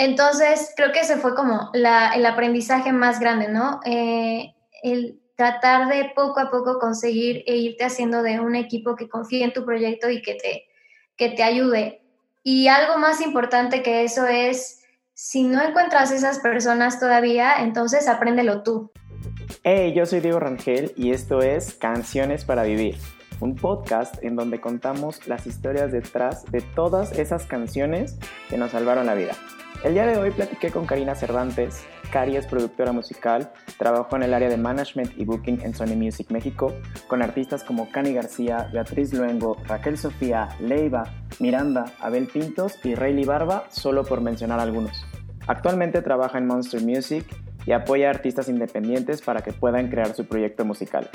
Entonces, 0.00 0.72
creo 0.74 0.92
que 0.92 1.00
ese 1.00 1.18
fue 1.18 1.34
como 1.34 1.70
el 1.74 2.24
aprendizaje 2.24 2.90
más 2.90 3.20
grande, 3.20 3.48
¿no? 3.48 3.80
Eh, 3.84 4.54
el 4.82 5.20
tratar 5.36 5.88
de 5.88 6.10
poco 6.16 6.40
a 6.40 6.50
poco 6.50 6.78
conseguir 6.78 7.44
e 7.46 7.56
irte 7.56 7.84
haciendo 7.84 8.22
de 8.22 8.40
un 8.40 8.56
equipo 8.56 8.96
que 8.96 9.10
confíe 9.10 9.44
en 9.44 9.52
tu 9.52 9.66
proyecto 9.66 10.08
y 10.08 10.22
que 10.22 10.36
te, 10.36 10.68
que 11.18 11.28
te 11.28 11.42
ayude. 11.42 12.00
Y 12.42 12.68
algo 12.68 12.96
más 12.96 13.20
importante 13.20 13.82
que 13.82 14.02
eso 14.02 14.26
es, 14.26 14.82
si 15.12 15.42
no 15.42 15.62
encuentras 15.62 16.12
esas 16.12 16.38
personas 16.38 16.98
todavía, 16.98 17.56
entonces 17.60 18.08
apréndelo 18.08 18.62
tú. 18.62 18.90
Hey, 19.64 19.92
yo 19.94 20.06
soy 20.06 20.20
Diego 20.20 20.40
Rangel 20.40 20.94
y 20.96 21.10
esto 21.10 21.42
es 21.42 21.74
Canciones 21.74 22.46
para 22.46 22.62
Vivir, 22.62 22.96
un 23.40 23.56
podcast 23.56 24.22
en 24.22 24.36
donde 24.36 24.60
contamos 24.60 25.26
las 25.26 25.46
historias 25.46 25.92
detrás 25.92 26.44
de 26.50 26.60
todas 26.60 27.12
esas 27.18 27.46
canciones 27.46 28.18
que 28.48 28.56
nos 28.56 28.72
salvaron 28.72 29.06
la 29.06 29.14
vida. 29.14 29.32
El 29.82 29.94
día 29.94 30.06
de 30.06 30.18
hoy 30.18 30.30
platiqué 30.30 30.70
con 30.70 30.84
Karina 30.84 31.14
Cervantes. 31.14 31.86
Cari 32.12 32.36
es 32.36 32.46
productora 32.46 32.92
musical, 32.92 33.50
trabajó 33.78 34.16
en 34.16 34.24
el 34.24 34.34
área 34.34 34.48
de 34.48 34.56
management 34.56 35.12
y 35.16 35.24
booking 35.24 35.62
en 35.62 35.74
Sony 35.74 35.96
Music 35.96 36.30
México, 36.30 36.74
con 37.08 37.22
artistas 37.22 37.64
como 37.64 37.90
Cani 37.90 38.12
García, 38.12 38.68
Beatriz 38.72 39.14
Luengo, 39.14 39.56
Raquel 39.66 39.96
Sofía, 39.96 40.48
Leiva, 40.60 41.04
Miranda, 41.38 41.86
Abel 42.00 42.26
Pintos 42.26 42.78
y 42.84 42.94
Rayleigh 42.94 43.26
Barba, 43.26 43.64
solo 43.70 44.04
por 44.04 44.20
mencionar 44.20 44.60
algunos. 44.60 45.06
Actualmente 45.46 46.02
trabaja 46.02 46.38
en 46.38 46.46
Monster 46.46 46.82
Music 46.82 47.24
y 47.66 47.72
apoya 47.72 48.08
a 48.08 48.10
artistas 48.10 48.48
independientes 48.48 49.22
para 49.22 49.42
que 49.42 49.52
puedan 49.52 49.88
crear 49.88 50.14
su 50.14 50.26
proyecto 50.26 50.64
musical. 50.64 51.08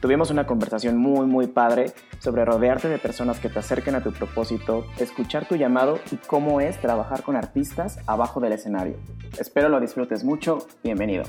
Tuvimos 0.00 0.30
una 0.30 0.46
conversación 0.46 0.96
muy 0.96 1.26
muy 1.26 1.48
padre 1.48 1.86
sobre 2.20 2.44
rodearte 2.44 2.88
de 2.88 2.98
personas 2.98 3.40
que 3.40 3.48
te 3.48 3.58
acerquen 3.58 3.96
a 3.96 4.02
tu 4.02 4.12
propósito, 4.12 4.86
escuchar 4.98 5.46
tu 5.46 5.56
llamado 5.56 5.98
y 6.12 6.16
cómo 6.16 6.60
es 6.60 6.78
trabajar 6.78 7.22
con 7.22 7.34
artistas 7.36 7.98
abajo 8.06 8.40
del 8.40 8.52
escenario. 8.52 8.96
Espero 9.40 9.68
lo 9.68 9.80
disfrutes 9.80 10.22
mucho. 10.22 10.58
Bienvenido. 10.84 11.24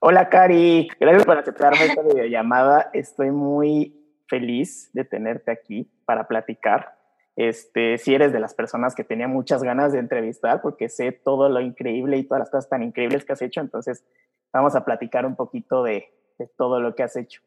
Hola 0.00 0.28
Cari, 0.28 0.88
gracias 1.00 1.24
por 1.24 1.38
aceptarme 1.38 1.86
esta 1.86 2.02
videollamada. 2.12 2.90
Estoy 2.92 3.30
muy 3.30 3.94
feliz 4.28 4.90
de 4.92 5.04
tenerte 5.04 5.50
aquí 5.50 5.90
para 6.04 6.26
platicar. 6.26 6.93
Este, 7.36 7.98
si 7.98 8.14
eres 8.14 8.32
de 8.32 8.38
las 8.38 8.54
personas 8.54 8.94
que 8.94 9.02
tenía 9.02 9.26
muchas 9.26 9.62
ganas 9.62 9.92
de 9.92 9.98
entrevistar 9.98 10.62
porque 10.62 10.88
sé 10.88 11.10
todo 11.10 11.48
lo 11.48 11.60
increíble 11.60 12.16
y 12.16 12.24
todas 12.24 12.40
las 12.40 12.50
cosas 12.50 12.68
tan 12.68 12.82
increíbles 12.82 13.24
que 13.24 13.32
has 13.32 13.42
hecho, 13.42 13.60
entonces 13.60 14.04
vamos 14.52 14.76
a 14.76 14.84
platicar 14.84 15.26
un 15.26 15.34
poquito 15.34 15.82
de, 15.82 16.12
todo 16.56 16.80
lo 16.80 16.94
que 16.94 17.02
has 17.02 17.16
hecho. 17.16 17.40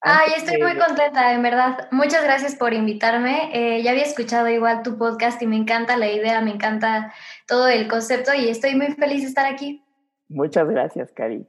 Ay, 0.00 0.30
estoy 0.36 0.62
muy 0.62 0.76
contenta, 0.76 1.32
en 1.32 1.42
verdad. 1.42 1.88
Muchas 1.90 2.22
gracias 2.22 2.54
por 2.54 2.72
invitarme. 2.72 3.50
Eh, 3.52 3.82
ya 3.82 3.90
había 3.90 4.04
escuchado 4.04 4.48
igual 4.48 4.84
tu 4.84 4.96
podcast 4.96 5.42
y 5.42 5.46
me 5.48 5.56
encanta 5.56 5.96
la 5.96 6.08
idea, 6.08 6.40
me 6.40 6.52
encanta 6.52 7.12
todo 7.48 7.66
el 7.66 7.88
concepto 7.88 8.32
y 8.32 8.48
estoy 8.48 8.76
muy 8.76 8.88
feliz 8.94 9.22
de 9.22 9.28
estar 9.28 9.46
aquí. 9.46 9.84
Muchas 10.28 10.68
gracias, 10.68 11.10
Cari. 11.12 11.44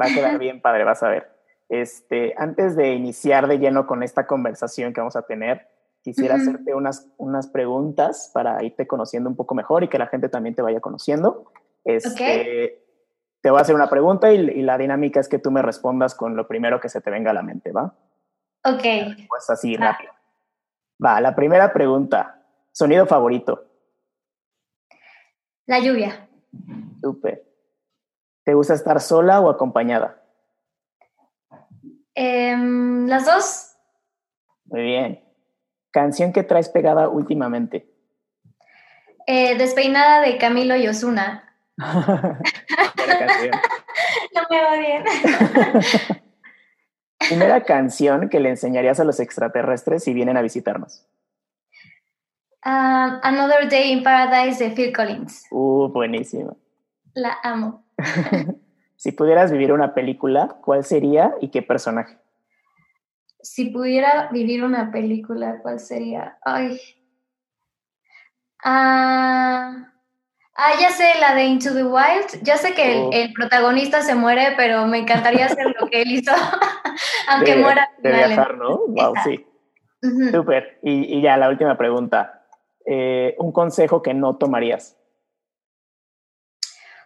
Va 0.00 0.06
a 0.06 0.14
quedar 0.14 0.38
bien 0.38 0.60
padre, 0.60 0.84
vas 0.84 1.02
a 1.02 1.08
ver. 1.08 1.28
Este, 1.68 2.34
antes 2.38 2.76
de 2.76 2.92
iniciar 2.92 3.48
de 3.48 3.58
lleno 3.58 3.86
con 3.86 4.04
esta 4.04 4.26
conversación 4.26 4.92
que 4.92 5.00
vamos 5.00 5.16
a 5.16 5.22
tener, 5.22 5.68
quisiera 6.02 6.36
hacerte 6.36 6.74
unas, 6.74 7.08
unas 7.16 7.48
preguntas 7.48 8.30
para 8.32 8.62
irte 8.64 8.86
conociendo 8.86 9.28
un 9.28 9.36
poco 9.36 9.54
mejor 9.54 9.84
y 9.84 9.88
que 9.88 9.98
la 9.98 10.06
gente 10.06 10.28
también 10.28 10.54
te 10.54 10.62
vaya 10.62 10.80
conociendo. 10.80 11.52
Este, 11.84 12.84
te 13.40 13.50
voy 13.50 13.58
a 13.58 13.62
hacer 13.62 13.74
una 13.74 13.88
pregunta 13.88 14.32
y, 14.32 14.62
la 14.62 14.78
dinámica 14.78 15.20
es 15.20 15.28
que 15.28 15.38
tú 15.38 15.50
me 15.50 15.62
respondas 15.62 16.14
con 16.14 16.36
lo 16.36 16.46
primero 16.46 16.80
que 16.80 16.88
se 16.88 17.00
te 17.00 17.10
venga 17.10 17.30
a 17.30 17.34
la 17.34 17.42
mente, 17.42 17.72
¿va? 17.72 17.94
Ok. 18.64 18.82
Pues 19.28 19.48
así, 19.50 19.76
rápido. 19.76 20.12
Va, 21.04 21.20
la 21.20 21.34
primera 21.34 21.72
pregunta. 21.72 22.42
¿Sonido 22.72 23.06
favorito? 23.06 23.64
La 25.66 25.78
lluvia. 25.78 26.28
Súper. 27.00 27.44
¿Te 28.44 28.54
gusta 28.54 28.74
estar 28.74 29.00
sola 29.00 29.40
o 29.40 29.50
acompañada? 29.50 30.22
Em, 32.14 33.06
las 33.06 33.26
dos. 33.26 33.76
Muy 34.64 34.82
bien. 34.82 35.27
¿Canción 35.90 36.32
que 36.32 36.42
traes 36.42 36.68
pegada 36.68 37.08
últimamente? 37.08 37.88
Eh, 39.26 39.56
despeinada 39.56 40.20
de 40.20 40.38
Camilo 40.38 40.76
y 40.76 40.88
Osuna. 40.88 41.44
no 41.76 41.86
me 44.50 44.62
va 44.62 44.76
bien. 44.76 45.04
Primera 47.18 47.64
canción 47.64 48.28
que 48.28 48.40
le 48.40 48.50
enseñarías 48.50 49.00
a 49.00 49.04
los 49.04 49.20
extraterrestres 49.20 50.04
si 50.04 50.14
vienen 50.14 50.36
a 50.36 50.42
visitarnos. 50.42 51.06
Um, 52.64 53.20
Another 53.22 53.68
Day 53.68 53.92
in 53.92 54.02
Paradise 54.02 54.62
de 54.62 54.70
Phil 54.70 54.92
Collins. 54.94 55.46
Uh, 55.50 55.88
buenísimo. 55.88 56.56
La 57.14 57.38
amo. 57.42 57.84
si 58.96 59.12
pudieras 59.12 59.52
vivir 59.52 59.72
una 59.72 59.94
película, 59.94 60.56
¿cuál 60.62 60.84
sería 60.84 61.34
y 61.40 61.48
qué 61.48 61.62
personaje? 61.62 62.18
Si 63.40 63.66
pudiera 63.66 64.28
vivir 64.30 64.64
una 64.64 64.90
película, 64.90 65.60
¿cuál 65.62 65.80
sería? 65.80 66.38
Ay. 66.44 66.80
Ah. 68.64 69.92
Ah, 70.60 70.72
ya 70.80 70.90
sé, 70.90 71.12
la 71.20 71.36
de 71.36 71.44
Into 71.44 71.72
the 71.72 71.84
Wild. 71.84 72.42
Ya 72.42 72.56
sé 72.56 72.74
que 72.74 73.08
el, 73.12 73.30
oh. 73.30 73.34
protagonista 73.34 74.02
se 74.02 74.16
muere, 74.16 74.54
pero 74.56 74.86
me 74.86 74.98
encantaría 74.98 75.46
hacer 75.46 75.72
lo 75.80 75.88
que 75.88 76.02
él 76.02 76.10
hizo, 76.10 76.32
aunque 77.28 77.54
muera. 77.54 77.88
De 77.98 78.10
viajar, 78.10 78.56
¿no? 78.56 78.78
Wow, 78.88 79.14
sí. 79.22 79.46
Súper. 80.32 80.80
Y, 80.82 81.20
ya, 81.22 81.36
la 81.36 81.48
última 81.48 81.78
pregunta. 81.78 82.44
Eh, 82.84 83.36
¿Un 83.38 83.52
consejo 83.52 84.02
que 84.02 84.14
no 84.14 84.36
tomarías? 84.36 84.96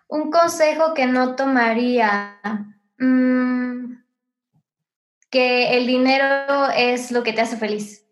Un 0.09 0.31
consejo 0.31 0.95
que 0.95 1.07
no 1.07 1.37
tomaría. 1.37 2.39
Mm, 2.99 4.02
que 5.33 5.77
el 5.77 5.87
dinero 5.87 6.69
es 6.77 7.11
lo 7.11 7.25
que 7.25 7.33
te 7.33 7.41
hace 7.41 7.57
feliz. 7.57 8.07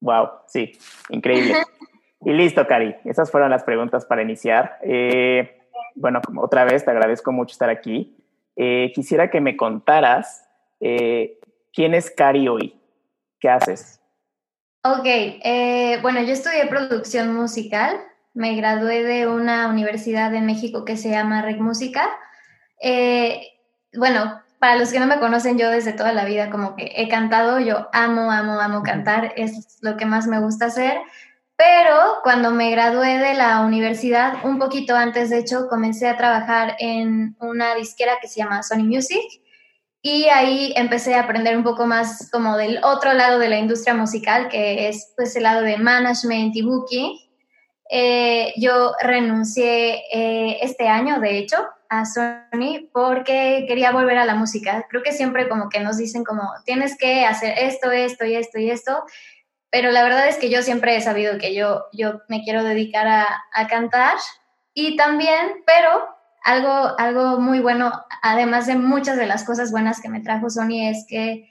Wow, 0.00 0.28
sí, 0.46 0.78
increíble. 1.08 1.54
Y 2.24 2.32
listo, 2.32 2.66
Cari. 2.66 2.96
Esas 3.04 3.30
fueron 3.30 3.50
las 3.50 3.62
preguntas 3.62 4.04
para 4.04 4.20
iniciar. 4.20 4.78
Eh, 4.82 5.60
bueno, 5.94 6.20
otra 6.38 6.64
vez 6.64 6.84
te 6.84 6.90
agradezco 6.90 7.30
mucho 7.30 7.52
estar 7.52 7.70
aquí. 7.70 8.16
Eh, 8.56 8.90
quisiera 8.96 9.30
que 9.30 9.40
me 9.40 9.56
contaras 9.56 10.44
eh, 10.80 11.38
quién 11.72 11.94
es 11.94 12.10
Cari 12.10 12.48
hoy. 12.48 12.80
¿Qué 13.38 13.48
haces? 13.48 14.00
Ok, 14.82 15.06
bueno, 16.02 16.20
yo 16.22 16.32
estudié 16.32 16.66
producción 16.66 17.32
musical. 17.32 17.96
Me 18.34 18.56
gradué 18.56 19.04
de 19.04 19.28
una 19.28 19.68
universidad 19.68 20.34
en 20.34 20.46
México 20.46 20.84
que 20.84 20.96
se 20.96 21.10
llama 21.10 21.42
Rec 21.42 21.58
Música. 21.60 22.08
bueno, 23.92 24.40
para 24.66 24.78
los 24.78 24.90
que 24.90 24.98
no 24.98 25.06
me 25.06 25.20
conocen, 25.20 25.58
yo 25.58 25.70
desde 25.70 25.92
toda 25.92 26.12
la 26.12 26.24
vida 26.24 26.50
como 26.50 26.74
que 26.74 26.90
he 26.96 27.06
cantado, 27.06 27.60
yo 27.60 27.88
amo, 27.92 28.32
amo, 28.32 28.58
amo 28.58 28.82
cantar, 28.82 29.32
es 29.36 29.78
lo 29.80 29.96
que 29.96 30.06
más 30.06 30.26
me 30.26 30.40
gusta 30.40 30.66
hacer. 30.66 30.98
Pero 31.54 31.94
cuando 32.24 32.50
me 32.50 32.72
gradué 32.72 33.18
de 33.18 33.34
la 33.34 33.60
universidad, 33.60 34.44
un 34.44 34.58
poquito 34.58 34.96
antes, 34.96 35.30
de 35.30 35.38
hecho, 35.38 35.68
comencé 35.68 36.08
a 36.08 36.16
trabajar 36.16 36.74
en 36.80 37.36
una 37.38 37.76
disquera 37.76 38.14
que 38.20 38.26
se 38.26 38.40
llama 38.40 38.64
Sony 38.64 38.82
Music 38.82 39.22
y 40.02 40.24
ahí 40.30 40.72
empecé 40.74 41.14
a 41.14 41.20
aprender 41.20 41.56
un 41.56 41.62
poco 41.62 41.86
más 41.86 42.28
como 42.32 42.56
del 42.56 42.80
otro 42.82 43.12
lado 43.12 43.38
de 43.38 43.48
la 43.48 43.58
industria 43.58 43.94
musical, 43.94 44.48
que 44.48 44.88
es 44.88 45.12
pues 45.14 45.36
el 45.36 45.44
lado 45.44 45.62
de 45.62 45.76
management 45.76 46.56
y 46.56 46.62
booking. 46.62 47.16
Eh, 47.90 48.52
yo 48.56 48.92
renuncié 49.00 50.02
eh, 50.12 50.58
este 50.62 50.88
año, 50.88 51.20
de 51.20 51.38
hecho, 51.38 51.56
a 51.88 52.04
Sony 52.04 52.88
porque 52.92 53.64
quería 53.68 53.92
volver 53.92 54.18
a 54.18 54.24
la 54.24 54.34
música. 54.34 54.86
Creo 54.88 55.02
que 55.02 55.12
siempre 55.12 55.48
como 55.48 55.68
que 55.68 55.80
nos 55.80 55.96
dicen 55.98 56.24
como 56.24 56.42
tienes 56.64 56.96
que 56.98 57.24
hacer 57.24 57.54
esto, 57.58 57.92
esto 57.92 58.24
y 58.24 58.34
esto 58.34 58.58
y 58.58 58.70
esto 58.70 59.04
pero 59.70 59.90
la 59.90 60.02
verdad 60.02 60.26
es 60.26 60.38
que 60.38 60.48
yo 60.48 60.62
siempre 60.62 60.96
he 60.96 61.00
sabido 61.02 61.38
que 61.38 61.54
yo, 61.54 61.84
yo 61.92 62.22
me 62.28 62.42
quiero 62.42 62.64
dedicar 62.64 63.06
a, 63.06 63.26
a 63.52 63.66
cantar 63.66 64.16
y 64.72 64.96
también, 64.96 65.64
pero 65.66 66.06
algo, 66.44 66.98
algo 66.98 67.40
muy 67.40 67.60
bueno, 67.60 67.92
además 68.22 68.66
de 68.66 68.76
muchas 68.76 69.16
de 69.16 69.26
las 69.26 69.44
cosas 69.44 69.72
buenas 69.72 70.00
que 70.00 70.08
me 70.08 70.20
trajo 70.20 70.48
Sony, 70.48 70.88
es 70.88 71.04
que 71.08 71.50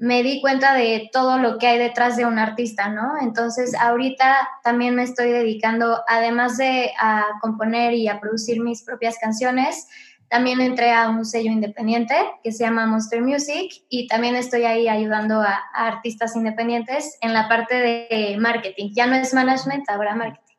me 0.00 0.22
di 0.22 0.40
cuenta 0.40 0.72
de 0.74 1.10
todo 1.12 1.36
lo 1.36 1.58
que 1.58 1.66
hay 1.66 1.78
detrás 1.78 2.16
de 2.16 2.24
un 2.24 2.38
artista, 2.38 2.88
¿no? 2.88 3.20
Entonces, 3.20 3.74
ahorita 3.74 4.48
también 4.64 4.94
me 4.94 5.02
estoy 5.02 5.30
dedicando, 5.30 6.02
además 6.08 6.56
de 6.56 6.90
a 6.98 7.26
componer 7.42 7.92
y 7.92 8.08
a 8.08 8.18
producir 8.18 8.62
mis 8.62 8.82
propias 8.82 9.18
canciones, 9.18 9.86
también 10.28 10.62
entré 10.62 10.92
a 10.92 11.10
un 11.10 11.26
sello 11.26 11.52
independiente 11.52 12.14
que 12.42 12.50
se 12.50 12.64
llama 12.64 12.86
Monster 12.86 13.20
Music 13.20 13.84
y 13.90 14.06
también 14.06 14.36
estoy 14.36 14.64
ahí 14.64 14.88
ayudando 14.88 15.42
a, 15.42 15.60
artistas 15.74 16.34
independientes 16.34 17.18
en 17.20 17.34
la 17.34 17.46
parte 17.46 17.74
de 17.74 18.36
marketing. 18.38 18.92
Ya 18.94 19.06
no 19.06 19.16
es 19.16 19.34
management, 19.34 19.84
ahora 19.90 20.14
marketing. 20.14 20.56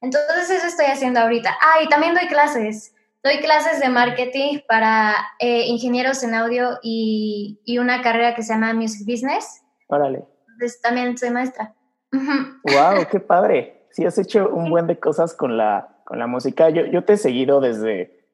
Entonces 0.00 0.50
eso 0.50 0.66
estoy 0.66 0.86
haciendo 0.86 1.20
ahorita. 1.20 1.56
Ah, 1.60 1.84
y 1.84 1.88
también 1.88 2.14
doy 2.14 2.26
clases. 2.26 2.94
Doy 3.24 3.38
clases 3.38 3.80
de 3.80 3.88
marketing 3.88 4.60
para 4.66 5.14
eh, 5.38 5.66
ingenieros 5.66 6.22
en 6.22 6.34
audio 6.34 6.78
y, 6.82 7.60
y, 7.64 7.78
una 7.78 8.02
carrera 8.02 8.34
que 8.34 8.42
se 8.42 8.52
llama 8.52 8.74
Music 8.74 9.06
Business. 9.06 9.62
Órale. 9.88 10.24
Entonces 10.54 10.80
también 10.80 11.16
soy 11.16 11.30
maestra. 11.30 11.74
¡Wow! 12.12 13.06
¡Qué 13.10 13.20
padre! 13.20 13.82
sí 13.92 14.04
has 14.04 14.18
hecho 14.18 14.48
un 14.48 14.70
buen 14.70 14.86
de 14.86 14.98
cosas 14.98 15.34
con 15.34 15.56
la, 15.56 15.96
con 16.04 16.18
la 16.18 16.26
música. 16.26 16.70
Yo, 16.70 16.86
yo 16.86 17.04
te 17.04 17.14
he 17.14 17.16
seguido 17.16 17.60
desde, 17.60 18.26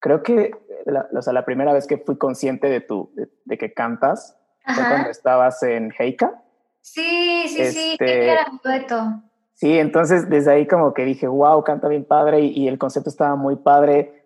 creo 0.00 0.22
que 0.22 0.50
la, 0.86 1.08
o 1.12 1.22
sea, 1.22 1.32
la 1.32 1.44
primera 1.44 1.72
vez 1.72 1.86
que 1.86 1.98
fui 1.98 2.16
consciente 2.16 2.68
de, 2.68 2.80
tu, 2.80 3.12
de, 3.44 3.58
que 3.58 3.72
cantas 3.72 4.36
fue 4.64 4.84
cuando 4.84 5.10
estabas 5.10 5.62
en 5.62 5.92
Heika. 5.96 6.42
Sí, 6.80 7.44
sí, 7.48 7.64
sí, 7.66 7.92
este, 7.92 8.30
era 8.30 8.46
un 8.50 8.60
dueto. 8.62 9.22
Sí, 9.58 9.76
entonces 9.76 10.30
desde 10.30 10.52
ahí 10.52 10.66
como 10.68 10.94
que 10.94 11.04
dije, 11.04 11.26
wow, 11.26 11.64
canta 11.64 11.88
bien 11.88 12.04
padre 12.04 12.40
y, 12.40 12.68
el 12.68 12.78
concepto 12.78 13.10
estaba 13.10 13.34
muy 13.34 13.56
padre. 13.56 14.22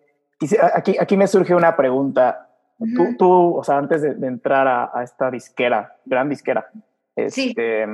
Aquí, 0.75 0.95
aquí 0.99 1.17
me 1.17 1.25
surge 1.25 1.55
una 1.55 1.75
pregunta. 1.75 2.49
tú, 2.77 3.17
tú, 3.17 3.55
o 3.57 3.63
sea, 3.63 3.79
antes 3.79 4.03
de, 4.03 4.27
entrar 4.27 4.67
a, 4.67 5.03
esta 5.03 5.31
disquera, 5.31 5.97
gran 6.05 6.29
disquera, 6.29 6.69
este, 7.15 7.87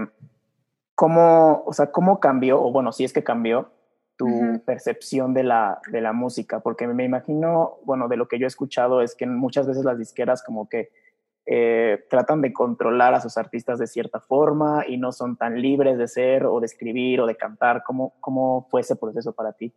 ¿cómo, 0.95 1.63
o 1.65 1.71
sea, 1.71 1.89
¿cómo 1.93 2.19
cambió, 2.19 2.61
o 2.61 2.73
bueno, 2.73 2.91
si 2.91 3.05
es 3.05 3.13
que 3.13 3.23
cambió, 3.23 3.71
tu 4.17 4.61
percepción 4.65 5.33
de 5.33 5.43
la, 5.43 5.79
de 5.93 6.01
la 6.01 6.11
música? 6.11 6.59
Porque 6.59 6.87
me 6.87 7.05
imagino, 7.05 7.77
bueno, 7.85 8.09
de 8.09 8.17
lo 8.17 8.27
que 8.27 8.37
yo 8.37 8.47
he 8.47 8.47
escuchado 8.47 9.01
es 9.01 9.15
que 9.15 9.25
muchas 9.25 9.65
veces 9.65 9.85
las 9.85 9.97
disqueras 9.97 10.43
como 10.43 10.67
que 10.67 10.91
eh, 11.51 12.05
tratan 12.11 12.41
de 12.41 12.53
controlar 12.53 13.15
a 13.15 13.21
sus 13.21 13.35
artistas 13.35 13.79
de 13.79 13.87
cierta 13.87 14.19
forma 14.19 14.85
y 14.87 14.97
no 14.97 15.11
son 15.11 15.35
tan 15.35 15.59
libres 15.59 15.97
de 15.97 16.07
ser 16.07 16.45
o 16.45 16.59
de 16.59 16.67
escribir 16.67 17.21
o 17.21 17.25
de 17.25 17.35
cantar. 17.35 17.81
¿Cómo, 17.83 18.13
cómo 18.19 18.67
fue 18.69 18.81
ese 18.81 18.95
proceso 18.95 19.33
para 19.33 19.53
ti? 19.53 19.73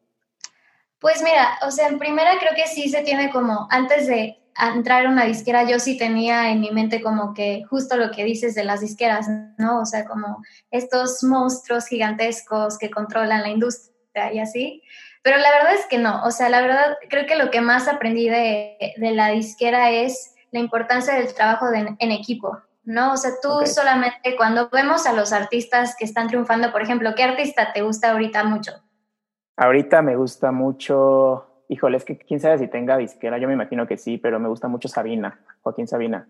Pues 1.01 1.23
mira, 1.23 1.59
o 1.67 1.71
sea, 1.71 1.89
en 1.89 1.99
primera 1.99 2.33
creo 2.39 2.53
que 2.55 2.67
sí 2.67 2.91
se 2.91 3.01
tiene 3.03 3.31
como, 3.31 3.69
antes 3.71 4.07
de 4.07 4.37
entrar 4.75 5.07
a 5.07 5.09
una 5.09 5.25
disquera, 5.25 5.65
yo 5.65 5.79
sí 5.79 5.97
tenía 5.97 6.51
en 6.51 6.61
mi 6.61 6.71
mente 6.71 7.01
como 7.01 7.33
que 7.33 7.65
justo 7.71 7.97
lo 7.97 8.11
que 8.11 8.25
dices 8.25 8.55
de 8.55 8.65
las 8.65 8.83
disqueras, 8.83 9.27
¿no? 9.57 9.81
O 9.81 9.87
sea, 9.87 10.05
como 10.05 10.43
estos 10.71 11.25
monstruos 11.25 11.87
gigantescos 11.87 12.77
que 12.77 12.91
controlan 12.91 13.41
la 13.41 13.49
industria 13.49 14.31
y 14.31 14.41
así. 14.41 14.83
Pero 15.23 15.39
la 15.39 15.51
verdad 15.51 15.73
es 15.73 15.87
que 15.87 15.97
no, 15.97 16.23
o 16.23 16.31
sea, 16.31 16.51
la 16.51 16.61
verdad 16.61 16.99
creo 17.09 17.25
que 17.25 17.37
lo 17.37 17.51
que 17.51 17.63
más 17.63 17.89
aprendí 17.89 18.29
de, 18.29 18.77
de 18.99 19.11
la 19.13 19.29
disquera 19.29 19.91
es 19.91 20.32
la 20.53 20.61
importancia 20.61 21.15
del 21.15 21.35
trabajo 21.35 21.67
en 21.73 22.13
equipo, 22.13 22.61
¿no? 22.85 23.13
O 23.13 23.17
sea, 23.17 23.33
tú 23.43 23.49
solamente 23.67 24.37
cuando 24.37 24.69
vemos 24.71 25.07
a 25.07 25.13
los 25.13 25.33
artistas 25.33 25.97
que 25.99 26.05
están 26.05 26.29
triunfando, 26.29 26.71
por 26.73 26.83
ejemplo, 26.83 27.15
¿qué 27.17 27.25
artista 27.25 27.73
te 27.73 27.83
gusta 27.83 28.13
ahorita 28.13 28.45
mucho? 28.45 28.73
Ahorita 29.57 30.03
me 30.03 30.17
gusta 30.17 30.51
mucho, 30.53 31.65
híjole, 31.69 31.97
es 31.97 32.05
que 32.05 32.19
quién 32.19 32.41
sabe 32.41 32.59
si 32.59 32.69
tenga 32.69 32.97
disquera, 32.97 33.39
yo 33.39 33.49
me 33.49 33.55
imagino 33.55 33.87
que 33.87 33.97
sí, 33.97 34.19
pero 34.19 34.41
me 34.41 34.49
gusta 34.49 34.69
mucho 34.69 34.89
Sabina, 34.89 35.41
Joaquín 35.63 35.87
Sabina. 35.87 36.27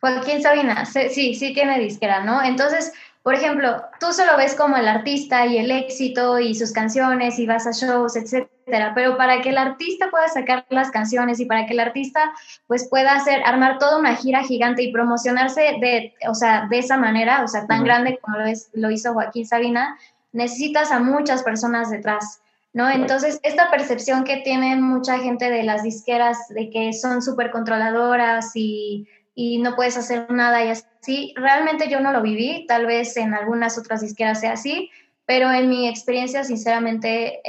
Joaquín 0.00 0.42
Sabina, 0.42 0.84
sí, 0.84 1.34
sí 1.34 1.54
tiene 1.54 1.78
disquera, 1.78 2.22
¿no? 2.22 2.42
Entonces, 2.42 2.92
por 3.26 3.34
ejemplo, 3.34 3.82
tú 3.98 4.12
solo 4.12 4.36
ves 4.36 4.54
como 4.54 4.76
el 4.76 4.86
artista 4.86 5.46
y 5.46 5.58
el 5.58 5.72
éxito 5.72 6.38
y 6.38 6.54
sus 6.54 6.70
canciones 6.70 7.40
y 7.40 7.46
vas 7.48 7.66
a 7.66 7.72
shows, 7.72 8.14
etcétera, 8.14 8.92
pero 8.94 9.16
para 9.16 9.42
que 9.42 9.48
el 9.48 9.58
artista 9.58 10.12
pueda 10.12 10.28
sacar 10.28 10.64
las 10.70 10.92
canciones 10.92 11.40
y 11.40 11.44
para 11.44 11.66
que 11.66 11.72
el 11.72 11.80
artista 11.80 12.32
pues 12.68 12.88
pueda 12.88 13.16
hacer 13.16 13.42
armar 13.44 13.80
toda 13.80 13.98
una 13.98 14.14
gira 14.14 14.44
gigante 14.44 14.84
y 14.84 14.92
promocionarse 14.92 15.60
de, 15.80 16.14
o 16.28 16.36
sea, 16.36 16.68
de 16.70 16.78
esa 16.78 16.98
manera, 16.98 17.42
o 17.42 17.48
sea, 17.48 17.66
tan 17.66 17.82
grande 17.82 18.20
como 18.22 18.38
lo, 18.38 18.44
lo 18.74 18.90
hizo 18.92 19.12
Joaquín 19.12 19.44
Sabina, 19.44 19.98
necesitas 20.30 20.92
a 20.92 21.00
muchas 21.00 21.42
personas 21.42 21.90
detrás. 21.90 22.40
¿no? 22.74 22.88
Entonces, 22.90 23.40
esta 23.42 23.70
percepción 23.72 24.22
que 24.22 24.36
tienen 24.36 24.82
mucha 24.82 25.18
gente 25.18 25.50
de 25.50 25.64
las 25.64 25.82
disqueras 25.82 26.46
de 26.50 26.70
que 26.70 26.92
son 26.92 27.22
súper 27.22 27.50
controladoras 27.50 28.52
y 28.54 29.08
y 29.38 29.58
no 29.58 29.76
puedes 29.76 29.98
hacer 29.98 30.30
nada 30.30 30.64
y 30.64 30.70
así. 30.70 31.34
Realmente 31.36 31.88
yo 31.88 32.00
no 32.00 32.10
lo 32.10 32.22
viví, 32.22 32.66
tal 32.66 32.86
vez 32.86 33.16
en 33.18 33.34
algunas 33.34 33.78
otras 33.78 34.00
disqueras 34.00 34.40
sea 34.40 34.52
así, 34.52 34.90
pero 35.26 35.52
en 35.52 35.68
mi 35.68 35.88
experiencia 35.88 36.42
sinceramente 36.42 37.42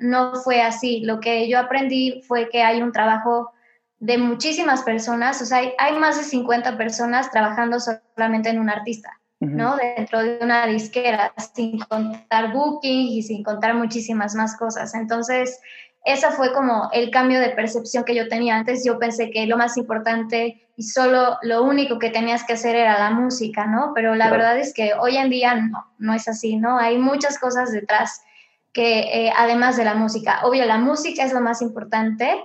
no 0.00 0.36
fue 0.36 0.62
así. 0.62 1.00
Lo 1.00 1.20
que 1.20 1.46
yo 1.48 1.58
aprendí 1.60 2.22
fue 2.26 2.48
que 2.48 2.62
hay 2.62 2.80
un 2.80 2.92
trabajo 2.92 3.52
de 3.98 4.16
muchísimas 4.18 4.82
personas, 4.82 5.40
o 5.42 5.44
sea, 5.44 5.60
hay, 5.78 5.98
más 5.98 6.16
de 6.16 6.24
50 6.24 6.76
personas 6.76 7.30
trabajando 7.30 7.78
solamente 7.78 8.48
en 8.48 8.58
un 8.58 8.70
artista, 8.70 9.20
¿no? 9.40 9.76
Dentro 9.76 10.22
de 10.22 10.38
una 10.40 10.66
disquera, 10.66 11.34
sin 11.54 11.78
contar 11.78 12.52
booking 12.52 13.08
y 13.08 13.22
sin 13.22 13.42
contar 13.42 13.74
muchísimas 13.74 14.34
más 14.34 14.56
cosas. 14.56 14.94
Entonces, 14.94 15.60
esa 16.04 16.32
fue 16.32 16.52
como 16.52 16.90
el 16.92 17.10
cambio 17.10 17.40
de 17.40 17.48
percepción 17.50 18.04
que 18.04 18.14
yo 18.14 18.28
tenía 18.28 18.56
antes. 18.56 18.84
Yo 18.84 18.98
pensé 18.98 19.30
que 19.30 19.46
lo 19.46 19.56
más 19.56 19.78
importante 19.78 20.68
y 20.76 20.82
solo 20.82 21.38
lo 21.42 21.62
único 21.62 21.98
que 21.98 22.10
tenías 22.10 22.44
que 22.44 22.52
hacer 22.52 22.76
era 22.76 22.98
la 22.98 23.10
música, 23.10 23.66
¿no? 23.66 23.92
Pero 23.94 24.14
la 24.14 24.30
verdad 24.30 24.58
es 24.58 24.74
que 24.74 24.92
hoy 24.94 25.16
en 25.16 25.30
día 25.30 25.54
no, 25.54 25.94
no 25.98 26.12
es 26.12 26.28
así, 26.28 26.56
¿no? 26.56 26.78
Hay 26.78 26.98
muchas 26.98 27.38
cosas 27.38 27.72
detrás 27.72 28.20
que 28.74 29.00
eh, 29.00 29.32
además 29.34 29.78
de 29.78 29.84
la 29.84 29.94
música. 29.94 30.40
Obvio, 30.44 30.66
la 30.66 30.76
música 30.76 31.24
es 31.24 31.32
lo 31.32 31.40
más 31.40 31.62
importante, 31.62 32.44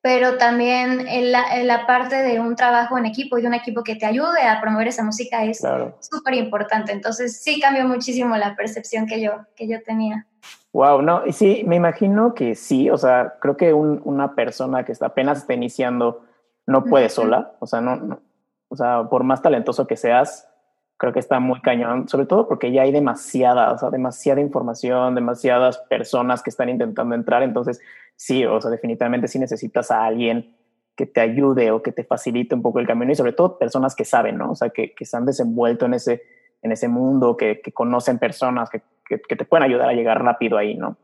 pero 0.00 0.36
también 0.36 1.06
la, 1.32 1.62
la, 1.64 1.86
parte 1.86 2.16
de 2.16 2.38
un 2.38 2.54
trabajo 2.54 2.98
en 2.98 3.06
equipo 3.06 3.38
y 3.38 3.42
de 3.42 3.48
un 3.48 3.54
equipo 3.54 3.82
que 3.82 3.96
te 3.96 4.06
ayude 4.06 4.42
a 4.42 4.60
promover 4.60 4.88
esa 4.88 5.02
música 5.02 5.44
es 5.44 5.60
súper 6.00 6.34
importante. 6.34 6.92
Entonces 6.92 7.42
sí 7.42 7.58
cambió 7.58 7.86
muchísimo 7.88 8.36
la 8.36 8.54
percepción 8.54 9.06
que 9.06 9.20
yo, 9.20 9.46
que 9.56 9.66
yo 9.66 9.82
tenía. 9.82 10.26
Wow, 10.72 11.02
no, 11.02 11.26
y 11.26 11.32
sí, 11.32 11.64
me 11.66 11.76
imagino 11.76 12.34
que 12.34 12.54
sí, 12.54 12.88
o 12.88 12.96
sea, 12.96 13.34
creo 13.40 13.58
que 13.58 13.74
una 13.74 14.34
persona 14.34 14.84
que 14.84 14.92
está 14.92 15.06
apenas 15.06 15.38
está 15.38 15.52
iniciando 15.52 16.22
no 16.66 16.84
puede 16.84 17.10
sola, 17.10 17.52
o 17.58 17.66
sea, 17.66 17.82
no, 17.82 18.20
o 18.68 18.76
sea, 18.76 19.06
por 19.10 19.22
más 19.22 19.42
talentoso 19.42 19.86
que 19.86 19.98
seas, 19.98 20.48
creo 20.96 21.12
que 21.12 21.18
está 21.18 21.40
muy 21.40 21.60
cañón, 21.60 22.08
sobre 22.08 22.24
todo 22.24 22.48
porque 22.48 22.72
ya 22.72 22.82
hay 22.82 22.92
demasiada, 22.92 23.72
o 23.72 23.78
sea, 23.78 23.90
demasiada 23.90 24.40
información, 24.40 25.14
demasiadas 25.14 25.76
personas 25.90 26.42
que 26.42 26.48
están 26.48 26.70
intentando 26.70 27.14
entrar, 27.14 27.42
entonces 27.42 27.80
sí, 28.16 28.46
o 28.46 28.58
sea, 28.58 28.70
definitivamente 28.70 29.28
sí 29.28 29.38
necesitas 29.38 29.90
a 29.90 30.06
alguien 30.06 30.56
que 30.96 31.04
te 31.04 31.20
ayude 31.20 31.70
o 31.70 31.82
que 31.82 31.92
te 31.92 32.04
facilite 32.04 32.54
un 32.54 32.62
poco 32.62 32.78
el 32.78 32.86
camino 32.86 33.12
y 33.12 33.16
sobre 33.16 33.32
todo 33.32 33.58
personas 33.58 33.94
que 33.94 34.06
saben, 34.06 34.38
¿no? 34.38 34.52
O 34.52 34.54
sea, 34.54 34.70
que, 34.70 34.94
que 34.94 35.04
se 35.04 35.16
han 35.16 35.26
desenvuelto 35.26 35.84
en 35.84 35.94
ese, 35.94 36.22
en 36.62 36.72
ese 36.72 36.88
mundo, 36.88 37.36
que, 37.36 37.60
que 37.60 37.72
conocen 37.72 38.18
personas, 38.18 38.70
que, 38.70 38.82
que, 39.06 39.36
te 39.36 39.44
pueden 39.44 39.64
ayudar 39.64 39.88
a 39.88 39.92
llegar 39.92 40.22
rápido 40.22 40.56
ahí, 40.56 40.76
¿no? 40.76 40.96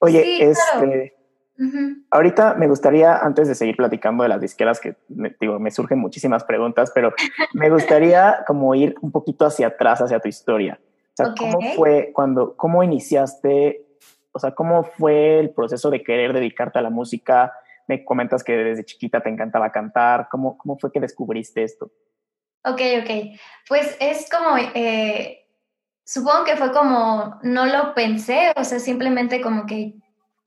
Oye, 0.00 0.50
este, 0.50 1.14
ahorita 2.10 2.54
me 2.54 2.66
gustaría, 2.66 3.16
antes 3.18 3.48
de 3.48 3.54
seguir 3.54 3.76
platicando 3.76 4.22
de 4.22 4.28
las 4.28 4.40
disqueras, 4.40 4.80
que 4.80 4.96
me, 5.08 5.34
digo, 5.40 5.58
me 5.58 5.70
surgen 5.70 5.98
muchísimas 5.98 6.44
preguntas, 6.44 6.90
pero 6.94 7.12
me 7.54 7.70
gustaría 7.70 8.44
como 8.46 8.74
ir 8.74 8.94
un 9.00 9.12
poquito 9.12 9.46
hacia 9.46 9.68
atrás, 9.68 10.00
hacia 10.00 10.20
tu 10.20 10.28
historia. 10.28 10.80
O 10.82 11.22
sea, 11.22 11.34
¿cómo 11.38 11.60
fue 11.76 12.12
cuando, 12.14 12.56
cómo 12.56 12.82
iniciaste, 12.82 13.84
o 14.32 14.38
sea, 14.38 14.52
cómo 14.52 14.84
fue 14.84 15.38
el 15.38 15.50
proceso 15.50 15.90
de 15.90 16.02
querer 16.02 16.32
dedicarte 16.32 16.78
a 16.78 16.82
la 16.82 16.90
música? 16.90 17.52
Me 17.88 18.04
comentas 18.04 18.42
que 18.42 18.56
desde 18.56 18.84
chiquita 18.84 19.20
te 19.20 19.28
encantaba 19.28 19.70
cantar. 19.70 20.28
¿Cómo, 20.30 20.56
cómo 20.56 20.78
fue 20.78 20.92
que 20.92 21.00
descubriste 21.00 21.62
esto? 21.62 21.90
Ok, 22.64 22.80
ok. 23.02 23.10
Pues 23.68 23.96
es 24.00 24.28
como, 24.30 24.56
eh, 24.74 25.46
supongo 26.04 26.44
que 26.44 26.56
fue 26.56 26.72
como, 26.72 27.38
no 27.42 27.66
lo 27.66 27.94
pensé, 27.94 28.52
o 28.56 28.64
sea, 28.64 28.78
simplemente 28.78 29.40
como 29.40 29.66
que 29.66 29.94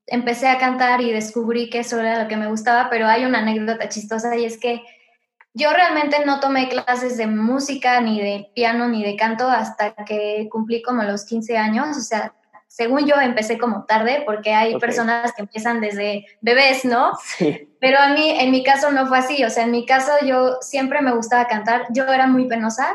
empecé 0.08 0.48
a 0.48 0.58
cantar 0.58 1.02
y 1.02 1.12
descubrí 1.12 1.70
que 1.70 1.80
eso 1.80 2.00
era 2.00 2.22
lo 2.22 2.28
que 2.28 2.38
me 2.38 2.50
gustaba, 2.50 2.90
pero 2.90 3.08
hay 3.08 3.26
una 3.26 3.40
anécdota 3.40 3.90
chistosa 3.90 4.36
y 4.36 4.46
es 4.46 4.60
que 4.60 4.84
yo 5.54 5.72
realmente 5.72 6.26
no 6.26 6.40
tomé 6.40 6.68
clases 6.68 7.16
de 7.18 7.28
música, 7.28 8.02
ni 8.02 8.20
de 8.20 8.52
piano, 8.56 8.88
ni 8.88 9.04
de 9.04 9.16
canto 9.16 9.48
hasta 9.48 9.94
que 9.94 10.48
cumplí 10.52 10.82
como 10.82 11.04
los 11.04 11.26
15 11.26 11.58
años, 11.58 11.96
o 11.96 12.02
sea, 12.02 12.34
según 12.74 13.06
yo 13.06 13.14
empecé 13.22 13.60
como 13.60 13.86
tarde, 13.86 14.24
porque 14.26 14.52
hay 14.52 14.80
personas 14.80 15.32
que 15.34 15.44
empiezan 15.44 15.80
desde 15.80 16.26
bebés, 16.42 16.86
¿no? 16.86 17.12
Sí. 17.24 17.70
Pero 17.80 18.00
a 18.00 18.10
mí, 18.10 18.32
en 18.32 18.50
mi 18.50 18.64
caso 18.64 18.92
no 18.92 19.06
fue 19.06 19.20
así, 19.20 19.44
o 19.44 19.50
sea, 19.52 19.66
en 19.66 19.70
mi 19.70 19.86
caso 19.86 20.12
yo 20.26 20.58
siempre 20.60 21.00
me 21.04 21.14
gustaba 21.14 21.48
cantar, 21.48 21.86
yo 21.92 22.06
era 22.06 22.26
muy 22.26 22.48
penosa, 22.48 22.92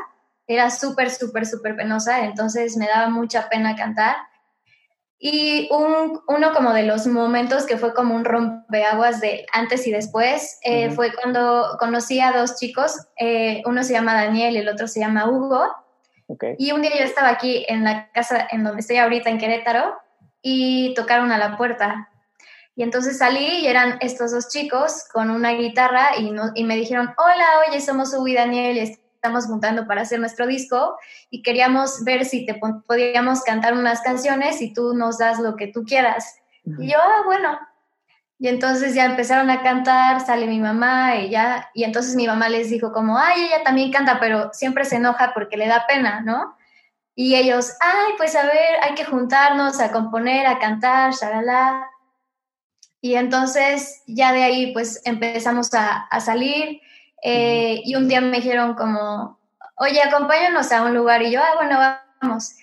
era 0.48 0.70
súper, 0.70 1.12
súper, 1.12 1.46
súper 1.46 1.76
penosa, 1.76 2.24
entonces 2.24 2.76
me 2.76 2.88
daba 2.88 3.08
mucha 3.08 3.48
pena 3.48 3.76
cantar. 3.76 4.16
Y 5.16 5.68
un, 5.70 6.22
uno 6.26 6.52
como 6.52 6.72
de 6.72 6.82
los 6.82 7.06
momentos 7.06 7.64
que 7.64 7.76
fue 7.76 7.94
como 7.94 8.16
un 8.16 8.24
rompeaguas 8.24 9.20
de 9.20 9.46
antes 9.52 9.86
y 9.86 9.92
después 9.92 10.58
eh, 10.64 10.90
fue 10.90 11.12
cuando 11.12 11.76
conocí 11.78 12.18
a 12.18 12.32
dos 12.32 12.56
chicos, 12.56 13.06
eh, 13.16 13.62
uno 13.64 13.84
se 13.84 13.92
llama 13.92 14.14
Daniel 14.14 14.56
y 14.56 14.58
el 14.58 14.68
otro 14.68 14.88
se 14.88 14.98
llama 14.98 15.30
Hugo. 15.30 15.68
Y 16.58 16.72
un 16.72 16.82
día 16.82 16.92
yo 16.98 17.04
estaba 17.04 17.28
aquí 17.30 17.64
en 17.68 17.84
la 17.84 18.10
casa 18.12 18.46
en 18.50 18.64
donde 18.64 18.80
estoy 18.80 18.96
ahorita, 18.96 19.30
en 19.30 19.38
Querétaro, 19.38 19.96
y 20.42 20.94
tocaron 20.94 21.32
a 21.32 21.38
la 21.38 21.56
puerta. 21.56 22.10
Y 22.76 22.82
entonces 22.82 23.18
salí 23.18 23.60
y 23.60 23.66
eran 23.66 23.98
estos 24.00 24.30
dos 24.30 24.48
chicos 24.48 25.04
con 25.12 25.30
una 25.30 25.50
guitarra 25.52 26.16
y, 26.18 26.30
no, 26.30 26.52
y 26.54 26.64
me 26.64 26.76
dijeron, 26.76 27.12
hola, 27.16 27.46
oye, 27.68 27.80
somos 27.80 28.14
y 28.24 28.34
Daniel 28.34 28.76
y 28.76 28.80
estamos 28.80 29.46
juntando 29.46 29.86
para 29.88 30.02
hacer 30.02 30.20
nuestro 30.20 30.46
disco 30.46 30.96
y 31.28 31.42
queríamos 31.42 32.04
ver 32.04 32.24
si 32.24 32.46
te 32.46 32.54
podíamos 32.86 33.42
cantar 33.42 33.72
unas 33.72 34.00
canciones 34.02 34.62
y 34.62 34.72
tú 34.72 34.94
nos 34.94 35.18
das 35.18 35.40
lo 35.40 35.56
que 35.56 35.66
tú 35.66 35.82
quieras. 35.82 36.36
Y 36.64 36.88
yo, 36.88 36.98
ah, 37.00 37.22
bueno. 37.24 37.58
Y 38.38 38.46
entonces 38.48 38.94
ya 38.94 39.04
empezaron 39.04 39.50
a 39.50 39.62
cantar, 39.62 40.20
sale 40.20 40.46
mi 40.46 40.60
mamá 40.60 41.16
y 41.16 41.30
ya, 41.30 41.70
y 41.74 41.82
entonces 41.82 42.14
mi 42.14 42.26
mamá 42.26 42.48
les 42.48 42.70
dijo 42.70 42.92
como, 42.92 43.18
ay, 43.18 43.46
ella 43.46 43.64
también 43.64 43.90
canta, 43.90 44.20
pero 44.20 44.50
siempre 44.52 44.84
se 44.84 44.96
enoja 44.96 45.32
porque 45.34 45.56
le 45.56 45.66
da 45.66 45.86
pena, 45.88 46.20
¿no? 46.20 46.56
Y 47.16 47.34
ellos, 47.34 47.72
ay, 47.80 48.12
pues 48.16 48.36
a 48.36 48.44
ver, 48.44 48.76
hay 48.82 48.94
que 48.94 49.04
juntarnos 49.04 49.80
a 49.80 49.90
componer, 49.90 50.46
a 50.46 50.60
cantar, 50.60 51.12
shalala. 51.12 51.90
Y 53.00 53.14
entonces 53.14 54.02
ya 54.06 54.32
de 54.32 54.44
ahí 54.44 54.72
pues 54.72 55.02
empezamos 55.04 55.74
a, 55.74 56.06
a 56.06 56.20
salir 56.20 56.80
eh, 57.22 57.80
y 57.84 57.96
un 57.96 58.08
día 58.08 58.20
me 58.20 58.36
dijeron 58.36 58.74
como, 58.74 59.38
oye, 59.76 60.00
acompáñanos 60.02 60.70
a 60.72 60.82
un 60.82 60.94
lugar 60.94 61.22
y 61.22 61.32
yo, 61.32 61.40
ah, 61.40 61.54
bueno, 61.56 61.78
vamos. 62.22 62.54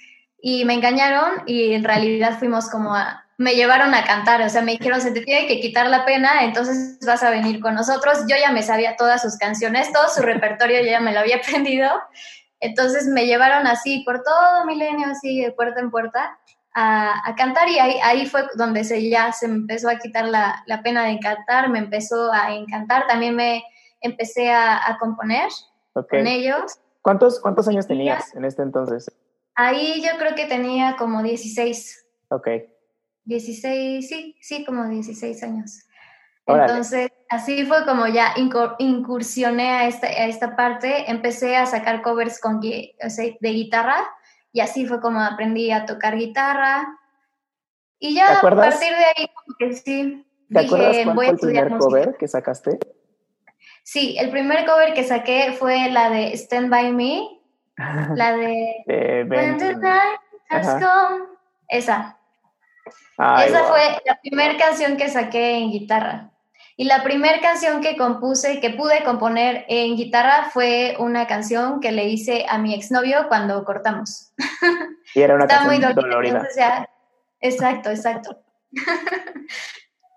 Y 0.41 0.63
me 0.65 0.73
engañaron 0.73 1.43
y 1.45 1.73
en 1.73 1.83
realidad 1.83 2.37
fuimos 2.39 2.69
como 2.69 2.95
a, 2.95 3.24
me 3.37 3.55
llevaron 3.55 3.93
a 3.93 4.05
cantar, 4.05 4.41
o 4.41 4.49
sea, 4.49 4.61
me 4.61 4.73
dijeron, 4.73 5.01
se 5.01 5.11
te 5.11 5.21
tiene 5.21 5.47
que 5.47 5.59
quitar 5.59 5.87
la 5.87 6.05
pena, 6.05 6.43
entonces 6.43 6.99
vas 7.05 7.21
a 7.23 7.29
venir 7.29 7.59
con 7.59 7.75
nosotros. 7.75 8.19
Yo 8.27 8.35
ya 8.37 8.51
me 8.51 8.63
sabía 8.63 8.95
todas 8.95 9.21
sus 9.21 9.37
canciones, 9.37 9.91
todo 9.91 10.07
su 10.07 10.21
repertorio 10.21 10.79
yo 10.79 10.87
ya 10.87 10.99
me 11.01 11.13
lo 11.13 11.19
había 11.19 11.37
aprendido. 11.43 11.89
Entonces 12.59 13.07
me 13.07 13.25
llevaron 13.25 13.67
así 13.67 14.03
por 14.05 14.23
todo 14.23 14.65
Milenio, 14.65 15.07
así 15.07 15.41
de 15.41 15.51
puerta 15.51 15.81
en 15.81 15.91
puerta 15.91 16.39
a, 16.73 17.33
cantar 17.37 17.69
y 17.69 17.79
ahí, 17.79 17.95
ahí, 18.03 18.25
fue 18.25 18.43
donde 18.55 18.83
se, 18.83 19.09
ya 19.09 19.31
se 19.31 19.47
me 19.47 19.55
empezó 19.55 19.89
a 19.89 19.97
quitar 19.97 20.27
la, 20.27 20.61
la, 20.65 20.81
pena 20.81 21.05
de 21.05 21.19
cantar, 21.19 21.69
me 21.69 21.79
empezó 21.79 22.31
a 22.33 22.53
encantar, 22.53 23.07
también 23.07 23.35
me 23.35 23.63
empecé 24.01 24.51
a, 24.51 24.97
componer 24.99 25.49
con 25.93 26.27
ellos. 26.27 26.79
¿Cuántos, 27.01 27.39
¿Cuántos 27.39 27.67
años 27.67 27.87
tenías 27.87 28.35
en 28.35 28.43
este 28.43 28.61
entonces? 28.61 29.09
Ahí 29.55 30.03
yo 30.03 30.17
creo 30.17 30.35
que 30.35 30.47
tenía 30.47 30.97
como 30.97 31.23
16. 31.23 32.05
Ok. 32.29 32.47
16, 33.25 34.07
sí, 34.07 34.35
sí, 34.41 34.65
como 34.65 34.87
16 34.87 35.43
años. 35.43 35.85
Entonces, 36.47 37.11
así 37.29 37.65
fue 37.65 37.85
como 37.85 38.07
ya 38.07 38.33
incursioné 38.77 39.69
a 39.71 39.87
esta, 39.87 40.07
a 40.07 40.25
esta 40.25 40.55
parte, 40.55 41.09
empecé 41.09 41.57
a 41.57 41.65
sacar 41.65 42.03
covers 42.03 42.39
con, 42.39 42.59
de 42.61 42.95
guitarra 43.41 43.97
y 44.51 44.59
así 44.59 44.85
fue 44.85 45.01
como 45.01 45.19
aprendí 45.21 45.71
a 45.71 45.85
tocar 45.85 46.17
guitarra. 46.17 46.87
Y 47.97 48.15
ya 48.15 48.39
a 48.39 48.41
partir 48.41 48.93
de 48.93 49.05
ahí, 49.05 49.27
como 49.33 49.57
que 49.57 49.73
sí, 49.73 50.25
¿Te 50.53 50.61
dije, 50.61 50.75
acuerdas 50.75 50.97
cuál 51.03 51.15
voy 51.15 51.25
fue 51.25 51.33
el 51.33 51.39
primer 51.39 51.77
cover 51.77 52.17
que 52.17 52.27
sacaste? 52.27 52.79
Sí, 53.83 54.15
el 54.19 54.29
primer 54.29 54.65
cover 54.65 54.93
que 54.93 55.03
saqué 55.03 55.55
fue 55.57 55.89
la 55.89 56.09
de 56.09 56.33
Stand 56.33 56.69
By 56.69 56.93
Me, 56.93 57.27
la 58.15 58.37
de 58.37 59.25
When 59.27 59.57
the 59.57 59.75
Night 59.75 60.19
Has 60.49 60.67
Come, 60.83 61.25
esa. 61.67 62.19
Esa 63.45 63.63
fue 63.65 64.01
la 64.05 64.19
primera 64.21 64.57
canción 64.57 64.97
que 64.97 65.09
saqué 65.09 65.57
en 65.57 65.71
guitarra. 65.71 66.31
Y 66.77 66.85
la 66.85 67.03
primera 67.03 67.39
canción 67.39 67.81
que 67.81 67.95
compuse, 67.95 68.59
que 68.59 68.71
pude 68.71 69.03
componer 69.05 69.65
en 69.69 69.95
guitarra, 69.95 70.49
fue 70.51 70.97
una 70.99 71.25
canción 71.25 71.79
que 71.79 71.93
le 71.93 72.09
hice 72.09 72.45
a 72.49 72.57
mi 72.57 72.73
exnovio 72.73 73.29
cuando 73.29 73.63
cortamos. 73.63 74.33
Y 75.13 75.21
era 75.21 75.35
una 75.35 75.47
canción 75.47 75.79
muy 75.81 75.93
dolorida. 75.93 76.45
exacto, 77.39 77.89
exacto. 77.89 78.37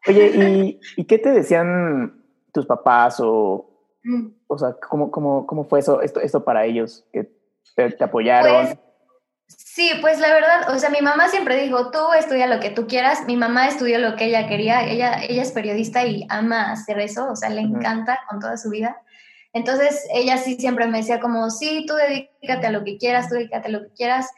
Oye, 0.08 0.78
¿y, 0.96 1.04
qué 1.04 1.18
te 1.18 1.30
decían 1.30 2.24
tus 2.52 2.66
papás 2.66 3.20
o, 3.20 3.70
mm. 4.02 4.26
o 4.48 4.58
sea, 4.58 4.74
cómo, 4.88 5.12
cómo, 5.12 5.46
cómo 5.46 5.64
fue 5.64 5.78
eso, 5.78 6.02
esto, 6.02 6.20
esto 6.20 6.44
para 6.44 6.64
ellos? 6.64 7.06
¿Que 7.12 7.30
te, 7.76 8.02
apoyaron? 8.02 8.66
Pues, 8.66 8.78
Sí, 9.48 9.92
pues 10.00 10.18
la 10.18 10.32
verdad, 10.32 10.74
o 10.74 10.78
sea, 10.78 10.90
mi 10.90 11.00
mamá 11.00 11.28
siempre 11.28 11.62
dijo, 11.62 11.90
tú 11.90 12.12
estudia 12.18 12.46
lo 12.46 12.60
que 12.60 12.70
tú 12.70 12.86
quieras, 12.86 13.24
mi 13.26 13.36
mamá 13.36 13.68
estudió 13.68 13.98
lo 13.98 14.14
que 14.16 14.26
ella 14.26 14.46
quería, 14.46 14.84
ella, 14.84 15.22
ella 15.22 15.42
es 15.42 15.52
periodista 15.52 16.04
y 16.04 16.26
ama 16.28 16.72
hacer 16.72 16.98
eso, 16.98 17.30
o 17.30 17.36
sea, 17.36 17.48
le 17.48 17.62
encanta 17.62 18.18
con 18.28 18.40
toda 18.40 18.56
su 18.56 18.70
vida. 18.70 19.00
Entonces, 19.52 20.06
ella 20.12 20.36
sí 20.36 20.56
siempre 20.56 20.86
me 20.86 20.98
decía 20.98 21.20
como, 21.20 21.48
sí, 21.50 21.86
tú 21.86 21.94
dedícate 21.94 22.66
a 22.66 22.70
lo 22.70 22.84
que 22.84 22.98
quieras, 22.98 23.28
tú 23.28 23.36
dedícate 23.36 23.68
a 23.68 23.70
lo 23.70 23.82
que 23.82 23.94
quieras. 23.94 24.28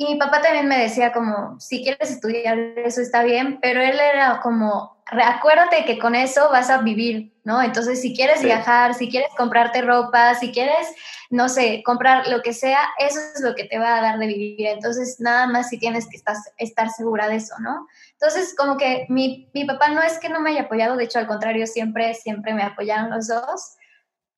Y 0.00 0.06
mi 0.06 0.16
papá 0.18 0.40
también 0.40 0.66
me 0.66 0.78
decía 0.78 1.12
como, 1.12 1.60
si 1.60 1.82
quieres 1.82 2.10
estudiar 2.10 2.58
eso 2.58 3.02
está 3.02 3.22
bien, 3.22 3.58
pero 3.60 3.82
él 3.82 4.00
era 4.00 4.40
como, 4.40 4.96
acuérdate 5.04 5.84
que 5.84 5.98
con 5.98 6.14
eso 6.14 6.48
vas 6.50 6.70
a 6.70 6.78
vivir, 6.78 7.34
¿no? 7.44 7.60
Entonces, 7.60 8.00
si 8.00 8.16
quieres 8.16 8.42
viajar, 8.42 8.94
si 8.94 9.10
quieres 9.10 9.28
comprarte 9.36 9.82
ropa, 9.82 10.34
si 10.36 10.52
quieres 10.52 10.88
no 11.28 11.50
sé, 11.50 11.82
comprar 11.84 12.28
lo 12.28 12.40
que 12.40 12.54
sea, 12.54 12.80
eso 12.98 13.20
es 13.34 13.42
lo 13.42 13.54
que 13.54 13.64
te 13.64 13.78
va 13.78 13.98
a 13.98 14.00
dar 14.00 14.18
de 14.18 14.26
vivir. 14.26 14.66
Entonces, 14.68 15.20
nada 15.20 15.46
más 15.46 15.68
si 15.68 15.78
tienes 15.78 16.08
que 16.08 16.16
estar, 16.16 16.34
estar 16.56 16.88
segura 16.88 17.28
de 17.28 17.36
eso, 17.36 17.54
¿no? 17.60 17.86
Entonces, 18.12 18.54
como 18.56 18.78
que 18.78 19.04
mi, 19.10 19.50
mi 19.52 19.66
papá 19.66 19.90
no 19.90 20.02
es 20.02 20.18
que 20.18 20.30
no 20.30 20.40
me 20.40 20.50
haya 20.50 20.62
apoyado, 20.62 20.96
de 20.96 21.04
hecho, 21.04 21.18
al 21.18 21.26
contrario, 21.26 21.66
siempre, 21.66 22.14
siempre 22.14 22.54
me 22.54 22.62
apoyaron 22.62 23.10
los 23.10 23.28
dos, 23.28 23.76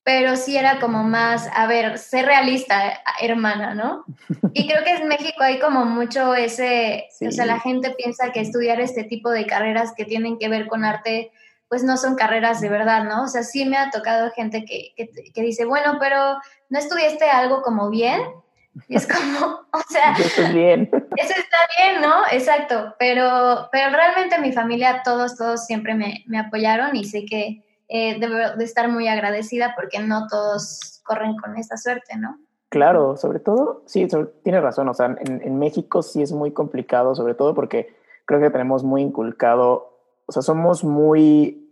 pero 0.03 0.35
sí 0.35 0.57
era 0.57 0.79
como 0.79 1.03
más, 1.03 1.49
a 1.53 1.65
ver, 1.65 1.97
ser 1.97 2.25
realista, 2.25 3.01
hermana, 3.21 3.73
¿no? 3.73 4.05
Y 4.53 4.67
creo 4.67 4.83
que 4.83 4.91
en 4.91 5.07
México 5.07 5.41
hay 5.41 5.59
como 5.59 5.85
mucho 5.85 6.35
ese, 6.35 7.07
o 7.25 7.31
sea, 7.31 7.45
la 7.45 7.59
gente 7.59 7.91
piensa 7.91 8.31
que 8.31 8.41
estudiar 8.41 8.79
este 8.81 9.03
tipo 9.03 9.31
de 9.31 9.47
carreras 9.47 9.93
que 9.95 10.05
tienen 10.05 10.37
que 10.37 10.49
ver 10.49 10.67
con 10.67 10.83
arte, 10.83 11.31
pues 11.69 11.83
no 11.83 11.97
son 11.97 12.15
carreras 12.15 12.61
de 12.61 12.69
verdad, 12.69 13.05
¿no? 13.05 13.23
O 13.23 13.27
sea, 13.27 13.43
sí 13.43 13.65
me 13.65 13.77
ha 13.77 13.89
tocado 13.89 14.29
gente 14.31 14.63
que, 14.65 14.93
que, 14.95 15.09
que 15.33 15.41
dice, 15.41 15.65
bueno, 15.65 15.97
pero 15.99 16.37
¿no 16.69 16.79
estudiaste 16.79 17.29
algo 17.29 17.63
como 17.63 17.89
bien? 17.89 18.21
Y 18.87 18.95
es 18.95 19.07
como, 19.07 19.61
o 19.71 19.81
sea, 19.89 20.13
eso, 20.19 20.53
bien. 20.53 20.89
eso 21.17 21.33
está 21.35 21.57
bien, 21.77 22.01
¿no? 22.01 22.23
Exacto, 22.31 22.95
pero, 22.99 23.69
pero 23.71 23.89
realmente 23.89 24.39
mi 24.39 24.51
familia, 24.51 25.01
todos, 25.03 25.37
todos 25.37 25.65
siempre 25.65 25.95
me, 25.95 26.23
me 26.27 26.39
apoyaron 26.39 26.95
y 26.95 27.05
sé 27.05 27.25
que 27.25 27.63
eh, 27.89 28.19
debo 28.19 28.57
de 28.57 28.63
estar 28.63 28.89
muy 28.89 29.07
agradecida 29.07 29.73
porque 29.75 29.99
no 29.99 30.27
todos 30.27 31.01
corren 31.03 31.35
con 31.37 31.57
esta 31.57 31.77
suerte, 31.77 32.17
¿no? 32.17 32.37
Claro, 32.69 33.17
sobre 33.17 33.39
todo, 33.39 33.83
sí, 33.85 34.07
tiene 34.43 34.59
razón, 34.59 34.89
o 34.89 34.93
sea, 34.93 35.05
en, 35.05 35.41
en, 35.43 35.59
México 35.59 36.01
sí 36.01 36.23
es 36.23 36.31
muy 36.31 36.51
complicado, 36.51 37.13
sobre 37.13 37.35
todo 37.35 37.53
porque 37.53 37.95
creo 38.25 38.39
que 38.39 38.49
tenemos 38.49 38.83
muy 38.83 39.03
inculcado, 39.03 39.99
o 40.25 40.31
sea, 40.31 40.41
somos 40.41 40.83
muy 40.83 41.69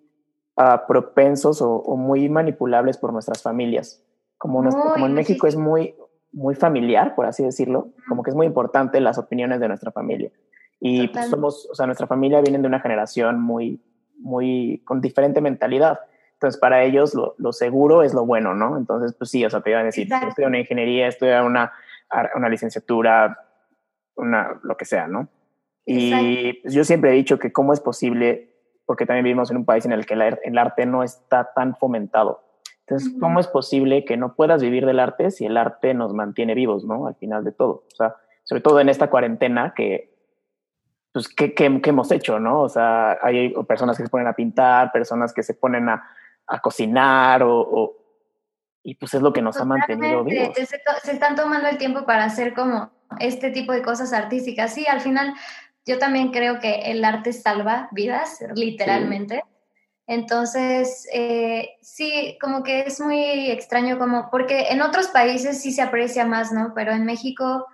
uh, 0.57 0.85
propensos 0.87 1.61
o, 1.61 1.71
o 1.71 1.95
muy 1.95 2.29
manipulables 2.29 2.99
por 2.99 3.13
nuestras 3.13 3.41
familias. 3.41 4.03
Como, 4.37 4.67
como 4.67 5.05
en 5.05 5.13
México 5.13 5.45
es 5.45 5.55
muy, 5.55 5.95
muy 6.31 6.55
familiar, 6.55 7.13
por 7.13 7.27
así 7.27 7.43
decirlo, 7.43 7.89
como 8.07 8.23
que 8.23 8.31
es 8.31 8.35
muy 8.35 8.47
importante 8.47 8.99
las 8.99 9.19
opiniones 9.19 9.59
de 9.59 9.67
nuestra 9.67 9.91
familia. 9.91 10.31
Y 10.79 11.09
pues, 11.09 11.29
somos, 11.29 11.67
o 11.69 11.75
sea, 11.75 11.85
nuestra 11.85 12.07
familia 12.07 12.41
viene 12.41 12.57
de 12.57 12.67
una 12.67 12.79
generación 12.79 13.39
muy, 13.39 13.83
muy, 14.21 14.81
con 14.85 15.01
diferente 15.01 15.41
mentalidad. 15.41 15.99
Entonces, 16.33 16.59
para 16.59 16.83
ellos 16.83 17.13
lo, 17.13 17.35
lo 17.37 17.53
seguro 17.53 18.03
es 18.03 18.13
lo 18.13 18.25
bueno, 18.25 18.55
¿no? 18.55 18.77
Entonces, 18.77 19.13
pues 19.13 19.29
sí, 19.29 19.45
o 19.45 19.49
sea, 19.49 19.61
te 19.61 19.69
iban 19.69 19.83
a 19.83 19.85
decir, 19.85 20.07
estudia 20.11 20.47
una 20.47 20.59
ingeniería, 20.59 21.07
estudia 21.07 21.43
una, 21.43 21.71
una 22.35 22.49
licenciatura, 22.49 23.37
una, 24.15 24.59
lo 24.63 24.75
que 24.75 24.85
sea, 24.85 25.07
¿no? 25.07 25.27
Y 25.85 26.53
pues, 26.61 26.73
yo 26.73 26.83
siempre 26.83 27.11
he 27.11 27.13
dicho 27.13 27.37
que 27.37 27.51
cómo 27.51 27.73
es 27.73 27.79
posible, 27.79 28.55
porque 28.85 29.05
también 29.05 29.23
vivimos 29.23 29.51
en 29.51 29.57
un 29.57 29.65
país 29.65 29.85
en 29.85 29.91
el 29.91 30.05
que 30.05 30.15
el 30.15 30.57
arte 30.57 30.85
no 30.85 31.03
está 31.03 31.51
tan 31.53 31.75
fomentado. 31.75 32.43
Entonces, 32.87 33.13
¿cómo 33.19 33.39
es 33.39 33.47
posible 33.47 34.03
que 34.03 34.17
no 34.17 34.35
puedas 34.35 34.61
vivir 34.61 34.85
del 34.85 34.99
arte 34.99 35.31
si 35.31 35.45
el 35.45 35.55
arte 35.55 35.93
nos 35.93 36.13
mantiene 36.13 36.55
vivos, 36.55 36.83
¿no? 36.83 37.07
Al 37.07 37.15
final 37.15 37.43
de 37.43 37.51
todo. 37.51 37.85
O 37.91 37.95
sea, 37.95 38.15
sobre 38.43 38.61
todo 38.61 38.79
en 38.79 38.89
esta 38.89 39.09
cuarentena 39.09 39.73
que, 39.75 40.10
pues, 41.11 41.27
¿qué, 41.27 41.53
qué, 41.53 41.65
hemos 41.83 42.11
hecho, 42.11 42.39
no? 42.39 42.61
O 42.61 42.69
sea, 42.69 43.17
hay 43.21 43.53
personas 43.67 43.97
que 43.97 44.03
se 44.03 44.09
ponen 44.09 44.27
a 44.27 44.33
pintar, 44.33 44.91
personas 44.91 45.33
que 45.33 45.43
se 45.43 45.53
ponen 45.53 45.89
a, 45.89 46.03
a 46.47 46.59
cocinar 46.59 47.43
o, 47.43 47.97
y 48.83 48.95
pues 48.95 49.13
es 49.13 49.21
lo 49.21 49.33
que 49.33 49.41
nos 49.41 49.57
ha 49.57 49.65
mantenido 49.65 50.23
vivos. 50.23 50.55
Se, 50.55 50.65
se, 50.65 51.11
están 51.11 51.35
tomando 51.35 51.69
el 51.69 51.77
tiempo 51.77 52.05
para 52.05 52.25
hacer 52.25 52.53
como 52.53 52.91
este 53.19 53.51
tipo 53.51 53.73
de 53.73 53.81
cosas 53.81 54.13
artísticas. 54.13 54.73
Sí, 54.73 54.87
al 54.87 55.01
final 55.01 55.33
yo 55.85 55.99
también 55.99 56.31
creo 56.31 56.59
que 56.59 56.91
el 56.91 57.03
arte 57.03 57.33
salva 57.33 57.89
vidas, 57.91 58.39
literalmente. 58.55 59.43
Entonces, 60.07 61.07
eh, 61.13 61.77
sí, 61.81 62.37
como 62.41 62.63
que 62.63 62.81
es 62.81 62.99
muy 62.99 63.49
extraño, 63.49 63.97
como, 63.97 64.29
porque 64.29 64.67
en 64.69 64.81
otros 64.81 65.07
países 65.07 65.61
sí 65.61 65.71
se 65.71 65.81
aprecia 65.81 66.25
más, 66.25 66.51
¿no? 66.51 66.73
Pero 66.75 66.91
en 66.91 67.05
México, 67.05 67.67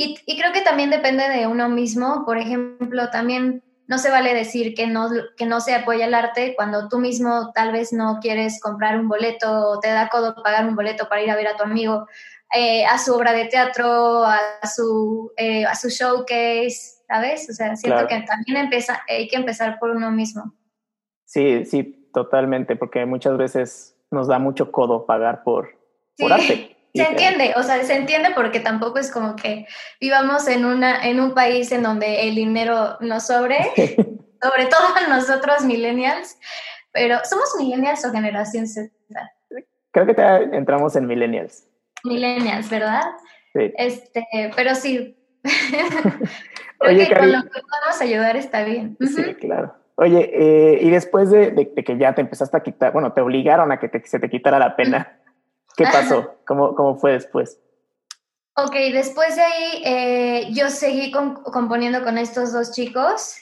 y, 0.00 0.38
creo 0.38 0.52
que 0.52 0.60
también 0.60 0.90
depende 0.90 1.28
de 1.28 1.48
uno 1.48 1.68
mismo, 1.68 2.22
por 2.24 2.38
ejemplo, 2.38 3.10
también 3.10 3.64
no 3.88 3.98
se 3.98 4.10
vale 4.10 4.32
decir 4.32 4.74
que 4.74 4.86
no, 4.86 5.08
que 5.36 5.44
no 5.44 5.60
se 5.60 5.74
apoya 5.74 6.06
el 6.06 6.14
arte 6.14 6.54
cuando 6.54 6.88
tú 6.88 7.00
mismo 7.00 7.50
tal 7.52 7.72
vez 7.72 7.92
no 7.92 8.20
quieres 8.20 8.60
comprar 8.60 9.00
un 9.00 9.08
boleto 9.08 9.70
o 9.70 9.80
te 9.80 9.88
da 9.88 10.08
codo 10.08 10.36
pagar 10.40 10.68
un 10.68 10.76
boleto 10.76 11.08
para 11.08 11.22
ir 11.22 11.30
a 11.30 11.34
ver 11.34 11.48
a 11.48 11.56
tu 11.56 11.64
amigo 11.64 12.06
eh, 12.54 12.86
a 12.86 12.96
su 12.98 13.12
obra 13.12 13.32
de 13.32 13.46
teatro, 13.46 14.24
a 14.24 14.38
su, 14.72 15.32
eh, 15.36 15.64
a 15.64 15.74
su 15.74 15.88
showcase, 15.88 17.02
¿sabes? 17.08 17.50
O 17.50 17.52
sea, 17.52 17.74
siento 17.74 18.06
que 18.06 18.20
también 18.20 18.56
empieza, 18.56 19.02
hay 19.08 19.26
que 19.26 19.36
empezar 19.36 19.80
por 19.80 19.90
uno 19.90 20.12
mismo. 20.12 20.54
Sí, 21.24 21.64
sí, 21.64 22.08
totalmente, 22.14 22.76
porque 22.76 23.04
muchas 23.04 23.36
veces 23.36 23.96
nos 24.12 24.28
da 24.28 24.38
mucho 24.38 24.70
codo 24.70 25.06
pagar 25.06 25.42
por, 25.42 25.76
por 26.16 26.32
arte. 26.32 26.76
Se 26.94 27.02
entiende, 27.02 27.54
o 27.56 27.62
sea, 27.62 27.82
se 27.84 27.94
entiende 27.94 28.30
porque 28.34 28.60
tampoco 28.60 28.98
es 28.98 29.10
como 29.10 29.36
que 29.36 29.66
vivamos 30.00 30.48
en, 30.48 30.64
una, 30.64 31.04
en 31.04 31.20
un 31.20 31.34
país 31.34 31.70
en 31.72 31.82
donde 31.82 32.28
el 32.28 32.34
dinero 32.34 32.96
nos 33.00 33.26
sobre, 33.26 33.58
sobre 33.76 34.66
todo 34.66 35.08
nosotros 35.08 35.64
millennials, 35.64 36.38
pero 36.92 37.18
¿somos 37.24 37.54
millennials 37.58 38.04
o 38.04 38.10
generación 38.10 38.66
Z? 38.66 38.90
Creo 39.90 40.06
que 40.06 40.56
entramos 40.56 40.96
en 40.96 41.06
millennials. 41.06 41.64
Millennials, 42.04 42.68
¿verdad? 42.70 43.02
Sí. 43.52 43.72
Este, 43.76 44.26
pero 44.54 44.74
sí, 44.74 45.18
Oye, 46.80 47.08
que 47.08 47.14
con 47.14 47.32
lo 47.32 47.42
que 47.42 47.60
podamos 47.60 48.00
ayudar 48.00 48.36
está 48.36 48.64
bien. 48.64 48.96
Sí, 49.00 49.34
claro. 49.34 49.74
Oye, 49.96 50.30
eh, 50.32 50.78
y 50.82 50.90
después 50.90 51.30
de, 51.30 51.72
que 51.84 51.98
ya 51.98 52.14
te 52.14 52.20
empezaste 52.20 52.56
a 52.56 52.60
quitar, 52.60 52.92
bueno, 52.92 53.12
te 53.12 53.20
obligaron 53.20 53.72
a 53.72 53.80
que 53.80 53.90
se 54.04 54.20
te 54.20 54.30
quitara 54.30 54.58
la 54.58 54.76
pena, 54.76 55.18
¿qué 55.78 55.84
pasó? 55.92 56.34
¿Cómo, 56.46 56.74
cómo 56.74 56.96
fue 56.96 57.12
después? 57.12 57.58
Ok, 58.56 58.74
después 58.92 59.36
de 59.36 59.42
ahí 59.42 59.82
eh, 59.84 60.48
yo 60.50 60.68
seguí 60.68 61.12
componiendo 61.12 62.02
con 62.02 62.18
estos 62.18 62.52
dos 62.52 62.72
chicos 62.72 63.36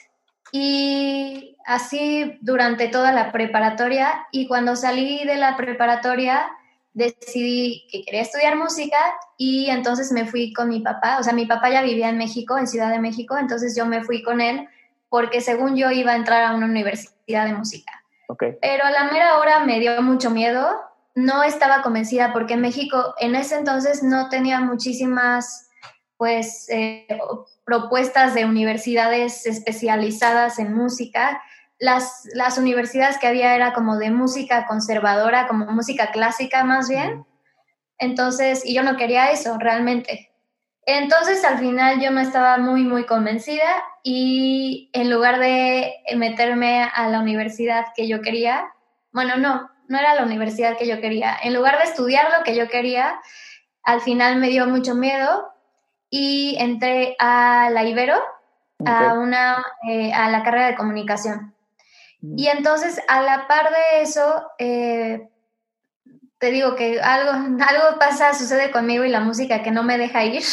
y 0.51 1.57
así 1.65 2.37
durante 2.41 2.87
toda 2.87 3.11
la 3.11 3.31
preparatoria 3.31 4.27
y 4.31 4.47
cuando 4.47 4.75
salí 4.75 5.25
de 5.25 5.35
la 5.35 5.57
preparatoria 5.57 6.47
decidí 6.93 7.87
que 7.91 8.03
quería 8.03 8.21
estudiar 8.21 8.55
música 8.57 8.97
y 9.37 9.69
entonces 9.71 10.11
me 10.11 10.25
fui 10.25 10.53
con 10.53 10.69
mi 10.69 10.81
papá, 10.81 11.17
o 11.19 11.23
sea, 11.23 11.33
mi 11.33 11.47
papá 11.47 11.71
ya 11.71 11.81
vivía 11.81 12.09
en 12.09 12.17
México, 12.17 12.57
en 12.57 12.67
Ciudad 12.67 12.91
de 12.91 12.99
México, 12.99 13.37
entonces 13.37 13.75
yo 13.75 13.87
me 13.87 14.03
fui 14.03 14.21
con 14.21 14.39
él 14.39 14.67
porque 15.09 15.41
según 15.41 15.75
yo 15.75 15.89
iba 15.89 16.11
a 16.11 16.15
entrar 16.15 16.43
a 16.43 16.55
una 16.55 16.65
universidad 16.67 17.45
de 17.45 17.53
música. 17.53 17.91
Okay. 18.29 18.57
Pero 18.61 18.85
a 18.85 18.91
la 18.91 19.05
mera 19.05 19.39
hora 19.39 19.61
me 19.61 19.79
dio 19.79 19.99
mucho 20.01 20.29
miedo, 20.29 20.86
no 21.17 21.41
estaba 21.41 21.81
convencida 21.81 22.31
porque 22.31 22.53
en 22.53 22.61
México 22.61 23.15
en 23.19 23.33
ese 23.33 23.55
entonces 23.55 24.03
no 24.03 24.29
tenía 24.29 24.59
muchísimas, 24.59 25.69
pues, 26.15 26.69
eh, 26.69 27.07
propuestas 27.65 28.35
de 28.35 28.45
universidades 28.45 29.45
especializadas 29.47 30.59
en 30.59 30.73
música 30.73 31.41
las, 31.79 32.27
las 32.33 32.57
universidades 32.57 33.17
que 33.17 33.27
había 33.27 33.55
era 33.55 33.73
como 33.73 33.97
de 33.97 34.11
música 34.11 34.65
conservadora, 34.65 35.47
como 35.47 35.65
música 35.67 36.11
clásica 36.11 36.63
más 36.63 36.89
bien. 36.89 37.25
Entonces, 37.99 38.65
y 38.65 38.73
yo 38.73 38.83
no 38.83 38.97
quería 38.97 39.31
eso 39.31 39.57
realmente. 39.59 40.31
Entonces, 40.85 41.43
al 41.43 41.59
final 41.59 41.99
yo 41.99 42.11
no 42.11 42.19
estaba 42.19 42.57
muy, 42.57 42.83
muy 42.83 43.05
convencida 43.05 43.83
y 44.03 44.89
en 44.93 45.09
lugar 45.11 45.39
de 45.39 45.93
meterme 46.15 46.83
a 46.83 47.09
la 47.09 47.19
universidad 47.19 47.87
que 47.95 48.07
yo 48.07 48.21
quería, 48.21 48.67
bueno, 49.11 49.35
no, 49.37 49.69
no 49.87 49.97
era 49.97 50.15
la 50.15 50.23
universidad 50.23 50.77
que 50.77 50.87
yo 50.87 51.01
quería. 51.01 51.35
En 51.41 51.53
lugar 51.53 51.77
de 51.77 51.85
estudiar 51.85 52.31
lo 52.37 52.43
que 52.43 52.55
yo 52.55 52.67
quería, 52.67 53.19
al 53.83 54.01
final 54.01 54.37
me 54.37 54.49
dio 54.49 54.67
mucho 54.67 54.95
miedo 54.95 55.47
y 56.09 56.55
entré 56.59 57.15
a 57.19 57.69
la 57.71 57.83
Ibero, 57.83 58.21
a, 58.85 59.13
una, 59.13 59.63
eh, 59.87 60.13
a 60.13 60.29
la 60.29 60.43
carrera 60.43 60.67
de 60.67 60.75
comunicación. 60.75 61.53
Y 62.21 62.47
entonces, 62.47 62.99
a 63.07 63.21
la 63.21 63.47
par 63.47 63.69
de 63.69 64.01
eso, 64.01 64.49
eh, 64.57 65.29
te 66.39 66.51
digo 66.51 66.75
que 66.75 66.99
algo, 67.01 67.31
algo 67.67 67.99
pasa, 67.99 68.33
sucede 68.33 68.71
conmigo 68.71 69.03
y 69.03 69.09
la 69.09 69.21
música 69.21 69.63
que 69.63 69.71
no 69.71 69.83
me 69.83 69.97
deja 69.97 70.23
ir. 70.23 70.43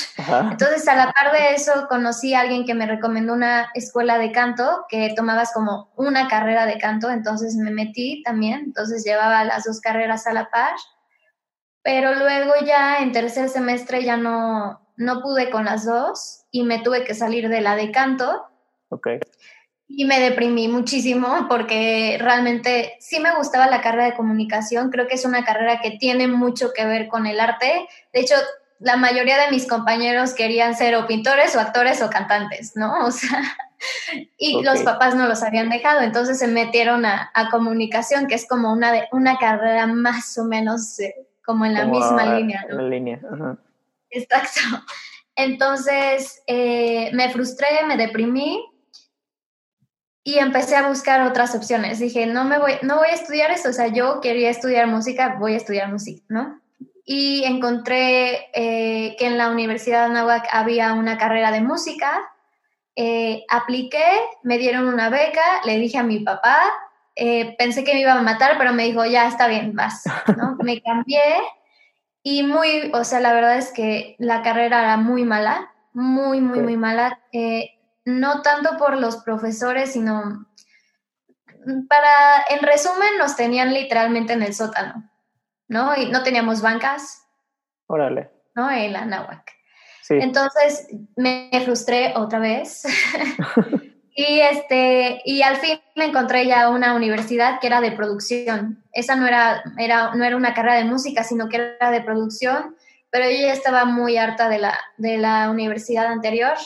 Entonces, 0.51 0.87
a 0.89 0.97
la 0.97 1.13
par 1.13 1.33
de 1.33 1.55
eso, 1.55 1.87
conocí 1.89 2.35
a 2.35 2.41
alguien 2.41 2.65
que 2.65 2.75
me 2.75 2.87
recomendó 2.87 3.35
una 3.35 3.71
escuela 3.75 4.19
de 4.19 4.33
canto, 4.33 4.87
que 4.89 5.13
tomabas 5.15 5.53
como 5.53 5.93
una 5.97 6.29
carrera 6.29 6.67
de 6.67 6.79
canto, 6.79 7.11
entonces 7.11 7.57
me 7.57 7.71
metí 7.71 8.23
también, 8.23 8.61
entonces 8.67 9.05
llevaba 9.05 9.45
las 9.45 9.65
dos 9.65 9.81
carreras 9.81 10.27
a 10.27 10.33
la 10.33 10.51
par, 10.51 10.75
pero 11.83 12.15
luego 12.15 12.53
ya 12.65 12.99
en 12.99 13.13
tercer 13.13 13.49
semestre 13.51 14.05
ya 14.05 14.17
no, 14.17 14.81
no 14.97 15.21
pude 15.21 15.51
con 15.51 15.67
las 15.67 15.85
dos 15.85 16.45
y 16.51 16.63
me 16.63 16.79
tuve 16.79 17.05
que 17.05 17.15
salir 17.15 17.49
de 17.49 17.61
la 17.61 17.77
de 17.77 17.91
canto. 17.91 18.47
Okay. 18.89 19.19
Y 19.87 20.07
me 20.07 20.19
deprimí 20.19 20.67
muchísimo 20.69 21.47
porque 21.49 22.17
realmente 22.21 22.97
sí 23.01 23.21
me 23.21 23.35
gustaba 23.37 23.67
la 23.67 23.81
carrera 23.81 24.07
de 24.07 24.15
comunicación. 24.15 24.91
Creo 24.91 25.07
que 25.07 25.15
es 25.15 25.25
una 25.25 25.45
carrera 25.45 25.81
que 25.81 25.93
tiene 25.93 26.27
mucho 26.27 26.73
que 26.73 26.85
ver 26.85 27.09
con 27.09 27.27
el 27.27 27.39
arte. 27.39 27.87
De 28.13 28.21
hecho, 28.21 28.35
la 28.81 28.97
mayoría 28.97 29.39
de 29.39 29.51
mis 29.51 29.67
compañeros 29.67 30.35
querían 30.35 30.75
ser 30.75 30.95
o 30.97 31.07
pintores 31.07 31.55
o 31.57 31.61
actores 31.61 32.03
o 32.03 32.11
cantantes, 32.11 32.77
¿no? 32.77 32.93
O 33.07 33.11
sea, 33.11 33.43
y 34.39 34.63
los 34.63 34.81
papás 34.81 35.15
no 35.15 35.27
los 35.29 35.43
habían 35.43 35.69
dejado, 35.69 36.01
entonces 36.01 36.39
se 36.39 36.47
metieron 36.47 37.05
a, 37.05 37.31
comunicación, 37.51 38.27
que 38.27 38.35
es 38.35 38.49
como 38.49 38.73
una, 38.73 38.93
de, 38.93 39.09
una 39.13 39.37
carrera 39.37 39.87
más 39.87 40.39
o 40.39 40.45
menos 40.45 40.99
eh, 41.01 41.15
como 41.45 41.67
en 41.67 41.75
la 41.75 41.85
misma 41.85 42.37
línea, 42.37 42.65
¿no? 42.69 42.77
En 42.77 42.85
la 42.85 42.89
línea, 42.89 43.21
Ajá. 43.31 43.59
Exacto. 44.11 44.61
Entonces 45.37 46.43
eh, 46.47 47.11
me 47.13 47.29
frustré, 47.31 47.67
me 47.87 47.97
deprimí 47.97 48.65
y 50.27 50.39
empecé 50.39 50.75
a 50.75 50.89
buscar 50.89 51.21
otras 51.23 51.55
opciones. 51.55 51.99
Dije, 51.99 52.27
no 52.27 52.45
me 52.45 52.59
voy, 52.59 52.73
no 52.81 52.97
voy 52.97 53.09
a 53.09 53.15
estudiar 53.15 53.51
esto, 53.51 53.69
o 53.69 53.73
sea, 53.73 53.89
yo 53.89 54.23
quería 54.23 54.49
estudiar 54.49 54.87
música, 54.87 55.37
voy 55.39 55.53
a 55.53 55.59
estudiar 55.59 55.93
música, 55.93 56.25
¿no? 56.29 56.61
Y 57.05 57.45
encontré 57.45 58.49
eh, 58.55 59.15
que 59.19 59.27
en 59.27 59.37
la 59.37 59.51
Universidad 59.51 60.01
de 60.01 60.13
Anáhuac 60.13 60.49
había 60.51 60.95
una 60.95 61.19
carrera 61.19 61.53
de 61.53 61.61
música, 61.61 62.23
eh, 62.97 63.45
apliqué, 63.51 64.05
me 64.43 64.57
dieron 64.57 64.87
una 64.89 65.11
beca, 65.11 65.43
le 65.67 65.77
dije 65.79 65.99
a 65.99 66.03
mi 66.03 66.21
papá, 66.21 66.73
eh, 67.17 67.55
pensé 67.59 67.85
que 67.85 67.93
me 67.93 68.01
iba 68.01 68.15
a 68.15 68.23
matar, 68.23 68.57
pero 68.57 68.73
me 68.73 68.85
dijo, 68.85 69.05
ya 69.05 69.29
está 69.29 69.47
bien, 69.47 69.77
vas, 69.77 70.05
¿no? 70.39 70.57
me 70.65 70.81
cambié 70.81 71.21
y 72.23 72.45
muy, 72.45 72.91
o 72.95 73.05
sea, 73.05 73.21
la 73.21 73.35
verdad 73.35 73.59
es 73.59 73.73
que 73.73 74.17
la 74.19 74.43
carrera 74.43 74.81
era 74.81 74.97
muy 74.97 75.25
mala, 75.25 75.71
muy, 75.93 76.41
muy, 76.41 76.61
muy 76.61 76.79
mala 76.79 77.21
no 78.05 78.43
tanto 78.43 78.77
por 78.77 78.99
los 78.99 79.19
profesores, 79.19 79.93
sino 79.93 80.47
para, 81.89 82.45
en 82.51 82.61
resumen, 82.61 83.19
nos 83.19 83.37
tenían 83.37 83.73
literalmente 83.73 84.35
en 84.35 84.43
el 84.43 84.55
sótano, 84.55 85.11
¿no? 85.69 85.97
Y 85.97 86.11
no 86.11 86.23
teníamos 86.23 86.61
bancas. 86.61 87.27
Órale. 87.87 88.31
¿No? 88.55 88.71
En 88.71 88.93
la 88.93 89.05
náhuac. 89.05 89.51
Sí. 90.03 90.15
Entonces 90.21 90.89
me 91.17 91.51
frustré 91.65 92.13
otra 92.15 92.39
vez. 92.39 92.85
y, 94.15 94.41
este, 94.41 95.23
y 95.25 95.43
al 95.43 95.57
fin 95.57 95.81
me 95.97 96.07
encontré 96.07 96.47
ya 96.47 96.69
una 96.69 96.95
universidad 96.95 97.59
que 97.61 97.69
era 97.69 97.81
de 97.81 97.93
producción. 97.93 98.85
Esa 98.93 99.17
no 99.17 99.27
era, 99.27 99.63
era, 99.79 100.15
no 100.15 100.25
era 100.25 100.37
una 100.37 100.53
carrera 100.53 100.77
de 100.77 100.85
música, 100.85 101.25
sino 101.25 101.49
que 101.49 101.57
era 101.57 101.91
de 101.91 102.03
producción, 102.03 102.77
pero 103.11 103.25
yo 103.31 103.39
ya 103.39 103.53
estaba 103.53 103.87
muy 103.87 104.19
harta 104.19 104.49
de 104.49 104.59
la, 104.59 104.79
de 104.99 105.17
la 105.17 105.49
universidad 105.51 106.07
anterior 106.07 106.57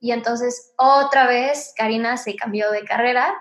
y 0.00 0.12
entonces 0.12 0.72
otra 0.76 1.26
vez 1.26 1.72
Karina 1.76 2.16
se 2.16 2.36
cambió 2.36 2.70
de 2.70 2.84
carrera. 2.84 3.34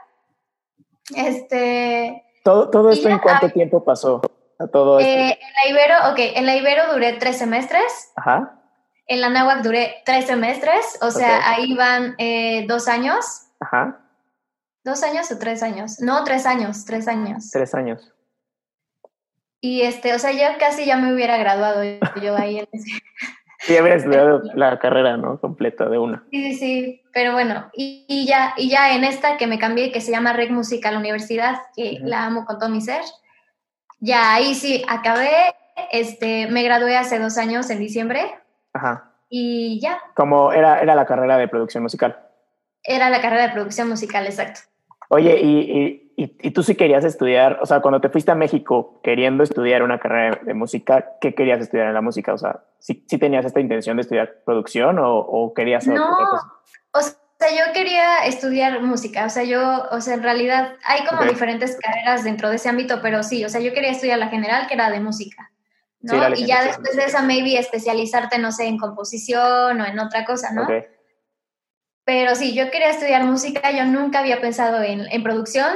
Este. 1.15 2.23
¿Todo, 2.43 2.69
todo 2.69 2.89
esto 2.89 3.09
en 3.09 3.19
cuánto 3.19 3.49
tiempo 3.49 3.83
pasó? 3.83 4.21
A 4.59 4.67
todo 4.67 4.99
eh, 4.99 5.37
en 5.39 5.53
la 5.53 5.69
Ibero, 5.69 6.11
ok, 6.11 6.19
en 6.35 6.45
la 6.45 6.55
Ibero 6.55 6.91
duré 6.93 7.13
tres 7.13 7.37
semestres. 7.37 8.11
Ajá. 8.15 8.59
En 9.05 9.21
la 9.21 9.29
Náhuac 9.29 9.61
duré 9.61 10.01
tres 10.03 10.25
semestres, 10.25 10.97
o 11.01 11.11
sea, 11.11 11.49
ahí 11.49 11.73
van 11.75 12.15
eh, 12.17 12.65
dos 12.67 12.87
años. 12.87 13.25
Ajá. 13.59 14.01
¿Dos 14.83 15.03
años 15.03 15.31
o 15.31 15.37
tres 15.37 15.63
años? 15.63 15.99
No, 15.99 16.23
tres 16.23 16.45
años, 16.45 16.85
tres 16.85 17.07
años. 17.07 17.49
Tres 17.51 17.73
años. 17.73 18.13
Y 19.61 19.81
este, 19.81 20.13
o 20.13 20.19
sea, 20.19 20.31
yo 20.31 20.57
casi 20.59 20.85
ya 20.85 20.97
me 20.97 21.13
hubiera 21.13 21.37
graduado 21.37 21.83
yo 22.21 22.35
ahí 22.35 22.59
en 22.59 22.67
ese, 22.71 22.91
Sí, 23.59 23.75
habría 23.77 23.95
estudiado 23.97 24.41
la 24.53 24.79
carrera, 24.79 25.17
¿no? 25.17 25.39
Completa 25.39 25.89
de 25.89 25.97
una. 25.97 26.23
Sí, 26.31 26.53
sí, 26.53 26.55
sí. 26.55 27.01
Pero 27.13 27.33
bueno, 27.33 27.69
y, 27.73 28.25
ya, 28.27 28.53
y 28.57 28.69
ya 28.69 28.95
en 28.95 29.03
esta 29.03 29.37
que 29.37 29.47
me 29.47 29.59
cambié, 29.59 29.91
que 29.91 30.01
se 30.01 30.11
llama 30.11 30.33
Rec 30.33 30.51
Musical 30.51 30.97
Universidad, 30.97 31.61
que 31.75 31.99
la 32.01 32.25
amo 32.25 32.45
con 32.45 32.59
todo 32.59 32.69
mi 32.69 32.81
ser, 32.81 33.01
ya 33.99 34.33
ahí 34.33 34.53
sí 34.55 34.83
acabé. 34.87 35.31
Este, 35.91 36.47
me 36.47 36.63
gradué 36.63 36.97
hace 36.97 37.19
dos 37.19 37.37
años, 37.37 37.69
en 37.69 37.79
diciembre. 37.79 38.35
Ajá. 38.73 39.11
Y 39.29 39.79
ya. 39.81 39.99
Como 40.15 40.51
era, 40.51 40.79
era 40.79 40.95
la 40.95 41.05
carrera 41.05 41.37
de 41.37 41.47
producción 41.47 41.83
musical. 41.83 42.19
Era 42.83 43.09
la 43.09 43.21
carrera 43.21 43.47
de 43.47 43.53
producción 43.53 43.89
musical, 43.89 44.25
exacto. 44.25 44.61
Oye, 45.09 45.39
y 45.41 46.07
y, 46.19 46.35
y, 46.41 46.49
tú 46.49 46.63
sí 46.63 46.73
querías 46.73 47.05
estudiar, 47.05 47.59
o 47.61 47.67
sea, 47.67 47.79
cuando 47.79 48.01
te 48.01 48.09
fuiste 48.09 48.31
a 48.31 48.35
México 48.35 48.99
queriendo 49.03 49.43
estudiar 49.43 49.83
una 49.83 49.99
carrera 49.99 50.39
de 50.43 50.55
música, 50.55 51.11
¿qué 51.21 51.35
querías 51.35 51.61
estudiar 51.61 51.89
en 51.89 51.93
la 51.93 52.01
música? 52.01 52.33
O 52.33 52.39
sea, 52.39 52.61
¿sí, 52.79 53.05
sí 53.07 53.19
tenías 53.19 53.45
esta 53.45 53.59
intención 53.59 53.97
de 53.97 54.01
estudiar 54.01 54.37
producción 54.43 54.97
o, 54.97 55.19
o 55.19 55.53
querías 55.53 55.85
no, 55.85 56.03
O 56.91 57.01
sea, 57.01 57.49
yo 57.51 57.71
quería 57.71 58.25
estudiar 58.25 58.81
música, 58.81 59.27
o 59.27 59.29
sea, 59.29 59.43
yo, 59.43 59.83
o 59.91 60.01
sea, 60.01 60.15
en 60.15 60.23
realidad 60.23 60.73
hay 60.85 61.05
como 61.05 61.23
diferentes 61.23 61.77
carreras 61.79 62.23
dentro 62.23 62.49
de 62.49 62.55
ese 62.55 62.67
ámbito, 62.67 62.99
pero 63.03 63.21
sí, 63.21 63.45
o 63.45 63.49
sea, 63.49 63.61
yo 63.61 63.71
quería 63.71 63.91
estudiar 63.91 64.17
la 64.17 64.29
general, 64.29 64.65
que 64.65 64.73
era 64.73 64.89
de 64.89 64.99
música, 64.99 65.51
¿no? 66.01 66.35
y 66.35 66.47
ya 66.47 66.63
después 66.63 66.95
de 66.95 67.03
esa, 67.03 67.21
maybe 67.21 67.59
especializarte, 67.59 68.39
no 68.39 68.51
sé, 68.51 68.65
en 68.65 68.79
composición 68.79 69.79
o 69.81 69.85
en 69.85 69.99
otra 69.99 70.25
cosa, 70.25 70.51
¿no? 70.51 70.67
Pero 72.07 72.35
sí, 72.35 72.53
yo 72.53 72.71
quería 72.71 72.91
estudiar 72.91 73.25
música, 73.25 73.69
yo 73.69 73.83
nunca 73.83 74.19
había 74.19 74.39
pensado 74.39 74.81
en, 74.81 75.11
en 75.11 75.23
producción, 75.23 75.67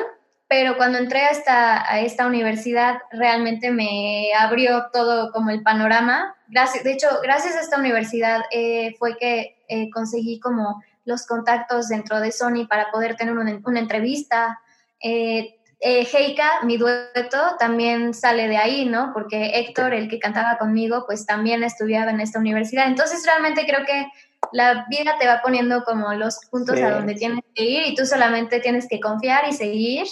pero 0.48 0.78
cuando 0.78 0.98
entré 0.98 1.20
a 1.20 1.30
esta, 1.32 1.92
a 1.92 2.00
esta 2.00 2.26
universidad 2.26 3.00
realmente 3.12 3.70
me 3.70 4.30
abrió 4.40 4.86
todo 4.94 5.34
como 5.34 5.50
el 5.50 5.62
panorama. 5.62 6.34
Gracias, 6.48 6.86
de 6.86 6.94
hecho, 6.94 7.10
gracias 7.22 7.58
a 7.58 7.60
esta 7.60 7.78
universidad 7.78 8.44
eh, 8.50 8.96
fue 8.98 9.18
que 9.18 9.58
eh, 9.68 9.90
conseguí 9.90 10.40
como 10.40 10.82
los 11.04 11.28
contactos 11.28 11.90
dentro 11.90 12.22
de 12.22 12.32
Sony 12.32 12.66
para 12.66 12.92
poder 12.92 13.18
tener 13.18 13.38
una, 13.38 13.60
una 13.66 13.80
entrevista. 13.82 14.58
Eh, 15.04 15.58
Heika, 15.82 16.64
mi 16.64 16.78
dueto, 16.78 17.58
también 17.60 18.14
sale 18.14 18.48
de 18.48 18.56
ahí, 18.56 18.86
¿no? 18.86 19.12
Porque 19.14 19.60
Héctor, 19.60 19.94
el 19.94 20.08
que 20.08 20.20
cantaba 20.20 20.58
conmigo, 20.58 21.04
pues 21.06 21.26
también 21.26 21.62
estudiaba 21.64 22.10
en 22.10 22.22
esta 22.22 22.40
universidad. 22.40 22.88
Entonces 22.88 23.26
realmente 23.26 23.66
creo 23.66 23.86
que 23.86 24.08
la 24.52 24.86
vida 24.90 25.16
te 25.20 25.28
va 25.28 25.42
poniendo 25.42 25.84
como 25.84 26.14
los 26.14 26.40
puntos 26.50 26.80
a 26.82 26.92
donde 26.92 27.16
tienes 27.16 27.40
que 27.56 27.64
ir 27.64 27.88
y 27.88 27.96
tú 27.96 28.06
solamente 28.06 28.60
tienes 28.60 28.88
que 28.88 29.00
confiar 29.00 29.48
y 29.48 29.54
seguir 29.54 30.06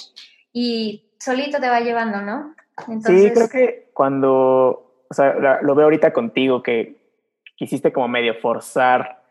y 0.54 1.12
solito 1.20 1.60
te 1.60 1.70
va 1.70 1.80
llevando, 1.82 2.22
¿no? 2.22 2.56
Sí, 3.06 3.32
creo 3.34 3.50
que 3.50 3.90
cuando, 3.94 5.04
o 5.10 5.14
sea, 5.14 5.60
lo 5.62 5.76
veo 5.76 5.86
ahorita 5.86 6.14
contigo, 6.14 6.64
que 6.64 6.98
quisiste 7.56 7.92
como 7.92 8.08
medio 8.08 8.36
forzar 8.36 9.22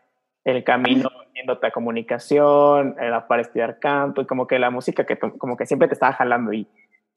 el 0.43 0.63
camino 0.63 1.09
yéndote 1.33 1.67
a 1.67 1.71
comunicación, 1.71 2.95
era 2.99 3.27
para 3.27 3.41
estudiar 3.41 3.79
canto 3.79 4.21
y 4.21 4.25
como 4.25 4.45
que 4.45 4.59
la 4.59 4.69
música 4.69 5.05
que 5.05 5.17
como 5.17 5.57
que 5.57 5.65
siempre 5.65 5.87
te 5.87 5.93
estaba 5.93 6.13
jalando 6.13 6.53
y 6.53 6.67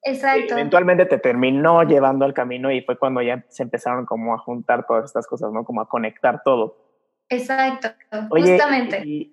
Exacto. 0.04 0.54
eventualmente 0.54 1.06
te 1.06 1.18
terminó 1.18 1.82
llevando 1.82 2.24
al 2.24 2.34
camino 2.34 2.70
y 2.70 2.82
fue 2.82 2.98
cuando 2.98 3.20
ya 3.20 3.44
se 3.48 3.62
empezaron 3.62 4.06
como 4.06 4.34
a 4.34 4.38
juntar 4.38 4.86
todas 4.86 5.04
estas 5.04 5.26
cosas, 5.26 5.52
¿no? 5.52 5.64
Como 5.64 5.80
a 5.80 5.88
conectar 5.88 6.42
todo. 6.42 6.76
Exacto, 7.32 7.88
justamente. 8.30 9.30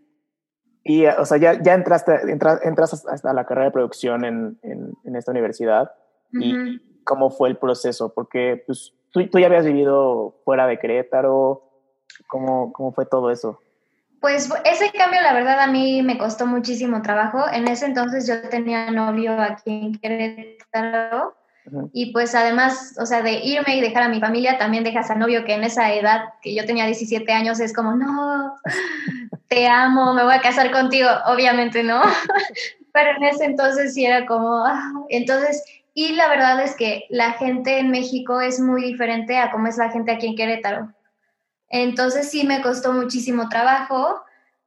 Y, 0.83 1.05
o 1.05 1.25
sea, 1.25 1.38
ya, 1.38 1.62
ya 1.62 1.73
entraste, 1.73 2.13
entras, 2.31 2.62
entras 2.63 3.05
hasta 3.05 3.33
la 3.33 3.45
carrera 3.45 3.65
de 3.65 3.71
producción 3.71 4.25
en, 4.25 4.57
en, 4.63 5.15
esta 5.15 5.31
universidad. 5.31 5.91
¿Y 6.31 6.79
cómo 7.03 7.29
fue 7.29 7.49
el 7.49 7.57
proceso? 7.57 8.13
Porque 8.13 8.63
pues, 8.65 8.93
tú, 9.12 9.27
tú, 9.27 9.39
ya 9.39 9.47
habías 9.47 9.65
vivido 9.65 10.35
fuera 10.45 10.67
de 10.67 10.79
Querétaro. 10.79 11.63
¿Cómo, 12.27 12.71
¿Cómo 12.73 12.91
fue 12.91 13.05
todo 13.05 13.29
eso? 13.29 13.59
Pues 14.21 14.49
ese 14.65 14.91
cambio, 14.91 15.21
la 15.21 15.33
verdad, 15.33 15.59
a 15.59 15.67
mí 15.67 16.01
me 16.01 16.17
costó 16.17 16.45
muchísimo 16.45 17.01
trabajo. 17.01 17.39
En 17.51 17.67
ese 17.67 17.85
entonces 17.85 18.27
yo 18.27 18.49
tenía 18.49 18.89
novio 18.91 19.39
aquí 19.39 19.71
en 19.71 19.99
Querétaro. 19.99 21.35
Y 21.93 22.12
pues 22.12 22.36
además, 22.36 22.95
o 22.99 23.05
sea, 23.05 23.21
de 23.21 23.34
irme 23.43 23.77
y 23.77 23.82
dejar 23.82 24.03
a 24.03 24.10
mi 24.10 24.19
familia, 24.19 24.58
también 24.58 24.84
dejas 24.84 25.10
al 25.10 25.19
novio 25.19 25.45
que 25.45 25.53
en 25.53 25.63
esa 25.63 25.93
edad, 25.93 26.21
que 26.41 26.55
yo 26.55 26.65
tenía 26.65 26.86
17 26.86 27.32
años, 27.32 27.60
es 27.60 27.73
como, 27.73 27.95
no, 27.95 28.55
te 29.47 29.67
amo, 29.67 30.13
me 30.13 30.23
voy 30.23 30.34
a 30.34 30.41
casar 30.41 30.71
contigo. 30.71 31.10
Obviamente 31.25 31.84
no. 31.84 32.01
Pero 32.93 33.12
en 33.17 33.23
ese 33.23 33.45
entonces 33.45 33.93
sí 33.93 34.05
era 34.05 34.25
como, 34.25 34.65
ah". 34.65 34.91
entonces, 35.10 35.63
y 35.93 36.13
la 36.13 36.27
verdad 36.27 36.62
es 36.62 36.75
que 36.75 37.05
la 37.10 37.34
gente 37.34 37.79
en 37.79 37.91
México 37.91 38.41
es 38.41 38.60
muy 38.60 38.84
diferente 38.84 39.38
a 39.38 39.51
cómo 39.51 39.67
es 39.67 39.77
la 39.77 39.89
gente 39.89 40.12
aquí 40.12 40.27
en 40.27 40.36
Querétaro. 40.36 40.93
Entonces 41.69 42.29
sí 42.29 42.45
me 42.45 42.62
costó 42.62 42.93
muchísimo 42.93 43.49
trabajo, 43.49 44.21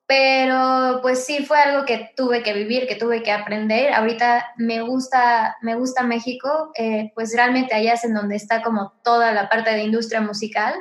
pero 0.06 1.00
pues 1.00 1.24
sí 1.24 1.44
fue 1.44 1.58
algo 1.58 1.84
que 1.84 2.10
tuve 2.16 2.42
que 2.42 2.52
vivir, 2.52 2.86
que 2.86 2.96
tuve 2.96 3.22
que 3.22 3.32
aprender. 3.32 3.92
Ahorita 3.92 4.52
me 4.56 4.82
gusta, 4.82 5.56
me 5.62 5.74
gusta 5.74 6.02
México, 6.02 6.70
eh, 6.76 7.12
pues 7.14 7.34
realmente 7.34 7.74
allá 7.74 7.94
es 7.94 8.04
en 8.04 8.14
donde 8.14 8.36
está 8.36 8.62
como 8.62 8.92
toda 9.04 9.32
la 9.32 9.48
parte 9.48 9.70
de 9.70 9.84
industria 9.84 10.20
musical. 10.20 10.74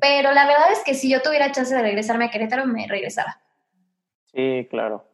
Pero 0.00 0.32
la 0.32 0.46
verdad 0.46 0.70
es 0.70 0.84
que 0.84 0.94
si 0.94 1.10
yo 1.10 1.22
tuviera 1.22 1.50
chance 1.50 1.74
de 1.74 1.82
regresarme 1.82 2.26
a 2.26 2.30
Querétaro, 2.30 2.66
me 2.66 2.86
regresaba. 2.86 3.40
Sí, 4.32 4.68
claro. 4.70 5.04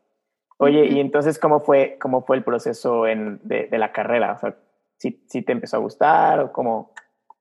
Oye, 0.58 0.86
y 0.86 1.00
entonces, 1.00 1.38
¿cómo 1.38 1.60
fue, 1.60 1.96
cómo 1.98 2.22
fue 2.22 2.36
el 2.36 2.44
proceso 2.44 3.06
en, 3.06 3.40
de, 3.44 3.66
de, 3.66 3.78
la 3.78 3.92
carrera? 3.92 4.32
O 4.32 4.38
sea, 4.38 4.56
¿sí, 4.98 5.24
¿sí, 5.26 5.40
te 5.42 5.52
empezó 5.52 5.76
a 5.76 5.80
gustar 5.80 6.40
o 6.40 6.52
cómo? 6.52 6.92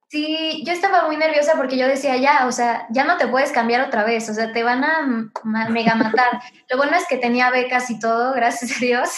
Sí, 0.10 0.64
yo 0.66 0.72
estaba 0.72 1.06
muy 1.06 1.18
nerviosa 1.18 1.56
porque 1.58 1.78
yo 1.78 1.86
decía, 1.86 2.16
ya, 2.16 2.48
o 2.48 2.52
sea, 2.54 2.88
ya 2.92 3.04
no 3.04 3.18
te 3.18 3.28
puedes 3.28 3.52
cambiar 3.52 3.86
otra 3.86 4.06
vez, 4.06 4.30
o 4.30 4.34
sea, 4.34 4.54
te 4.54 4.64
van 4.64 4.86
a 4.86 5.30
mega 5.70 5.96
matar. 5.96 6.42
Lo 6.70 6.78
bueno 6.78 6.96
es 6.96 7.06
que 7.08 7.18
tenía 7.18 7.50
becas 7.52 7.90
y 7.90 8.00
todo, 8.00 8.32
gracias 8.36 8.78
a 8.78 8.80
Dios. 8.80 9.10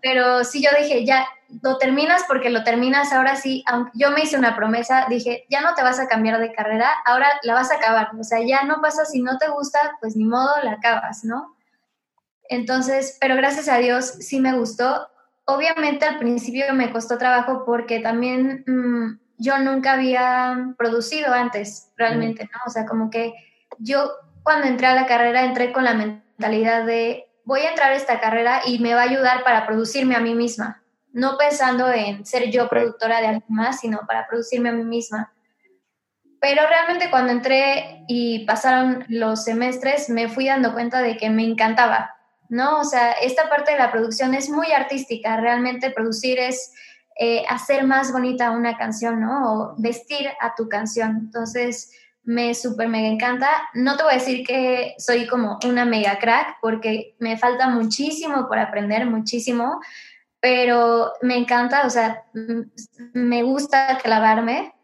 Pero 0.00 0.42
sí, 0.44 0.62
yo 0.62 0.70
dije, 0.78 1.04
ya, 1.04 1.26
lo 1.62 1.76
terminas 1.76 2.24
porque 2.26 2.48
lo 2.48 2.64
terminas, 2.64 3.12
ahora 3.12 3.36
sí, 3.36 3.62
aunque 3.66 3.92
yo 3.94 4.10
me 4.10 4.22
hice 4.22 4.38
una 4.38 4.56
promesa, 4.56 5.06
dije, 5.10 5.44
ya 5.50 5.60
no 5.60 5.74
te 5.74 5.82
vas 5.82 6.00
a 6.00 6.08
cambiar 6.08 6.40
de 6.40 6.52
carrera, 6.52 6.88
ahora 7.04 7.28
la 7.42 7.52
vas 7.52 7.70
a 7.70 7.74
acabar. 7.74 8.08
O 8.18 8.24
sea, 8.24 8.40
ya 8.40 8.62
no 8.62 8.80
pasa, 8.80 9.04
si 9.04 9.20
no 9.20 9.36
te 9.36 9.48
gusta, 9.48 9.98
pues 10.00 10.16
ni 10.16 10.24
modo, 10.24 10.50
la 10.62 10.72
acabas, 10.72 11.24
¿no? 11.24 11.54
Entonces, 12.48 13.18
pero 13.20 13.36
gracias 13.36 13.68
a 13.68 13.76
Dios 13.78 14.06
sí 14.20 14.40
me 14.40 14.56
gustó. 14.56 15.08
Obviamente 15.44 16.06
al 16.06 16.18
principio 16.18 16.72
me 16.72 16.90
costó 16.90 17.18
trabajo 17.18 17.64
porque 17.66 18.00
también... 18.00 18.64
Mm, 18.66 19.25
yo 19.38 19.58
nunca 19.58 19.92
había 19.92 20.74
producido 20.78 21.32
antes, 21.32 21.90
realmente, 21.96 22.44
¿no? 22.44 22.60
O 22.66 22.70
sea, 22.70 22.86
como 22.86 23.10
que 23.10 23.34
yo 23.78 24.10
cuando 24.42 24.66
entré 24.66 24.86
a 24.86 24.94
la 24.94 25.06
carrera 25.06 25.44
entré 25.44 25.72
con 25.72 25.84
la 25.84 25.94
mentalidad 25.94 26.84
de 26.84 27.26
voy 27.44 27.60
a 27.60 27.70
entrar 27.70 27.92
a 27.92 27.96
esta 27.96 28.20
carrera 28.20 28.62
y 28.66 28.78
me 28.78 28.94
va 28.94 29.02
a 29.02 29.04
ayudar 29.04 29.44
para 29.44 29.66
producirme 29.66 30.16
a 30.16 30.20
mí 30.20 30.34
misma, 30.34 30.82
no 31.12 31.36
pensando 31.38 31.90
en 31.92 32.24
ser 32.26 32.50
yo 32.50 32.68
productora 32.68 33.20
de 33.20 33.26
alguien 33.28 33.44
más, 33.48 33.80
sino 33.80 34.00
para 34.06 34.26
producirme 34.26 34.68
a 34.68 34.72
mí 34.72 34.84
misma. 34.84 35.32
Pero 36.40 36.62
realmente 36.68 37.10
cuando 37.10 37.32
entré 37.32 38.04
y 38.08 38.44
pasaron 38.46 39.04
los 39.08 39.44
semestres, 39.44 40.10
me 40.10 40.28
fui 40.28 40.46
dando 40.46 40.74
cuenta 40.74 41.02
de 41.02 41.16
que 41.16 41.30
me 41.30 41.44
encantaba, 41.44 42.14
¿no? 42.48 42.80
O 42.80 42.84
sea, 42.84 43.12
esta 43.12 43.48
parte 43.48 43.72
de 43.72 43.78
la 43.78 43.90
producción 43.90 44.34
es 44.34 44.50
muy 44.50 44.72
artística, 44.72 45.36
realmente 45.38 45.90
producir 45.90 46.38
es 46.38 46.72
eh, 47.18 47.44
hacer 47.48 47.84
más 47.84 48.12
bonita 48.12 48.50
una 48.50 48.76
canción, 48.76 49.20
¿no? 49.20 49.52
O 49.52 49.74
vestir 49.78 50.28
a 50.40 50.54
tu 50.54 50.68
canción. 50.68 51.16
Entonces, 51.16 51.90
me 52.22 52.54
súper 52.54 52.88
mega 52.88 53.08
encanta. 53.08 53.48
No 53.74 53.96
te 53.96 54.02
voy 54.02 54.12
a 54.12 54.18
decir 54.18 54.46
que 54.46 54.94
soy 54.98 55.26
como 55.26 55.58
una 55.64 55.84
mega 55.84 56.18
crack, 56.18 56.58
porque 56.60 57.14
me 57.18 57.38
falta 57.38 57.68
muchísimo 57.68 58.48
por 58.48 58.58
aprender, 58.58 59.06
muchísimo, 59.06 59.80
pero 60.40 61.12
me 61.22 61.36
encanta, 61.36 61.86
o 61.86 61.90
sea, 61.90 62.24
me 63.12 63.42
gusta 63.42 63.98
clavarme 64.02 64.75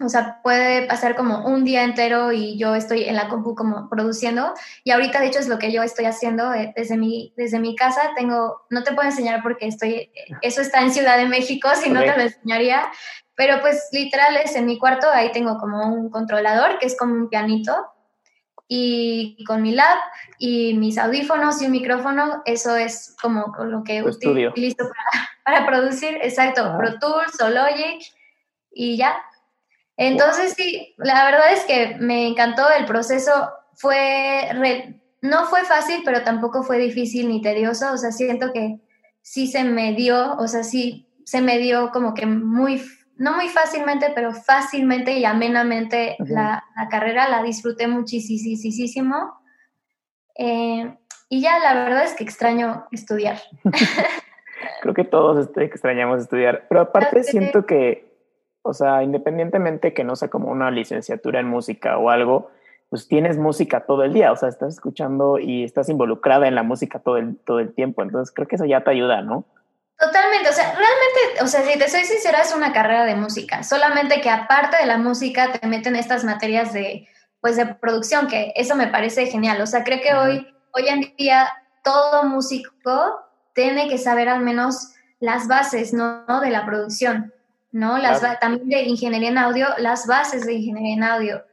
o 0.00 0.08
sea, 0.08 0.40
puede 0.42 0.86
pasar 0.86 1.16
como 1.16 1.44
un 1.44 1.64
día 1.64 1.82
entero 1.82 2.30
y 2.30 2.56
yo 2.56 2.76
estoy 2.76 3.04
en 3.04 3.16
la 3.16 3.28
compu 3.28 3.56
como 3.56 3.88
produciendo. 3.88 4.54
Y 4.84 4.92
ahorita, 4.92 5.20
de 5.20 5.26
hecho, 5.26 5.40
es 5.40 5.48
lo 5.48 5.58
que 5.58 5.72
yo 5.72 5.82
estoy 5.82 6.04
haciendo 6.04 6.54
eh, 6.54 6.72
desde, 6.76 6.96
mi, 6.96 7.32
desde 7.36 7.58
mi 7.58 7.74
casa. 7.74 8.12
Tengo, 8.16 8.62
no 8.70 8.84
te 8.84 8.92
puedo 8.92 9.08
enseñar 9.08 9.42
porque 9.42 9.66
estoy, 9.66 10.10
eso 10.40 10.60
está 10.60 10.82
en 10.82 10.92
Ciudad 10.92 11.18
de 11.18 11.26
México, 11.26 11.68
si 11.74 11.90
no 11.90 12.00
te 12.00 12.16
lo 12.16 12.22
enseñaría. 12.22 12.88
Pero 13.34 13.60
pues 13.60 13.88
literal 13.92 14.36
es 14.36 14.54
en 14.54 14.66
mi 14.66 14.78
cuarto, 14.78 15.08
ahí 15.12 15.32
tengo 15.32 15.58
como 15.58 15.92
un 15.92 16.10
controlador 16.10 16.78
que 16.78 16.86
es 16.86 16.96
como 16.96 17.14
un 17.14 17.28
pianito. 17.28 17.74
Y 18.70 19.42
con 19.46 19.62
mi 19.62 19.72
lab 19.72 19.98
y 20.38 20.74
mis 20.74 20.98
audífonos 20.98 21.60
y 21.62 21.66
un 21.66 21.72
micrófono, 21.72 22.42
eso 22.44 22.76
es 22.76 23.16
como 23.20 23.52
lo 23.64 23.82
que 23.82 24.02
utilizo 24.02 24.76
para, 24.76 25.30
para, 25.44 25.66
producir. 25.66 26.18
Exacto, 26.22 26.76
Pro 26.76 26.98
Tools 26.98 27.40
o 27.40 27.48
Logic 27.48 28.02
y 28.70 28.96
ya, 28.96 29.16
entonces, 29.98 30.54
sí, 30.56 30.94
la 30.96 31.24
verdad 31.24 31.52
es 31.52 31.64
que 31.64 31.96
me 31.98 32.28
encantó 32.28 32.62
el 32.70 32.86
proceso. 32.86 33.32
Fue, 33.74 34.48
no 35.20 35.46
fue 35.46 35.64
fácil, 35.64 36.02
pero 36.04 36.22
tampoco 36.22 36.62
fue 36.62 36.78
difícil 36.78 37.28
ni 37.28 37.42
tedioso. 37.42 37.92
O 37.92 37.96
sea, 37.98 38.12
siento 38.12 38.52
que 38.52 38.78
sí 39.22 39.48
se 39.48 39.64
me 39.64 39.94
dio, 39.94 40.36
o 40.36 40.46
sea, 40.46 40.62
sí 40.62 41.08
se 41.24 41.42
me 41.42 41.58
dio 41.58 41.90
como 41.90 42.14
que 42.14 42.26
muy, 42.26 42.80
no 43.16 43.34
muy 43.34 43.48
fácilmente, 43.48 44.12
pero 44.14 44.32
fácilmente 44.32 45.18
y 45.18 45.24
amenamente 45.24 46.16
la, 46.20 46.62
carrera. 46.88 47.28
La 47.28 47.42
disfruté 47.42 47.88
muchísimo. 47.88 49.34
Eh, 50.36 50.96
y 51.28 51.40
ya 51.40 51.58
la 51.58 51.74
verdad 51.74 52.04
es 52.04 52.14
que 52.14 52.22
extraño 52.22 52.86
estudiar. 52.92 53.40
Creo 54.80 54.94
que 54.94 55.04
todos 55.04 55.44
este, 55.44 55.64
extrañamos 55.64 56.20
estudiar, 56.20 56.66
pero 56.68 56.82
aparte 56.82 57.24
siento 57.24 57.66
que 57.66 58.08
o 58.68 58.74
sea, 58.74 59.02
independientemente 59.02 59.94
que 59.94 60.04
no 60.04 60.14
sea 60.16 60.28
como 60.28 60.50
una 60.50 60.70
licenciatura 60.70 61.40
en 61.40 61.46
música 61.46 61.98
o 61.98 62.10
algo, 62.10 62.50
pues 62.90 63.08
tienes 63.08 63.36
música 63.36 63.80
todo 63.86 64.02
el 64.04 64.12
día, 64.12 64.32
o 64.32 64.36
sea, 64.36 64.48
estás 64.48 64.74
escuchando 64.74 65.38
y 65.38 65.64
estás 65.64 65.88
involucrada 65.88 66.48
en 66.48 66.54
la 66.54 66.62
música 66.62 66.98
todo 66.98 67.16
el, 67.16 67.36
todo 67.38 67.60
el 67.60 67.74
tiempo. 67.74 68.02
Entonces 68.02 68.34
creo 68.34 68.48
que 68.48 68.56
eso 68.56 68.64
ya 68.64 68.82
te 68.82 68.90
ayuda, 68.90 69.22
¿no? 69.22 69.44
Totalmente, 69.98 70.48
o 70.48 70.52
sea, 70.52 70.66
realmente, 70.66 71.42
o 71.42 71.46
sea, 71.48 71.62
si 71.62 71.78
te 71.78 71.88
soy 71.88 72.04
sincera, 72.04 72.42
es 72.42 72.54
una 72.54 72.72
carrera 72.72 73.04
de 73.04 73.16
música, 73.16 73.64
solamente 73.64 74.20
que 74.20 74.30
aparte 74.30 74.76
de 74.76 74.86
la 74.86 74.96
música 74.96 75.50
te 75.52 75.66
meten 75.66 75.96
estas 75.96 76.22
materias 76.22 76.72
de, 76.72 77.08
pues, 77.40 77.56
de 77.56 77.66
producción, 77.66 78.28
que 78.28 78.52
eso 78.54 78.76
me 78.76 78.86
parece 78.86 79.26
genial, 79.26 79.60
o 79.60 79.66
sea, 79.66 79.82
creo 79.82 80.00
que 80.00 80.14
hoy, 80.14 80.46
hoy 80.72 80.88
en 80.88 81.00
día 81.16 81.48
todo 81.82 82.24
músico 82.24 83.18
tiene 83.54 83.88
que 83.88 83.98
saber 83.98 84.28
al 84.28 84.40
menos 84.40 84.94
las 85.18 85.48
bases, 85.48 85.92
¿no? 85.92 86.40
De 86.40 86.50
la 86.50 86.64
producción. 86.64 87.32
¿No? 87.78 87.98
Las, 87.98 88.20
También 88.40 88.68
de 88.68 88.82
ingeniería 88.82 89.28
en 89.28 89.38
audio, 89.38 89.68
las 89.78 90.06
bases 90.06 90.44
de 90.44 90.54
ingeniería 90.54 90.94
en 90.94 91.02
audio. 91.02 91.44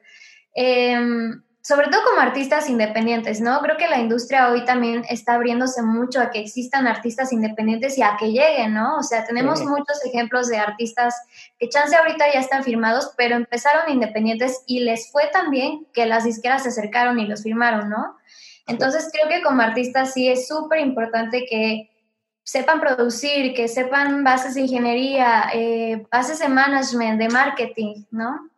Em, 0.54 1.42
sobre 1.62 1.88
todo 1.88 2.04
como 2.04 2.22
artistas 2.22 2.70
independientes, 2.70 3.42
¿no? 3.42 3.60
Creo 3.62 3.76
que 3.76 3.88
la 3.88 4.00
industria 4.00 4.50
hoy 4.52 4.64
también 4.66 5.04
está 5.10 5.34
abriéndose 5.34 5.82
mucho 5.82 6.22
a 6.22 6.30
que 6.30 6.40
existan 6.40 6.86
artistas 6.86 7.34
independientes 7.34 7.98
y 7.98 8.04
a 8.04 8.18
que 8.20 8.28
lleguen, 8.28 8.76
¿no? 8.76 8.98
O 8.98 9.02
sea, 9.02 9.26
tenemos 9.26 9.64
muchos 9.64 10.06
ejemplos 10.06 10.48
de 10.48 10.60
artistas 10.60 11.16
que 11.58 11.68
chance 11.68 11.96
ahorita 11.96 12.26
ya 12.32 12.40
están 12.40 12.64
firmados, 12.64 13.14
pero 13.18 13.36
empezaron 13.36 13.92
independientes 13.92 14.64
y 14.68 14.82
les 14.82 15.12
fue 15.12 15.24
tan 15.34 15.50
bien 15.50 15.88
que 15.92 16.06
las 16.06 16.24
disqueras 16.24 16.62
se 16.62 16.70
acercaron 16.70 17.18
y 17.20 17.26
los 17.26 17.42
firmaron, 17.42 17.90
¿no? 17.90 18.16
Entonces 18.68 19.10
creo 19.12 19.28
que 19.28 19.42
como 19.42 19.64
artistas 19.64 20.14
sí 20.14 20.28
es 20.30 20.48
súper 20.48 20.80
importante 20.82 21.48
que 21.50 21.90
sepan 22.46 22.80
producir, 22.80 23.56
que 23.56 23.68
sepan 23.68 24.24
bases 24.24 24.54
de 24.54 24.62
ingeniería, 24.62 25.46
eh, 25.52 26.06
bases 26.12 26.40
de 26.40 26.48
management, 26.48 27.20
de 27.20 27.28
marketing, 27.28 28.04
¿no? 28.12 28.50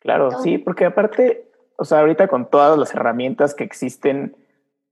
Claro, 0.00 0.40
sí, 0.42 0.58
porque 0.58 0.84
aparte, 0.84 1.44
o 1.76 1.84
sea, 1.84 2.00
ahorita 2.00 2.28
con 2.28 2.48
todas 2.48 2.78
las 2.78 2.94
herramientas 2.94 3.54
que 3.54 3.64
existen, 3.64 4.36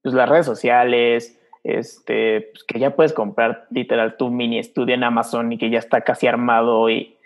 pues 0.02 0.14
las 0.14 0.28
redes 0.28 0.46
sociales, 0.46 1.38
este, 1.62 2.50
pues 2.52 2.64
que 2.64 2.80
ya 2.80 2.96
puedes 2.96 3.12
comprar 3.12 3.66
literal 3.70 4.16
tu 4.16 4.30
mini 4.30 4.58
estudio 4.58 4.96
en 4.96 5.04
Amazon 5.04 5.52
y 5.52 5.58
que 5.58 5.70
ya 5.70 5.78
está 5.78 6.00
casi 6.00 6.26
armado 6.26 6.90
y 6.90 7.16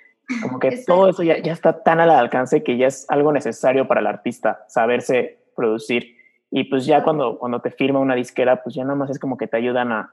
como 0.43 0.59
que 0.59 0.83
todo 0.87 1.09
eso 1.09 1.23
ya, 1.23 1.39
ya 1.39 1.53
está 1.53 1.83
tan 1.83 2.01
al 2.01 2.11
alcance 2.11 2.63
que 2.63 2.77
ya 2.77 2.89
es 2.89 3.07
algo 3.09 3.33
necesario 3.33 3.89
para 3.89 4.01
el 4.01 4.07
artista, 4.07 4.65
saberse 4.69 5.39
producir. 5.57 6.17
Y 6.51 6.65
pues 6.65 6.85
ya 6.85 7.03
cuando, 7.03 7.39
cuando 7.39 7.61
te 7.61 7.71
firma 7.71 7.99
una 7.99 8.15
disquera, 8.15 8.63
pues 8.63 8.75
ya 8.75 8.85
nada 8.85 8.95
más 8.95 9.09
es 9.09 9.19
como 9.19 9.39
que 9.39 9.47
te 9.47 9.57
ayudan 9.57 9.93
a, 9.93 10.13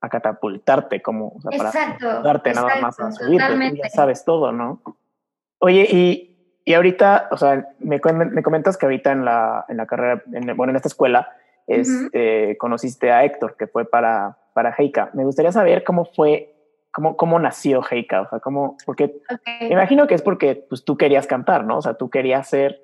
a 0.00 0.08
catapultarte, 0.08 1.02
como 1.02 1.28
o 1.28 1.40
sea, 1.40 1.58
para 1.58 2.22
darte 2.22 2.52
nada 2.52 2.80
más 2.80 2.98
a 3.00 3.10
subir, 3.12 3.40
ya 3.74 3.88
sabes 3.90 4.24
todo, 4.24 4.52
¿no? 4.52 4.80
Oye, 5.58 5.86
y, 5.90 6.60
y 6.64 6.74
ahorita, 6.74 7.28
o 7.32 7.36
sea, 7.36 7.68
me, 7.80 8.00
me, 8.12 8.42
comentas 8.42 8.76
que 8.76 8.86
ahorita 8.86 9.10
en 9.10 9.24
la, 9.24 9.64
en 9.68 9.76
la 9.76 9.86
carrera, 9.86 10.22
en, 10.32 10.56
bueno, 10.56 10.70
en 10.70 10.76
esta 10.76 10.88
escuela, 10.88 11.30
este, 11.66 12.56
conociste 12.58 13.10
a 13.10 13.24
Héctor, 13.24 13.56
que 13.56 13.66
fue 13.66 13.84
para, 13.84 14.38
para 14.54 14.74
Heika. 14.76 15.10
Me 15.14 15.24
gustaría 15.24 15.52
saber 15.52 15.82
cómo 15.84 16.04
fue, 16.04 16.54
cómo, 16.92 17.16
cómo 17.16 17.38
nació 17.38 17.82
Heika, 17.90 18.22
o 18.22 18.28
sea, 18.28 18.40
cómo, 18.40 18.76
porque 18.86 19.20
me 19.60 19.72
imagino 19.72 20.06
que 20.06 20.14
es 20.14 20.22
porque 20.22 20.64
pues, 20.68 20.84
tú 20.84 20.96
querías 20.96 21.26
cantar, 21.26 21.64
¿no? 21.64 21.78
O 21.78 21.82
sea, 21.82 21.94
tú 21.94 22.08
querías 22.08 22.40
hacer, 22.40 22.80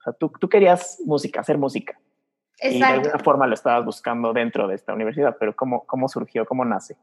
o 0.00 0.02
sea, 0.02 0.12
tú, 0.12 0.32
tú 0.38 0.48
querías 0.48 1.00
música, 1.06 1.40
hacer 1.40 1.58
música. 1.58 1.98
Y 2.60 2.78
de 2.78 2.84
alguna 2.84 3.18
forma 3.18 3.46
lo 3.46 3.54
estabas 3.54 3.84
buscando 3.84 4.32
dentro 4.32 4.66
de 4.66 4.74
esta 4.74 4.92
universidad, 4.92 5.36
pero 5.38 5.54
¿cómo, 5.54 5.84
cómo 5.86 6.08
surgió, 6.08 6.44
cómo 6.44 6.64
nace? 6.64 6.96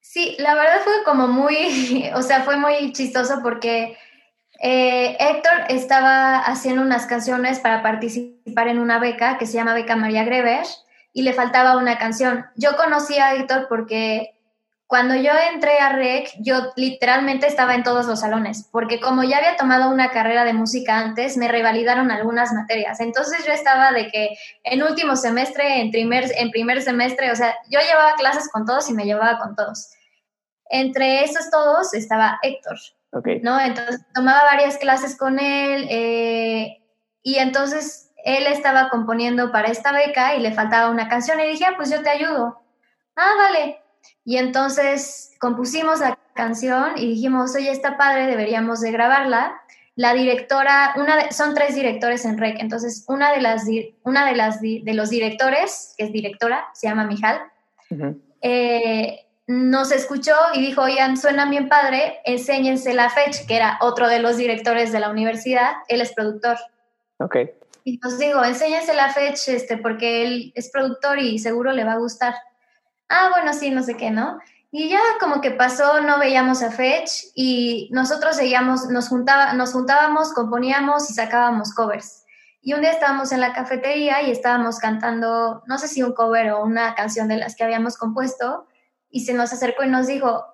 Sí, 0.00 0.36
la 0.38 0.54
verdad 0.54 0.80
fue 0.84 0.92
como 1.04 1.26
muy, 1.26 2.10
o 2.14 2.22
sea, 2.22 2.42
fue 2.42 2.56
muy 2.56 2.92
chistoso 2.92 3.40
porque 3.42 3.96
eh, 4.60 5.16
Héctor 5.18 5.52
estaba 5.68 6.38
haciendo 6.38 6.82
unas 6.82 7.06
canciones 7.06 7.58
para 7.58 7.82
participar 7.82 8.68
en 8.68 8.78
una 8.78 8.98
beca 8.98 9.38
que 9.38 9.46
se 9.46 9.54
llama 9.54 9.74
Beca 9.74 9.96
María 9.96 10.24
Greber 10.24 10.64
y 11.12 11.22
le 11.22 11.32
faltaba 11.32 11.76
una 11.76 11.98
canción. 11.98 12.46
Yo 12.54 12.76
conocí 12.76 13.18
a 13.18 13.34
Héctor 13.34 13.66
porque 13.68 14.33
cuando 14.94 15.16
yo 15.16 15.32
entré 15.52 15.80
a 15.80 15.88
REC, 15.88 16.34
yo 16.38 16.70
literalmente 16.76 17.48
estaba 17.48 17.74
en 17.74 17.82
todos 17.82 18.06
los 18.06 18.20
salones, 18.20 18.68
porque 18.70 19.00
como 19.00 19.24
ya 19.24 19.38
había 19.38 19.56
tomado 19.56 19.90
una 19.90 20.12
carrera 20.12 20.44
de 20.44 20.52
música 20.52 21.00
antes, 21.00 21.36
me 21.36 21.48
revalidaron 21.48 22.12
algunas 22.12 22.52
materias. 22.52 23.00
Entonces 23.00 23.44
yo 23.44 23.52
estaba 23.52 23.90
de 23.90 24.06
que 24.06 24.38
en 24.62 24.84
último 24.84 25.16
semestre, 25.16 25.80
en 25.80 25.90
primer, 25.90 26.30
en 26.36 26.52
primer 26.52 26.80
semestre, 26.80 27.32
o 27.32 27.34
sea, 27.34 27.56
yo 27.68 27.80
llevaba 27.80 28.14
clases 28.14 28.48
con 28.52 28.66
todos 28.66 28.88
y 28.88 28.94
me 28.94 29.04
llevaba 29.04 29.40
con 29.40 29.56
todos. 29.56 29.90
Entre 30.70 31.24
esos 31.24 31.50
todos 31.50 31.92
estaba 31.92 32.38
Héctor, 32.40 32.78
okay. 33.10 33.40
¿no? 33.40 33.58
Entonces 33.58 34.00
tomaba 34.14 34.44
varias 34.44 34.78
clases 34.78 35.18
con 35.18 35.40
él 35.40 35.88
eh, 35.90 36.84
y 37.20 37.38
entonces 37.38 38.12
él 38.24 38.46
estaba 38.46 38.90
componiendo 38.90 39.50
para 39.50 39.72
esta 39.72 39.90
beca 39.90 40.36
y 40.36 40.40
le 40.40 40.52
faltaba 40.52 40.88
una 40.88 41.08
canción 41.08 41.40
y 41.40 41.48
dije, 41.48 41.64
ah, 41.64 41.74
pues 41.76 41.90
yo 41.90 42.00
te 42.00 42.10
ayudo. 42.10 42.62
Ah, 43.16 43.32
vale. 43.36 43.80
Y 44.24 44.38
entonces 44.38 45.32
compusimos 45.38 46.00
la 46.00 46.18
canción 46.34 46.92
y 46.96 47.08
dijimos, 47.08 47.54
oye, 47.54 47.70
está 47.70 47.96
padre, 47.96 48.26
deberíamos 48.26 48.80
de 48.80 48.90
grabarla. 48.90 49.60
La 49.96 50.12
directora, 50.14 50.94
una 50.96 51.30
son 51.30 51.54
tres 51.54 51.74
directores 51.74 52.24
en 52.24 52.36
REC, 52.36 52.56
entonces 52.58 53.04
una 53.06 53.32
de 53.32 53.40
las, 53.40 53.64
una 54.02 54.26
de 54.26 54.34
las 54.34 54.60
de 54.60 54.82
los 54.94 55.10
directores, 55.10 55.94
que 55.96 56.04
es 56.06 56.12
directora, 56.12 56.66
se 56.74 56.88
llama 56.88 57.06
Mijal, 57.06 57.40
eh, 58.42 59.20
nos 59.46 59.92
escuchó 59.92 60.34
y 60.54 60.60
dijo, 60.60 60.82
oigan, 60.82 61.16
suena 61.16 61.48
bien 61.48 61.68
padre, 61.68 62.20
enséñense 62.24 62.92
la 62.94 63.10
Fetch, 63.10 63.46
que 63.46 63.56
era 63.56 63.78
otro 63.82 64.08
de 64.08 64.18
los 64.18 64.36
directores 64.36 64.90
de 64.90 65.00
la 65.00 65.10
universidad, 65.10 65.74
él 65.88 66.00
es 66.00 66.12
productor. 66.12 66.56
Ok. 67.18 67.36
Y 67.84 67.98
nos 67.98 68.18
digo, 68.18 68.42
enséñense 68.42 68.94
la 68.94 69.10
Fetch, 69.10 69.48
este, 69.48 69.76
porque 69.76 70.24
él 70.24 70.52
es 70.56 70.70
productor 70.70 71.18
y 71.18 71.38
seguro 71.38 71.72
le 71.72 71.84
va 71.84 71.92
a 71.92 71.98
gustar 71.98 72.34
ah, 73.08 73.30
bueno, 73.32 73.52
sí, 73.52 73.70
no 73.70 73.82
sé 73.82 73.96
qué, 73.96 74.10
¿no? 74.10 74.38
Y 74.70 74.88
ya 74.88 75.00
como 75.20 75.40
que 75.40 75.52
pasó, 75.52 76.00
no 76.00 76.18
veíamos 76.18 76.60
a 76.62 76.72
Fetch 76.72 77.26
y 77.36 77.88
nosotros 77.92 78.34
seguíamos, 78.34 78.88
nos, 78.88 79.08
juntaba, 79.08 79.52
nos 79.52 79.72
juntábamos, 79.72 80.32
componíamos 80.32 81.08
y 81.10 81.14
sacábamos 81.14 81.72
covers. 81.72 82.24
Y 82.60 82.72
un 82.72 82.80
día 82.80 82.90
estábamos 82.90 83.30
en 83.30 83.40
la 83.40 83.52
cafetería 83.52 84.22
y 84.22 84.32
estábamos 84.32 84.78
cantando, 84.78 85.62
no 85.66 85.78
sé 85.78 85.86
si 85.86 86.02
un 86.02 86.12
cover 86.12 86.50
o 86.50 86.64
una 86.64 86.94
canción 86.96 87.28
de 87.28 87.36
las 87.36 87.54
que 87.54 87.62
habíamos 87.62 87.96
compuesto, 87.96 88.66
y 89.10 89.20
se 89.20 89.32
nos 89.32 89.52
acercó 89.52 89.84
y 89.84 89.88
nos 89.88 90.08
dijo, 90.08 90.44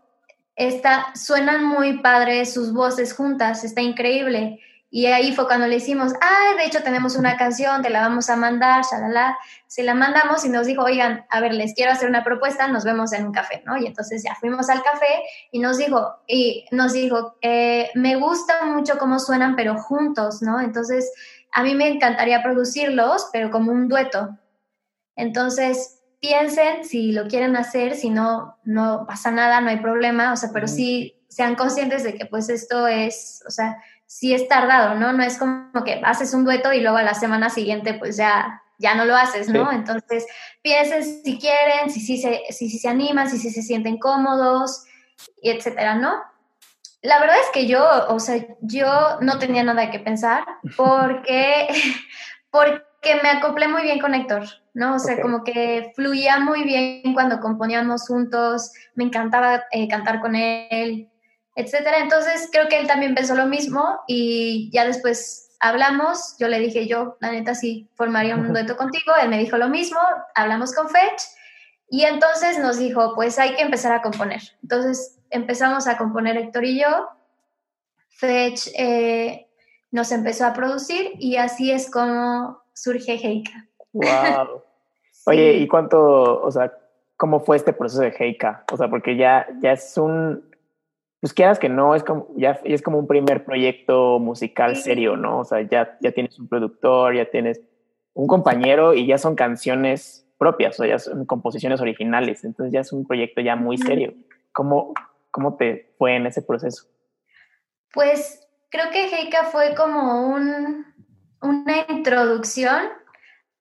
Esta, 0.54 1.14
suenan 1.14 1.64
muy 1.64 2.02
padres 2.02 2.52
sus 2.52 2.74
voces 2.74 3.14
juntas, 3.14 3.64
está 3.64 3.80
increíble. 3.80 4.60
Y 4.92 5.06
ahí 5.06 5.32
fue 5.36 5.46
cuando 5.46 5.68
le 5.68 5.76
hicimos, 5.76 6.12
ah, 6.20 6.56
de 6.58 6.64
hecho 6.64 6.82
tenemos 6.82 7.14
una 7.14 7.36
canción, 7.36 7.80
te 7.80 7.90
la 7.90 8.00
vamos 8.00 8.28
a 8.28 8.34
mandar, 8.34 8.82
shalala. 8.84 9.38
Se 9.68 9.84
la 9.84 9.94
mandamos 9.94 10.44
y 10.44 10.48
nos 10.48 10.66
dijo, 10.66 10.82
oigan, 10.82 11.24
a 11.30 11.40
ver, 11.40 11.54
les 11.54 11.74
quiero 11.74 11.92
hacer 11.92 12.08
una 12.08 12.24
propuesta, 12.24 12.66
nos 12.66 12.82
vemos 12.84 13.12
en 13.12 13.26
un 13.26 13.32
café, 13.32 13.62
¿no? 13.64 13.76
Y 13.78 13.86
entonces 13.86 14.24
ya 14.24 14.34
fuimos 14.34 14.68
al 14.68 14.82
café 14.82 15.22
y 15.52 15.60
nos 15.60 15.78
dijo, 15.78 16.16
y 16.26 16.66
nos 16.72 16.92
dijo, 16.92 17.36
eh, 17.40 17.90
me 17.94 18.16
gusta 18.16 18.64
mucho 18.64 18.98
cómo 18.98 19.20
suenan, 19.20 19.54
pero 19.54 19.76
juntos, 19.76 20.42
¿no? 20.42 20.60
Entonces, 20.60 21.12
a 21.52 21.62
mí 21.62 21.76
me 21.76 21.88
encantaría 21.88 22.42
producirlos, 22.42 23.28
pero 23.32 23.52
como 23.52 23.70
un 23.70 23.88
dueto. 23.88 24.36
Entonces, 25.14 26.00
piensen 26.20 26.84
si 26.84 27.12
lo 27.12 27.28
quieren 27.28 27.54
hacer, 27.54 27.94
si 27.94 28.10
no, 28.10 28.58
no 28.64 29.04
pasa 29.06 29.30
nada, 29.30 29.60
no 29.60 29.70
hay 29.70 29.78
problema, 29.78 30.32
o 30.32 30.36
sea, 30.36 30.50
pero 30.52 30.66
sí 30.66 31.16
sean 31.28 31.54
conscientes 31.54 32.02
de 32.02 32.14
que 32.14 32.26
pues 32.26 32.48
esto 32.48 32.88
es, 32.88 33.42
o 33.46 33.50
sea, 33.50 33.76
sí 34.10 34.34
es 34.34 34.48
tardado, 34.48 34.96
¿no? 34.96 35.12
No 35.12 35.22
es 35.22 35.38
como 35.38 35.84
que 35.84 36.00
haces 36.04 36.34
un 36.34 36.44
dueto 36.44 36.72
y 36.72 36.80
luego 36.80 36.96
a 36.96 37.04
la 37.04 37.14
semana 37.14 37.48
siguiente 37.48 37.94
pues 37.94 38.16
ya, 38.16 38.60
ya 38.76 38.96
no 38.96 39.04
lo 39.04 39.14
haces, 39.14 39.48
¿no? 39.48 39.70
Entonces 39.70 40.26
piensen 40.62 41.04
si 41.04 41.38
quieren, 41.38 41.90
si 41.90 42.00
sí 42.00 42.16
si, 42.16 42.22
se, 42.22 42.40
si, 42.52 42.68
si 42.68 42.78
se 42.80 42.88
animan, 42.88 43.30
si, 43.30 43.38
si 43.38 43.50
se 43.50 43.62
sienten 43.62 43.98
cómodos, 43.98 44.84
y 45.40 45.50
etcétera, 45.50 45.94
¿no? 45.94 46.16
La 47.02 47.20
verdad 47.20 47.36
es 47.40 47.50
que 47.54 47.68
yo, 47.68 47.86
o 48.08 48.18
sea, 48.18 48.44
yo 48.62 49.20
no 49.20 49.38
tenía 49.38 49.62
nada 49.62 49.92
que 49.92 50.00
pensar 50.00 50.44
porque, 50.76 51.68
porque 52.50 53.20
me 53.22 53.28
acoplé 53.28 53.68
muy 53.68 53.82
bien 53.82 54.00
con 54.00 54.16
Héctor, 54.16 54.42
¿no? 54.74 54.96
O 54.96 54.98
sea, 54.98 55.22
como 55.22 55.44
que 55.44 55.92
fluía 55.94 56.40
muy 56.40 56.64
bien 56.64 57.14
cuando 57.14 57.38
componíamos 57.38 58.08
juntos, 58.08 58.72
me 58.96 59.04
encantaba 59.04 59.66
eh, 59.70 59.86
cantar 59.86 60.20
con 60.20 60.34
él, 60.34 61.08
etcétera. 61.54 61.98
Entonces 62.00 62.48
creo 62.50 62.68
que 62.68 62.78
él 62.78 62.86
también 62.86 63.14
pensó 63.14 63.34
lo 63.34 63.46
mismo 63.46 64.00
y 64.06 64.70
ya 64.72 64.84
después 64.84 65.50
hablamos, 65.60 66.36
yo 66.38 66.48
le 66.48 66.58
dije 66.58 66.86
yo, 66.86 67.16
la 67.20 67.30
neta 67.30 67.54
sí 67.54 67.88
formaría 67.94 68.34
un 68.34 68.52
dueto 68.52 68.76
contigo, 68.76 69.12
él 69.22 69.28
me 69.28 69.38
dijo 69.38 69.58
lo 69.58 69.68
mismo, 69.68 70.00
hablamos 70.34 70.74
con 70.74 70.88
Fetch 70.88 71.22
y 71.90 72.04
entonces 72.04 72.58
nos 72.58 72.78
dijo, 72.78 73.14
pues 73.14 73.38
hay 73.38 73.54
que 73.54 73.62
empezar 73.62 73.92
a 73.92 74.00
componer. 74.00 74.40
Entonces 74.62 75.18
empezamos 75.28 75.86
a 75.86 75.98
componer 75.98 76.36
Héctor 76.36 76.64
y 76.64 76.80
yo, 76.80 77.08
Fetch 78.08 78.68
eh, 78.76 79.48
nos 79.90 80.12
empezó 80.12 80.46
a 80.46 80.52
producir 80.52 81.12
y 81.18 81.36
así 81.36 81.70
es 81.70 81.90
como 81.90 82.62
surge 82.72 83.14
Heika. 83.14 83.66
Wow. 83.92 84.62
Oye, 85.26 85.54
¿y 85.54 85.68
cuánto, 85.68 86.40
o 86.40 86.50
sea, 86.50 86.72
cómo 87.16 87.40
fue 87.40 87.56
este 87.56 87.72
proceso 87.72 88.02
de 88.02 88.14
Heika? 88.18 88.64
O 88.72 88.76
sea, 88.76 88.88
porque 88.88 89.16
ya, 89.16 89.46
ya 89.60 89.72
es 89.72 89.98
un, 89.98 90.49
pues 91.20 91.34
quieras 91.34 91.58
que 91.58 91.68
no, 91.68 91.94
es 91.94 92.02
como, 92.02 92.28
ya 92.36 92.60
es 92.64 92.80
como 92.80 92.98
un 92.98 93.06
primer 93.06 93.44
proyecto 93.44 94.18
musical 94.18 94.76
serio, 94.76 95.16
¿no? 95.16 95.40
O 95.40 95.44
sea, 95.44 95.60
ya, 95.60 95.98
ya 96.00 96.12
tienes 96.12 96.38
un 96.38 96.48
productor, 96.48 97.14
ya 97.14 97.30
tienes 97.30 97.60
un 98.14 98.26
compañero 98.26 98.94
y 98.94 99.06
ya 99.06 99.18
son 99.18 99.34
canciones 99.34 100.26
propias, 100.38 100.80
o 100.80 100.84
ya 100.86 100.98
son 100.98 101.26
composiciones 101.26 101.82
originales, 101.82 102.44
entonces 102.44 102.72
ya 102.72 102.80
es 102.80 102.92
un 102.92 103.06
proyecto 103.06 103.42
ya 103.42 103.56
muy 103.56 103.76
serio. 103.76 104.14
¿Cómo, 104.52 104.94
cómo 105.30 105.56
te 105.56 105.92
fue 105.98 106.16
en 106.16 106.26
ese 106.26 106.40
proceso? 106.40 106.86
Pues 107.92 108.48
creo 108.70 108.90
que 108.90 109.08
Heika 109.08 109.44
fue 109.44 109.74
como 109.74 110.28
un, 110.28 110.86
una 111.42 111.84
introducción 111.90 112.88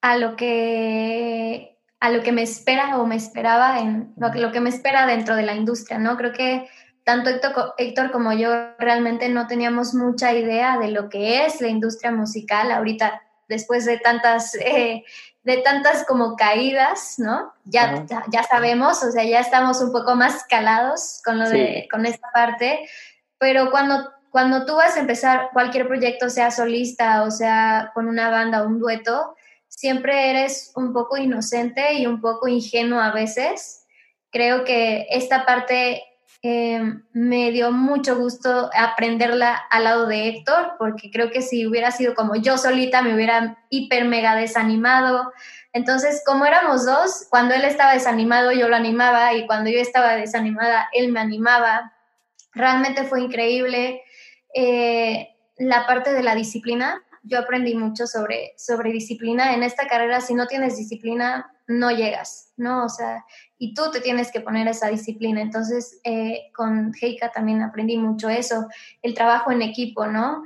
a 0.02 0.18
lo 0.18 0.38
que 0.38 1.76
a 2.00 2.12
lo 2.12 2.24
que 2.24 2.32
me 2.32 2.44
espera 2.44 2.98
o 2.98 3.06
me 3.06 3.18
esperaba 3.18 3.80
en 3.80 4.14
lo 4.16 4.32
que, 4.32 4.40
lo 4.40 4.54
que 4.54 4.62
me 4.62 4.70
espera 4.70 5.06
dentro 5.06 5.36
de 5.36 5.44
la 5.44 5.54
industria, 5.54 6.00
¿no? 6.00 6.16
Creo 6.16 6.32
que 6.32 6.70
tanto 7.04 7.30
Héctor, 7.78 8.12
como 8.12 8.34
yo 8.34 8.52
realmente 8.78 9.30
no 9.30 9.48
teníamos 9.48 9.94
mucha 9.94 10.34
idea 10.34 10.78
de 10.78 10.90
lo 10.90 11.10
que 11.10 11.46
es 11.46 11.62
la 11.62 11.68
industria 11.68 12.12
musical 12.12 12.72
ahorita, 12.72 13.22
después 13.48 13.86
de 13.86 13.98
tantas, 13.98 14.56
eh, 14.62 15.04
de 15.44 15.58
tantas 15.58 16.06
como 16.06 16.36
caídas, 16.36 17.16
¿no? 17.18 17.54
Ya, 17.66 18.06
ya, 18.32 18.44
sabemos, 18.44 19.04
o 19.04 19.12
sea, 19.12 19.24
ya 19.24 19.40
estamos 19.40 19.82
un 19.82 19.92
poco 19.92 20.16
más 20.16 20.44
calados 20.46 21.22
con, 21.26 21.40
lo 21.40 21.50
de, 21.50 21.88
con 21.90 22.06
esta 22.06 22.28
parte, 22.34 22.88
pero 23.38 23.72
cuando, 23.72 24.12
cuando 24.30 24.66
tú 24.66 24.76
vas 24.76 24.96
a 24.96 25.00
empezar 25.00 25.50
cualquier 25.54 25.88
proyecto, 25.88 26.30
sea 26.30 26.52
solista 26.52 27.24
o 27.24 27.32
sea 27.32 27.92
con 27.94 28.08
una 28.08 28.30
banda 28.30 28.62
o 28.62 28.68
un 28.68 28.80
dueto, 28.80 29.36
siempre 29.68 30.30
eres 30.30 30.74
un 30.76 30.94
poco 30.94 31.18
inocente 31.18 31.94
y 31.94 32.06
un 32.06 32.20
poco 32.20 32.48
ingenuo 32.48 33.00
a 33.00 33.12
veces. 33.12 33.86
Creo 34.32 34.64
que 34.66 35.08
esta 35.10 35.46
parte 35.46 36.04
Em, 36.42 37.04
me 37.12 37.52
dio 37.52 37.72
mucho 37.74 38.18
gusto 38.18 38.70
aprenderla 38.74 39.56
al 39.70 39.84
lado 39.84 40.08
de 40.08 40.30
Héctor, 40.30 40.76
porque 40.80 41.12
creo 41.12 41.32
que 41.32 41.42
si 41.42 41.68
hubiera 41.68 41.92
sido 41.92 42.16
como 42.16 42.36
yo 42.38 42.58
solita 42.58 43.02
me 43.02 43.14
hubiera 43.14 43.58
hiper 43.70 44.06
mega 44.06 44.36
desanimado. 44.36 45.34
Entonces, 45.74 46.24
como 46.26 46.46
éramos 46.46 46.86
dos, 46.86 47.28
cuando 47.30 47.54
él 47.54 47.66
estaba 47.66 47.94
desanimado 47.94 48.54
yo 48.54 48.70
lo 48.70 48.76
animaba 48.78 49.34
y 49.34 49.46
cuando 49.48 49.70
yo 49.70 49.80
estaba 49.80 50.16
desanimada 50.16 50.88
él 50.94 51.12
me 51.12 51.20
animaba. 51.20 51.94
Realmente 52.54 53.04
fue 53.04 53.22
increíble. 53.22 54.02
Eh, 54.56 55.36
la 55.58 55.86
parte 55.86 56.14
de 56.14 56.24
la 56.24 56.36
disciplina, 56.36 57.04
yo 57.30 57.40
aprendí 57.40 57.76
mucho 57.76 58.08
sobre, 58.08 58.54
sobre 58.58 58.92
disciplina. 58.92 59.54
En 59.54 59.64
esta 59.64 59.88
carrera, 59.88 60.20
si 60.20 60.34
no 60.34 60.48
tienes 60.48 60.76
disciplina, 60.78 61.52
no 61.68 61.92
llegas, 61.92 62.52
¿no? 62.58 62.84
O 62.86 62.90
sea, 62.90 63.24
y 63.58 63.74
tú 63.74 63.92
te 63.92 64.02
tienes 64.02 64.32
que 64.32 64.42
poner 64.42 64.68
esa 64.68 64.90
disciplina. 64.90 65.42
Entonces, 65.42 66.02
eh, 66.04 66.52
con 66.56 66.92
Heika 67.00 67.32
también 67.32 67.62
aprendí 67.62 67.98
mucho 67.98 68.30
eso, 68.30 68.68
el 69.02 69.14
trabajo 69.14 69.52
en 69.52 69.62
equipo, 69.62 70.08
¿no? 70.08 70.44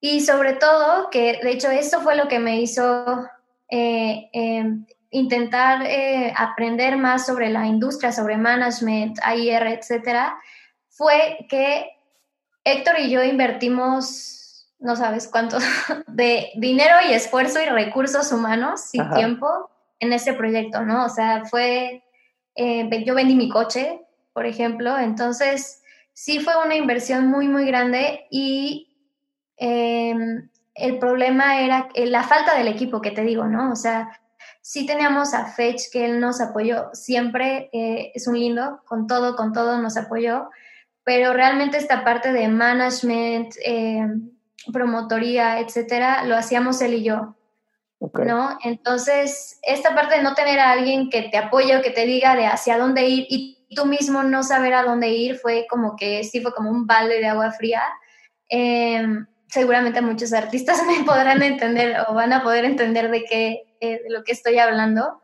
Y 0.00 0.20
sobre 0.20 0.54
todo, 0.54 1.10
que 1.10 1.40
de 1.42 1.50
hecho 1.50 1.70
esto 1.70 2.00
fue 2.00 2.16
lo 2.16 2.28
que 2.28 2.38
me 2.38 2.60
hizo 2.60 3.26
eh, 3.68 4.28
em, 4.32 4.86
intentar 5.10 5.84
eh, 5.86 6.32
aprender 6.36 6.96
más 6.96 7.26
sobre 7.26 7.50
la 7.50 7.66
industria, 7.66 8.12
sobre 8.12 8.36
management, 8.36 9.18
AIR, 9.22 9.66
etcétera, 9.66 10.38
fue 10.88 11.46
que 11.48 11.86
Héctor 12.64 13.00
y 13.00 13.10
yo 13.10 13.22
invertimos, 13.24 14.41
no 14.82 14.96
sabes 14.96 15.28
cuánto, 15.28 15.58
de 16.06 16.50
dinero 16.56 16.96
y 17.08 17.12
esfuerzo 17.12 17.60
y 17.62 17.66
recursos 17.66 18.32
humanos 18.32 18.90
y 18.92 19.00
tiempo 19.14 19.70
en 20.00 20.12
ese 20.12 20.34
proyecto, 20.34 20.82
¿no? 20.82 21.06
O 21.06 21.08
sea, 21.08 21.44
fue 21.44 22.04
eh, 22.54 23.04
yo 23.04 23.14
vendí 23.14 23.34
mi 23.34 23.48
coche, 23.48 24.00
por 24.32 24.46
ejemplo, 24.46 24.98
entonces 24.98 25.82
sí 26.12 26.40
fue 26.40 26.54
una 26.62 26.74
inversión 26.74 27.28
muy, 27.28 27.48
muy 27.48 27.66
grande 27.66 28.26
y 28.30 28.94
em, 29.56 30.48
el 30.74 30.98
problema 30.98 31.60
era 31.60 31.88
la 31.94 32.22
falta 32.22 32.56
del 32.56 32.68
equipo 32.68 33.00
que 33.00 33.10
te 33.10 33.22
digo, 33.22 33.44
¿no? 33.44 33.72
O 33.72 33.76
sea, 33.76 34.20
sí 34.60 34.86
teníamos 34.86 35.34
a 35.34 35.46
Fetch 35.46 35.90
que 35.92 36.04
él 36.04 36.20
nos 36.20 36.40
apoyó 36.40 36.90
siempre, 36.92 37.70
eh, 37.72 38.12
es 38.14 38.26
un 38.26 38.38
lindo, 38.38 38.80
con 38.86 39.06
todo, 39.06 39.36
con 39.36 39.52
todo 39.52 39.80
nos 39.80 39.96
apoyó, 39.96 40.50
pero 41.04 41.32
realmente 41.32 41.78
esta 41.78 42.04
parte 42.04 42.32
de 42.32 42.48
management, 42.48 43.54
em, 43.64 44.30
promotoría, 44.72 45.60
etcétera, 45.60 46.24
lo 46.24 46.36
hacíamos 46.36 46.80
él 46.82 46.94
y 46.94 47.04
yo. 47.04 47.36
¿no? 48.24 48.58
Entonces, 48.64 49.60
esta 49.62 49.94
parte 49.94 50.16
de 50.16 50.22
no 50.22 50.34
tener 50.34 50.58
a 50.58 50.72
alguien 50.72 51.08
que 51.08 51.22
te 51.22 51.38
apoye 51.38 51.76
o 51.76 51.82
que 51.82 51.90
te 51.90 52.04
diga 52.04 52.34
de 52.34 52.46
hacia 52.46 52.78
dónde 52.78 53.06
ir 53.06 53.26
y 53.28 53.64
tú 53.74 53.86
mismo 53.86 54.22
no 54.22 54.42
saber 54.42 54.74
a 54.74 54.82
dónde 54.82 55.10
ir 55.10 55.36
fue 55.36 55.66
como 55.70 55.96
que 55.96 56.24
sí 56.24 56.40
fue 56.40 56.52
como 56.52 56.70
un 56.70 56.86
balde 56.86 57.20
de 57.20 57.26
agua 57.26 57.52
fría. 57.52 57.82
Em, 58.48 59.26
seguramente 59.48 60.00
muchos 60.02 60.32
artistas 60.32 60.82
me 60.86 61.04
podrán 61.04 61.42
entender 61.42 61.96
o 62.08 62.14
van 62.14 62.32
a 62.32 62.42
poder 62.42 62.64
entender 62.64 63.10
de 63.10 63.24
qué, 63.24 63.62
eh, 63.80 64.02
de 64.02 64.10
lo 64.10 64.24
que 64.24 64.32
estoy 64.32 64.58
hablando. 64.58 65.20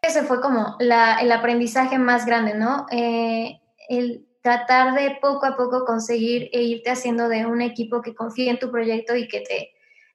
Ese 0.00 0.22
fue 0.22 0.40
como 0.40 0.76
la, 0.80 1.18
el 1.20 1.32
aprendizaje 1.32 1.98
más 1.98 2.26
grande, 2.26 2.54
¿no? 2.54 2.86
Eh, 2.90 3.60
el 3.88 4.26
tratar 4.44 4.92
de 4.92 5.16
poco 5.22 5.46
a 5.46 5.56
poco 5.56 5.86
conseguir 5.86 6.50
e 6.52 6.62
irte 6.64 6.90
haciendo 6.90 7.28
de 7.28 7.46
un 7.46 7.62
equipo 7.62 8.02
que 8.02 8.14
confíe 8.14 8.50
en 8.50 8.58
tu 8.58 8.70
proyecto 8.70 9.16
y 9.16 9.26
que 9.26 9.40
te, 9.40 9.72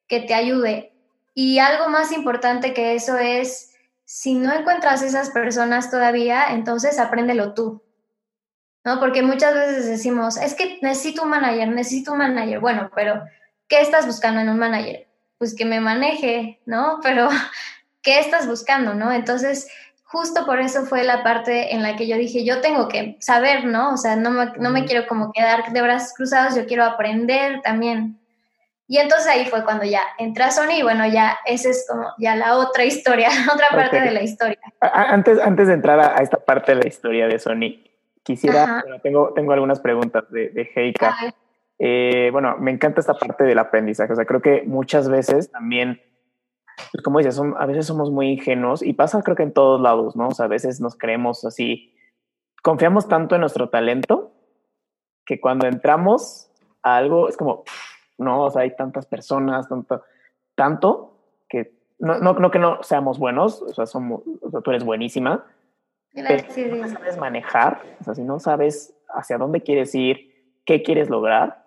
que 0.07 0.19
te 0.19 0.35
ayude. 0.35 0.93
Y 1.33 1.57
algo 1.57 1.89
más 1.89 2.11
importante 2.11 2.75
que 2.75 2.93
eso 2.93 3.17
es, 3.17 3.73
si 4.05 4.35
no 4.35 4.53
encuentras 4.53 5.01
esas 5.01 5.31
personas 5.31 5.89
todavía, 5.89 6.53
entonces 6.53 6.99
apréndelo 6.99 7.55
tú. 7.55 7.81
¿No? 8.85 8.99
Porque 8.99 9.23
muchas 9.23 9.55
veces 9.55 9.87
decimos, 9.87 10.37
es 10.37 10.53
que 10.53 10.77
necesito 10.83 11.23
un 11.23 11.29
manager, 11.29 11.67
necesito 11.69 12.11
un 12.11 12.19
manager. 12.19 12.59
Bueno, 12.59 12.91
pero 12.93 13.23
¿qué 13.67 13.81
estás 13.81 14.05
buscando 14.05 14.41
en 14.41 14.49
un 14.49 14.59
manager? 14.59 15.07
Pues 15.39 15.55
que 15.55 15.65
me 15.65 15.79
maneje, 15.79 16.61
¿no? 16.67 16.99
Pero 17.03 17.29
¿qué 18.03 18.19
estás 18.19 18.45
buscando, 18.45 18.93
no? 18.93 19.11
Entonces, 19.11 19.67
justo 20.12 20.45
por 20.45 20.60
eso 20.60 20.86
fue 20.86 21.04
la 21.04 21.24
parte 21.24 21.74
en 21.74 21.84
la 21.84 21.95
que 21.95 22.08
yo 22.08 22.17
dije, 22.17 22.43
yo 22.43 22.62
tengo 22.62 22.88
que 22.88 23.17
saber, 23.19 23.65
¿no? 23.65 23.93
O 23.93 23.98
sea, 23.98 24.15
no 24.15 24.32
me, 24.32 24.52
no 24.58 24.72
me 24.72 24.86
quiero 24.86 25.08
como 25.08 25.32
quedar 25.32 25.72
de 25.72 25.82
brazos 25.82 26.13
cruzados, 26.15 26.56
yo 26.56 26.65
quiero 26.65 26.84
aprender 26.84 27.62
también. 27.62 28.19
Y 28.88 28.98
entonces 28.98 29.28
ahí 29.28 29.45
fue 29.45 29.63
cuando 29.63 29.86
ya 29.86 30.02
entra 30.17 30.48
a 30.48 30.52
Sony 30.52 30.80
y 30.80 30.82
bueno, 30.82 31.08
ya 31.08 31.38
esa 31.45 31.69
es 31.69 31.86
como 31.88 32.08
ya 32.17 32.36
la 32.36 32.58
otra 32.58 32.86
historia, 32.86 33.30
otra 33.54 33.67
parte 33.69 34.02
de 34.02 34.10
la 34.10 34.24
historia. 34.24 34.58
Antes, 34.82 35.39
antes 35.39 35.67
de 35.67 35.76
entrar 35.76 36.00
a, 36.00 36.15
esta 36.24 36.38
parte 36.38 36.74
de 36.74 36.82
la 36.82 36.88
historia 36.88 37.28
de 37.28 37.38
Sony, 37.38 37.84
quisiera, 38.24 38.84
tengo, 39.04 39.32
tengo 39.36 39.54
algunas 39.54 39.80
preguntas 39.80 40.24
de, 40.32 40.50
de 40.50 40.72
Heika. 40.76 41.15
Eh, 41.78 42.30
bueno, 42.32 42.58
me 42.58 42.72
encanta 42.72 43.00
esta 43.00 43.13
parte 43.13 43.43
del 43.43 43.60
aprendizaje, 43.60 44.12
o 44.12 44.15
sea, 44.15 44.26
creo 44.26 44.41
que 44.41 44.63
muchas 44.65 45.08
veces 45.08 45.52
también, 45.52 46.02
pues 46.91 47.03
como 47.03 47.19
dices, 47.19 47.39
a 47.57 47.65
veces 47.65 47.85
somos 47.85 48.11
muy 48.11 48.31
ingenuos 48.33 48.81
y 48.81 48.93
pasa 48.93 49.21
creo 49.21 49.35
que 49.35 49.43
en 49.43 49.53
todos 49.53 49.81
lados, 49.81 50.15
¿no? 50.15 50.29
O 50.29 50.31
sea, 50.31 50.45
a 50.45 50.49
veces 50.49 50.79
nos 50.81 50.97
creemos 50.97 51.45
así, 51.45 51.93
confiamos 52.63 53.07
tanto 53.07 53.35
en 53.35 53.41
nuestro 53.41 53.69
talento 53.69 54.31
que 55.25 55.39
cuando 55.39 55.67
entramos 55.67 56.51
a 56.81 56.97
algo 56.97 57.29
es 57.29 57.37
como 57.37 57.63
¿no? 58.19 58.43
O 58.43 58.51
sea, 58.51 58.61
hay 58.61 58.75
tantas 58.75 59.05
personas, 59.05 59.67
tanto, 59.67 60.03
tanto 60.55 61.17
que 61.47 61.73
no, 61.97 62.19
no, 62.19 62.33
no 62.33 62.51
que 62.51 62.59
no 62.59 62.83
seamos 62.83 63.17
buenos, 63.17 63.61
o 63.61 63.73
sea, 63.73 63.85
somos, 63.85 64.21
o 64.41 64.51
sea, 64.51 64.61
tú 64.61 64.71
eres 64.71 64.83
buenísima, 64.83 65.45
Gracias. 66.11 66.53
pero 66.53 66.53
si 66.53 66.81
no 66.81 66.87
sabes 66.87 67.17
manejar, 67.17 67.81
o 68.01 68.03
sea, 68.03 68.15
si 68.15 68.23
no 68.23 68.39
sabes 68.39 68.95
hacia 69.09 69.37
dónde 69.37 69.61
quieres 69.61 69.95
ir, 69.95 70.61
qué 70.65 70.83
quieres 70.83 71.09
lograr, 71.09 71.65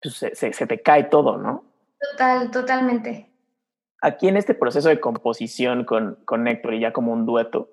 pues 0.00 0.14
se, 0.14 0.34
se, 0.34 0.66
te 0.66 0.80
cae 0.80 1.04
todo, 1.04 1.36
¿no? 1.36 1.64
Total, 2.12 2.50
totalmente. 2.50 3.30
Aquí 4.06 4.28
en 4.28 4.36
este 4.36 4.54
proceso 4.54 4.88
de 4.88 5.00
composición 5.00 5.84
con, 5.84 6.16
con 6.24 6.46
Héctor 6.46 6.74
y 6.74 6.80
ya 6.80 6.92
como 6.92 7.12
un 7.12 7.26
dueto, 7.26 7.70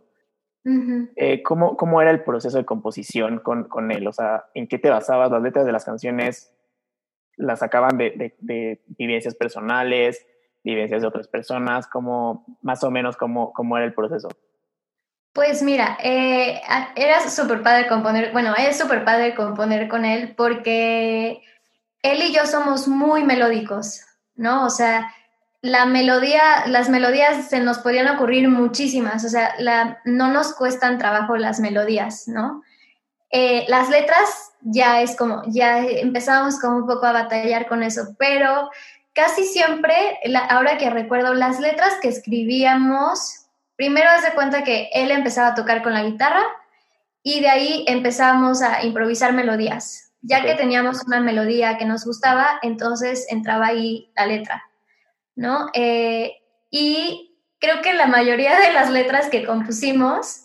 eh, 1.15 1.43
¿cómo, 1.43 1.77
¿cómo, 1.77 2.01
era 2.01 2.09
el 2.09 2.23
proceso 2.23 2.57
de 2.57 2.65
composición 2.65 3.37
con, 3.37 3.65
con 3.65 3.91
él? 3.91 4.07
O 4.07 4.13
sea, 4.13 4.45
¿en 4.55 4.67
qué 4.67 4.79
te 4.79 4.89
basabas? 4.89 5.29
¿Las 5.29 5.43
letras 5.43 5.67
de 5.67 5.71
las 5.71 5.85
canciones 5.85 6.51
las 7.37 7.59
sacaban 7.59 7.97
de, 7.97 8.35
de, 8.39 8.81
vivencias 8.97 9.35
personales, 9.35 10.25
vivencias 10.63 11.01
de 11.01 11.07
otras 11.07 11.27
personas, 11.27 11.85
como 11.87 12.45
más 12.63 12.83
o 12.83 12.89
menos 12.89 13.15
cómo, 13.15 13.53
cómo 13.53 13.77
era 13.77 13.85
el 13.85 13.93
proceso. 13.93 14.29
Pues 15.33 15.61
mira, 15.61 15.99
eh, 16.03 16.61
era 16.95 17.29
súper 17.29 17.61
padre 17.61 17.87
componer, 17.87 18.31
bueno, 18.31 18.55
es 18.57 18.77
súper 18.77 19.05
padre 19.05 19.35
componer 19.35 19.87
con 19.87 20.03
él 20.03 20.33
porque 20.35 21.41
él 22.01 22.21
y 22.23 22.33
yo 22.33 22.47
somos 22.47 22.87
muy 22.87 23.23
melódicos, 23.23 24.01
¿no? 24.35 24.65
O 24.65 24.69
sea, 24.71 25.13
la 25.63 25.85
melodía, 25.85 26.67
las 26.67 26.89
melodías 26.89 27.47
se 27.47 27.61
nos 27.61 27.79
podían 27.79 28.09
ocurrir 28.09 28.49
muchísimas, 28.49 29.23
o 29.23 29.29
sea, 29.29 29.55
la, 29.59 30.01
no 30.03 30.29
nos 30.29 30.53
cuestan 30.53 30.97
trabajo 30.97 31.37
las 31.37 31.61
melodías, 31.61 32.27
¿no? 32.27 32.61
Eh, 33.31 33.65
las 33.69 33.89
letras 33.89 34.51
ya 34.59 35.01
es 35.01 35.15
como, 35.15 35.41
ya 35.47 35.79
empezamos 35.79 36.59
como 36.59 36.79
un 36.79 36.85
poco 36.85 37.05
a 37.05 37.13
batallar 37.13 37.65
con 37.65 37.81
eso, 37.81 38.13
pero 38.19 38.69
casi 39.13 39.45
siempre, 39.45 39.95
ahora 40.49 40.77
que 40.77 40.89
recuerdo 40.89 41.33
las 41.33 41.61
letras 41.61 41.93
que 42.01 42.09
escribíamos, 42.09 43.45
primero 43.77 44.09
hace 44.09 44.33
cuenta 44.33 44.65
que 44.65 44.89
él 44.93 45.11
empezaba 45.11 45.47
a 45.47 45.55
tocar 45.55 45.81
con 45.81 45.93
la 45.93 46.03
guitarra 46.03 46.43
y 47.23 47.39
de 47.39 47.49
ahí 47.49 47.85
empezamos 47.87 48.61
a 48.61 48.83
improvisar 48.83 49.31
melodías. 49.31 50.11
Ya 50.21 50.43
que 50.43 50.55
teníamos 50.55 51.05
una 51.05 51.21
melodía 51.21 51.77
que 51.77 51.85
nos 51.85 52.05
gustaba, 52.05 52.59
entonces 52.61 53.27
entraba 53.29 53.67
ahí 53.67 54.11
la 54.15 54.25
letra, 54.25 54.63
¿no? 55.35 55.69
Eh, 55.73 56.33
y 56.69 57.37
creo 57.59 57.81
que 57.81 57.93
la 57.93 58.07
mayoría 58.07 58.59
de 58.59 58.73
las 58.73 58.89
letras 58.89 59.29
que 59.29 59.45
compusimos 59.45 60.43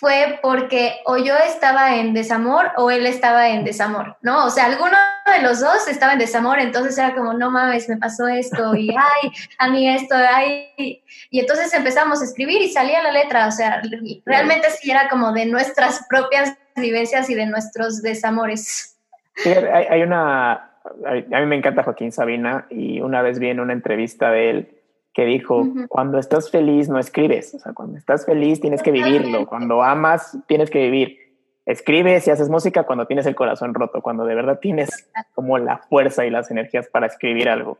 fue 0.00 0.38
porque 0.40 1.00
o 1.04 1.18
yo 1.18 1.36
estaba 1.36 1.96
en 1.96 2.14
desamor 2.14 2.72
o 2.76 2.90
él 2.90 3.04
estaba 3.04 3.50
en 3.50 3.64
desamor, 3.64 4.16
¿no? 4.22 4.46
O 4.46 4.50
sea, 4.50 4.64
alguno 4.64 4.96
de 5.26 5.42
los 5.42 5.60
dos 5.60 5.86
estaba 5.88 6.14
en 6.14 6.18
desamor, 6.18 6.58
entonces 6.58 6.96
era 6.96 7.14
como, 7.14 7.34
no 7.34 7.50
mames, 7.50 7.86
me 7.86 7.98
pasó 7.98 8.26
esto 8.26 8.74
y, 8.74 8.90
ay, 8.96 9.30
a 9.58 9.68
mí 9.68 9.88
esto, 9.88 10.14
ay. 10.16 11.02
Y 11.30 11.40
entonces 11.40 11.72
empezamos 11.74 12.22
a 12.22 12.24
escribir 12.24 12.62
y 12.62 12.72
salía 12.72 13.02
la 13.02 13.12
letra, 13.12 13.46
o 13.46 13.52
sea, 13.52 13.82
realmente 14.24 14.68
sí 14.70 14.90
era 14.90 15.10
como 15.10 15.32
de 15.32 15.44
nuestras 15.44 16.06
propias 16.08 16.54
vivencias 16.76 17.28
y 17.28 17.34
de 17.34 17.44
nuestros 17.44 18.00
desamores. 18.00 18.96
Sí, 19.36 19.50
hay, 19.50 20.02
una, 20.02 20.69
a 21.04 21.40
mí 21.40 21.46
me 21.46 21.56
encanta 21.56 21.82
Joaquín 21.82 22.12
Sabina 22.12 22.66
y 22.70 23.00
una 23.00 23.22
vez 23.22 23.38
vi 23.38 23.48
en 23.48 23.60
una 23.60 23.72
entrevista 23.72 24.30
de 24.30 24.50
él 24.50 24.80
que 25.12 25.24
dijo, 25.24 25.66
cuando 25.88 26.18
estás 26.18 26.50
feliz 26.50 26.88
no 26.88 26.98
escribes, 26.98 27.54
o 27.54 27.58
sea, 27.58 27.72
cuando 27.72 27.98
estás 27.98 28.24
feliz 28.24 28.60
tienes 28.60 28.82
que 28.82 28.92
vivirlo, 28.92 29.46
cuando 29.46 29.82
amas 29.82 30.38
tienes 30.46 30.70
que 30.70 30.82
vivir. 30.82 31.18
Escribes 31.66 32.26
y 32.26 32.30
haces 32.30 32.48
música 32.48 32.84
cuando 32.84 33.06
tienes 33.06 33.26
el 33.26 33.34
corazón 33.34 33.74
roto, 33.74 34.02
cuando 34.02 34.24
de 34.24 34.34
verdad 34.34 34.60
tienes 34.60 35.10
como 35.34 35.58
la 35.58 35.78
fuerza 35.78 36.24
y 36.26 36.30
las 36.30 36.50
energías 36.50 36.88
para 36.88 37.06
escribir 37.06 37.48
algo. 37.48 37.78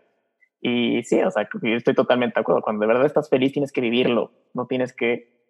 Y 0.61 1.03
sí, 1.05 1.23
o 1.23 1.31
sea, 1.31 1.49
yo 1.63 1.77
estoy 1.77 1.95
totalmente 1.95 2.35
de 2.35 2.41
acuerdo, 2.41 2.63
cuando 2.63 2.83
de 2.83 2.89
verdad 2.89 3.07
estás 3.07 3.31
feliz 3.31 3.53
tienes 3.53 3.73
que 3.73 3.81
vivirlo, 3.81 4.33
no 4.53 4.67
tienes 4.67 4.93
que 4.93 5.41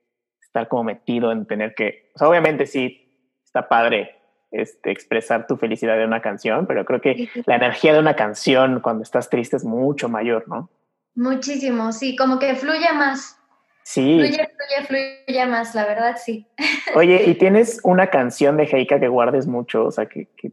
estar 0.41 0.69
como 0.69 0.85
metido 0.85 1.33
en 1.33 1.47
tener 1.47 1.75
que, 1.75 2.11
o 2.15 2.19
sea, 2.19 2.29
obviamente 2.29 2.67
sí, 2.67 3.33
está 3.45 3.69
padre 3.69 4.20
este, 4.51 4.91
expresar 4.91 5.47
tu 5.47 5.57
felicidad 5.57 5.97
de 5.97 6.05
una 6.05 6.21
canción, 6.21 6.67
pero 6.67 6.85
creo 6.85 7.01
que 7.01 7.29
la 7.47 7.57
energía 7.57 7.93
de 7.93 8.01
una 8.01 8.17
canción 8.17 8.81
cuando 8.81 9.03
estás 9.03 9.31
triste 9.31 9.57
es 9.57 9.65
mucho 9.65 10.09
mayor, 10.09 10.49
¿no? 10.49 10.71
Muchísimo, 11.15 11.93
sí, 11.93 12.17
como 12.17 12.39
que 12.39 12.55
fluye 12.55 12.93
más. 12.95 13.39
Sí. 13.83 14.19
Fluye, 14.19 14.49
fluye, 14.87 15.25
fluye 15.27 15.47
más, 15.47 15.75
la 15.75 15.87
verdad, 15.87 16.17
sí. 16.23 16.47
Oye, 16.95 17.25
¿y 17.27 17.35
tienes 17.35 17.81
una 17.83 18.09
canción 18.09 18.57
de 18.57 18.65
Heika 18.65 19.01
que 19.01 19.09
guardes 19.09 19.47
mucho? 19.47 19.87
O 19.87 19.91
sea, 19.91 20.07
que, 20.07 20.29
que, 20.37 20.53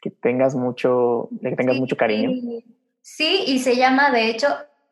que 0.00 0.10
tengas 0.10 0.54
mucho, 0.54 1.28
que 1.40 1.52
tengas 1.52 1.76
mucho 1.76 1.96
cariño. 1.96 2.62
Sí, 3.02 3.44
y 3.46 3.58
se 3.58 3.76
llama, 3.76 4.10
de 4.10 4.30
hecho, 4.30 4.48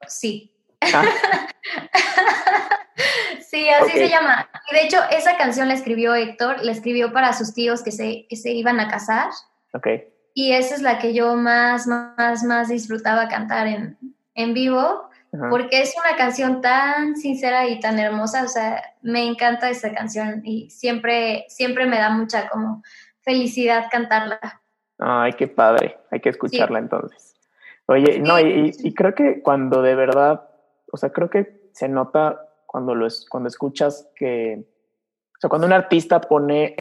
Sí. 0.09 0.53
Ah. 0.80 1.05
sí, 3.49 3.68
así 3.68 3.93
se 3.93 4.09
llama. 4.09 4.49
Y 4.73 4.75
de 4.75 4.85
hecho, 4.85 4.97
esa 5.11 5.37
canción 5.37 5.68
la 5.68 5.75
escribió 5.75 6.14
Héctor, 6.14 6.64
la 6.64 6.73
escribió 6.73 7.12
para 7.12 7.35
sus 7.35 7.53
tíos 7.53 7.83
que 7.83 7.91
se, 7.91 8.27
que 8.27 8.37
se 8.37 8.53
iban 8.53 8.81
a 8.81 8.89
casar. 8.89 9.29
Ok. 9.75 9.87
Y 10.33 10.53
esa 10.53 10.75
es 10.75 10.81
la 10.81 10.99
que 10.99 11.12
yo 11.12 11.37
más, 11.37 11.87
más, 11.87 12.43
más 12.43 12.68
disfrutaba 12.68 13.29
cantar 13.29 13.66
en, 13.66 13.99
en 14.35 14.55
vivo, 14.55 15.11
porque 15.51 15.83
es 15.83 15.95
una 15.99 16.16
canción 16.16 16.62
tan 16.62 17.16
sincera 17.16 17.66
y 17.68 17.81
tan 17.81 17.99
hermosa. 17.99 18.45
O 18.45 18.49
sea, 18.49 18.83
me 19.03 19.27
encanta 19.27 19.68
esa 19.68 19.93
canción 19.93 20.41
y 20.43 20.70
siempre, 20.70 21.45
siempre 21.49 21.85
me 21.85 21.99
da 21.99 22.09
mucha 22.09 22.49
como 22.49 22.83
felicidad 23.20 23.89
cantarla. 23.91 24.41
Ay, 24.99 25.35
qué 25.35 25.49
padre. 25.49 25.99
Hay 26.11 26.20
que 26.20 26.31
escucharla 26.31 26.79
entonces. 26.79 27.35
Oye, 27.87 28.20
no, 28.20 28.41
y, 28.41 28.95
creo 28.95 29.14
que 29.14 29.43
cuando 29.43 29.83
de 29.83 29.95
verdad, 29.95 30.49
o 30.91 30.97
sea, 30.97 31.11
creo 31.11 31.29
que 31.29 31.61
se 31.73 31.89
nota 31.89 32.49
cuando, 32.73 32.95
lo 32.95 33.07
es, 33.07 33.27
cuando 33.29 33.49
escuchas 33.49 34.09
que, 34.16 34.64
o 35.37 35.41
sea, 35.41 35.51
cuando 35.51 35.66
un 35.66 35.75
artista 35.75 36.23
pone 36.23 36.75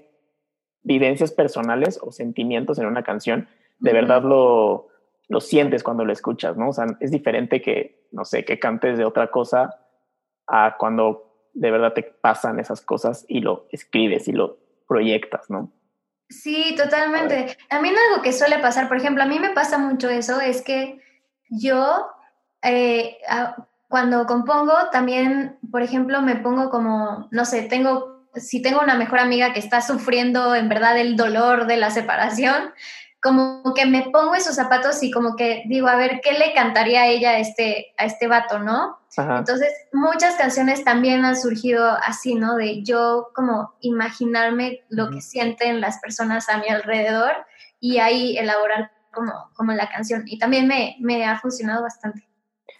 vivencias 0.83 1.31
personales 1.31 1.99
o 2.01 2.11
sentimientos 2.11 2.79
en 2.79 2.85
una 2.87 3.03
canción, 3.03 3.47
de 3.79 3.93
verdad 3.93 4.23
lo, 4.23 4.87
lo 5.27 5.41
sientes 5.41 5.83
cuando 5.83 6.05
lo 6.05 6.13
escuchas, 6.13 6.55
¿no? 6.55 6.69
O 6.69 6.73
sea, 6.73 6.85
es 7.01 7.11
diferente 7.11 7.61
que, 7.61 8.07
no 8.11 8.23
sé, 8.23 8.45
que 8.45 8.57
cantes 8.57 8.97
de 8.97 9.05
otra 9.05 9.29
cosa 9.29 9.81
a 10.47 10.77
cuando 10.79 11.49
de 11.53 11.69
verdad 11.71 11.93
te 11.93 12.03
pasan 12.03 12.59
esas 12.59 12.81
cosas 12.81 13.25
y 13.27 13.41
lo 13.41 13.67
escribes 13.71 14.29
y 14.29 14.31
lo 14.31 14.57
proyectas, 14.87 15.49
¿no? 15.49 15.71
Sí, 16.29 16.75
totalmente. 16.77 17.57
A 17.69 17.81
mí 17.81 17.89
algo 17.89 18.23
que 18.23 18.31
suele 18.31 18.59
pasar, 18.59 18.87
por 18.87 18.95
ejemplo, 18.95 19.23
a 19.23 19.27
mí 19.27 19.39
me 19.39 19.49
pasa 19.49 19.77
mucho 19.77 20.09
eso, 20.09 20.39
es 20.39 20.61
que 20.61 21.01
yo 21.49 22.07
eh, 22.63 23.17
cuando 23.91 24.25
compongo 24.25 24.73
también, 24.89 25.59
por 25.69 25.83
ejemplo, 25.83 26.21
me 26.21 26.37
pongo 26.37 26.69
como, 26.69 27.27
no 27.29 27.43
sé, 27.43 27.63
tengo, 27.63 28.25
si 28.33 28.61
tengo 28.61 28.79
una 28.79 28.95
mejor 28.95 29.19
amiga 29.19 29.51
que 29.51 29.59
está 29.59 29.81
sufriendo 29.81 30.55
en 30.55 30.69
verdad 30.69 30.97
el 30.97 31.17
dolor 31.17 31.67
de 31.67 31.75
la 31.75 31.91
separación, 31.91 32.71
como 33.21 33.73
que 33.75 33.85
me 33.85 34.03
pongo 34.03 34.33
esos 34.33 34.55
zapatos 34.55 35.03
y 35.03 35.11
como 35.11 35.35
que 35.35 35.63
digo, 35.67 35.89
a 35.89 35.97
ver, 35.97 36.21
¿qué 36.23 36.31
le 36.31 36.53
cantaría 36.53 37.01
a 37.01 37.07
ella 37.07 37.31
a 37.31 37.39
este, 37.39 37.93
a 37.97 38.05
este 38.05 38.27
vato, 38.27 38.59
no? 38.59 38.97
Entonces, 39.17 39.69
muchas 39.91 40.35
canciones 40.35 40.85
también 40.85 41.25
han 41.25 41.35
surgido 41.35 41.85
así, 41.85 42.35
¿no? 42.35 42.55
De 42.55 42.81
yo 42.83 43.27
como 43.35 43.73
imaginarme 43.81 44.85
lo 44.87 45.09
que 45.09 45.19
sienten 45.19 45.81
las 45.81 45.99
personas 45.99 46.47
a 46.47 46.59
mi 46.59 46.69
alrededor 46.69 47.33
y 47.81 47.97
ahí 47.97 48.37
elaborar 48.37 48.91
como, 49.13 49.51
como 49.53 49.73
la 49.73 49.89
canción. 49.89 50.23
Y 50.27 50.39
también 50.39 50.65
me, 50.65 50.95
me 51.01 51.25
ha 51.25 51.37
funcionado 51.37 51.83
bastante. 51.83 52.30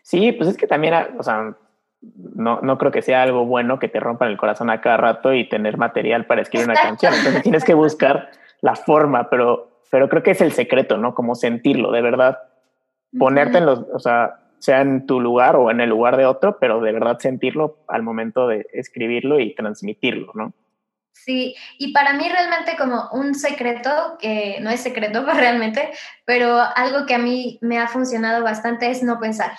Sí, 0.02 0.32
pues 0.32 0.50
es 0.50 0.58
que 0.58 0.68
también, 0.68 0.94
o 1.18 1.24
sea, 1.24 1.56
no, 2.02 2.62
no 2.62 2.78
creo 2.78 2.92
que 2.92 3.02
sea 3.02 3.22
algo 3.22 3.46
bueno 3.46 3.80
que 3.80 3.88
te 3.88 4.00
rompan 4.00 4.30
el 4.30 4.38
corazón 4.38 4.70
a 4.70 4.82
cada 4.82 4.98
rato 4.98 5.34
y 5.34 5.48
tener 5.48 5.78
material 5.78 6.26
para 6.26 6.42
escribir 6.42 6.68
una 6.68 6.82
canción. 6.82 7.14
Entonces 7.14 7.44
tienes 7.44 7.64
que 7.64 7.74
buscar 7.74 8.32
la 8.62 8.76
forma, 8.76 9.30
pero, 9.30 9.82
pero 9.92 10.10
creo 10.10 10.24
que 10.24 10.32
es 10.32 10.42
el 10.42 10.52
secreto, 10.52 10.98
¿no? 10.98 11.14
Como 11.14 11.36
sentirlo, 11.36 11.92
de 11.92 12.02
verdad. 12.02 12.40
Ponerte 13.18 13.60
en 13.60 13.66
los, 13.66 13.80
o 13.94 14.00
sea, 14.00 14.40
sea 14.58 14.82
en 14.82 15.06
tu 15.06 15.20
lugar 15.20 15.56
o 15.56 15.70
en 15.70 15.82
el 15.82 15.90
lugar 15.90 16.18
de 16.18 16.26
otro, 16.26 16.58
pero 16.60 16.80
de 16.82 16.92
verdad 16.92 17.20
sentirlo 17.20 17.80
al 17.88 18.04
momento 18.04 18.48
de 18.48 18.68
escribirlo 18.74 19.40
y 19.40 19.54
transmitirlo, 19.56 20.32
¿no? 20.34 20.54
Sí, 21.14 21.56
y 21.78 21.94
para 21.94 22.14
mí 22.14 22.28
realmente 22.30 22.76
como 22.78 23.10
un 23.12 23.36
secreto, 23.36 24.18
que 24.20 24.60
no 24.62 24.70
es 24.70 24.82
secreto 24.82 25.26
realmente, 25.34 25.92
pero 26.26 26.60
algo 26.76 27.06
que 27.06 27.16
a 27.16 27.20
mí 27.20 27.60
me 27.62 27.80
ha 27.80 27.88
funcionado 27.88 28.44
bastante 28.44 28.90
es 28.90 29.04
no 29.04 29.20
pensar. 29.20 29.52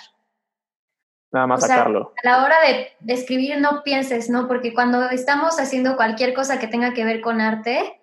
Nada 1.33 1.47
más 1.47 1.61
sacarlo. 1.61 2.13
a 2.23 2.29
la 2.29 2.43
hora 2.43 2.55
de, 2.61 3.11
escribir 3.11 3.59
no 3.59 3.81
pienses, 3.83 4.29
¿no? 4.29 4.47
Porque 4.47 4.71
cuando 4.71 5.09
estamos 5.09 5.59
haciendo 5.59 5.95
cualquier 5.95 6.35
cosa 6.35 6.59
que 6.59 6.67
tenga 6.67 6.93
que 6.93 7.03
ver 7.03 7.21
con 7.21 7.41
arte, 7.41 7.99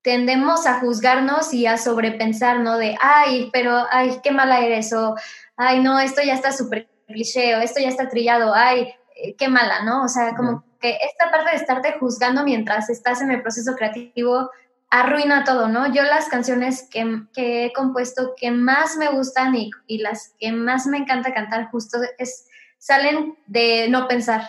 tendemos 0.00 0.64
a 0.64 0.78
juzgarnos 0.78 1.52
y 1.52 1.66
a 1.66 1.76
sobrepensar, 1.76 2.60
¿no? 2.60 2.78
De, 2.78 2.96
ay, 3.00 3.50
pero, 3.52 3.84
ay, 3.90 4.20
qué 4.22 4.30
mala 4.30 4.60
eres, 4.60 4.92
o 4.92 5.16
ay, 5.56 5.80
no, 5.80 5.98
esto 5.98 6.22
ya 6.22 6.34
está 6.34 6.52
súper 6.52 6.88
cliché, 7.08 7.56
o 7.56 7.58
esto 7.58 7.80
ya 7.80 7.88
está 7.88 8.08
trillado, 8.08 8.54
ay, 8.54 8.94
eh, 9.16 9.34
qué 9.34 9.48
mala, 9.48 9.82
¿no? 9.82 10.04
O 10.04 10.08
sea, 10.08 10.36
como 10.36 10.62
que 10.80 10.98
esta 11.04 11.32
parte 11.32 11.50
de 11.50 11.56
estarte 11.56 11.96
juzgando 11.98 12.44
mientras 12.44 12.88
estás 12.90 13.22
en 13.22 13.32
el 13.32 13.42
proceso 13.42 13.74
creativo 13.74 14.50
arruina 14.90 15.44
todo, 15.44 15.68
¿no? 15.68 15.92
Yo 15.92 16.02
las 16.02 16.28
canciones 16.28 16.88
que, 16.90 17.26
he 17.36 17.72
compuesto 17.72 18.34
que 18.36 18.50
más 18.50 18.96
me 18.96 19.08
gustan 19.10 19.54
y, 19.54 19.70
y, 19.86 19.98
las 19.98 20.34
que 20.38 20.52
más 20.52 20.86
me 20.86 20.98
encanta 20.98 21.34
cantar 21.34 21.70
justo 21.70 21.98
es, 22.18 22.48
salen 22.78 23.36
de 23.46 23.88
no 23.88 24.06
pensar, 24.08 24.42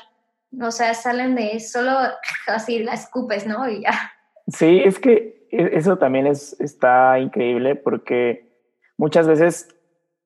o 0.62 0.72
sea, 0.72 0.94
salen 0.94 1.36
de 1.36 1.60
solo 1.60 1.92
así 2.48 2.80
la 2.80 2.94
escupes, 2.94 3.48
¿no? 3.48 3.68
Y 3.70 3.82
ya. 3.82 4.14
Sí, 4.48 4.82
es 4.84 5.00
que 5.00 5.48
e, 5.52 5.72
eso 5.74 5.98
también 5.98 6.28
es, 6.28 6.56
está 6.60 7.20
increíble 7.20 7.76
porque 7.76 8.48
muchas 8.98 9.28
veces 9.28 9.74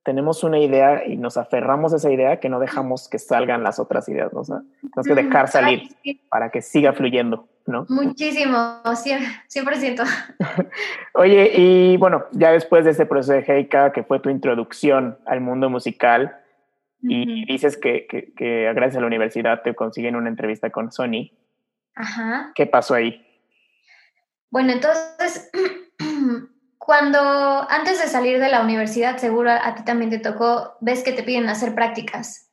tenemos 0.04 0.44
una 0.44 0.60
idea 0.60 1.06
y 1.06 1.16
nos 1.18 1.38
aferramos 1.38 1.94
a 1.94 1.98
esa 1.98 2.12
idea 2.12 2.40
que 2.40 2.50
no 2.50 2.60
dejamos 2.60 3.08
que 3.08 3.20
salgan 3.20 3.64
las 3.64 3.80
otras 3.80 4.10
ideas, 4.10 4.34
¿no? 4.34 4.40
O 4.40 4.44
sea, 4.44 4.62
tenemos 4.82 5.08
que 5.08 5.16
dejar 5.16 5.48
salir 5.48 5.96
para 6.30 6.50
que 6.50 6.62
siga 6.62 6.94
fluyendo, 6.94 7.48
¿no? 7.66 7.86
Muchísimo, 7.90 8.82
100%. 8.84 10.04
Oye, 11.14 11.52
y 11.56 11.98
bueno, 11.98 12.26
ya 12.32 12.52
después 12.52 12.86
de 12.86 12.92
ese 12.92 13.06
proceso 13.06 13.34
de 13.34 13.44
Heika, 13.48 13.92
que 13.92 14.04
fue 14.04 14.20
tu 14.20 14.30
introducción 14.30 15.18
al 15.26 15.42
mundo 15.42 15.70
musical, 15.70 16.38
y 17.04 17.46
dices 17.46 17.78
que, 17.78 18.06
que, 18.06 18.32
que, 18.34 18.72
gracias 18.76 18.98
a 18.98 19.02
la 19.02 19.08
universidad 19.08 19.64
te 19.64 19.74
consiguen 19.74 20.16
una 20.16 20.30
entrevista 20.30 20.70
con 20.70 20.92
Sony. 20.92 21.32
Ajá. 21.96 22.52
¿Qué 22.54 22.68
pasó 22.68 22.94
ahí? 22.94 23.26
Bueno, 24.52 24.72
entonces 24.72 25.50
Cuando 26.84 27.20
antes 27.70 28.02
de 28.02 28.08
salir 28.08 28.40
de 28.40 28.50
la 28.50 28.64
universidad, 28.64 29.18
seguro 29.18 29.52
a 29.52 29.76
ti 29.76 29.84
también 29.84 30.10
te 30.10 30.18
tocó, 30.18 30.78
ves 30.82 31.04
que 31.04 31.14
te 31.14 31.22
piden 31.22 31.48
hacer 31.48 31.76
prácticas. 31.76 32.50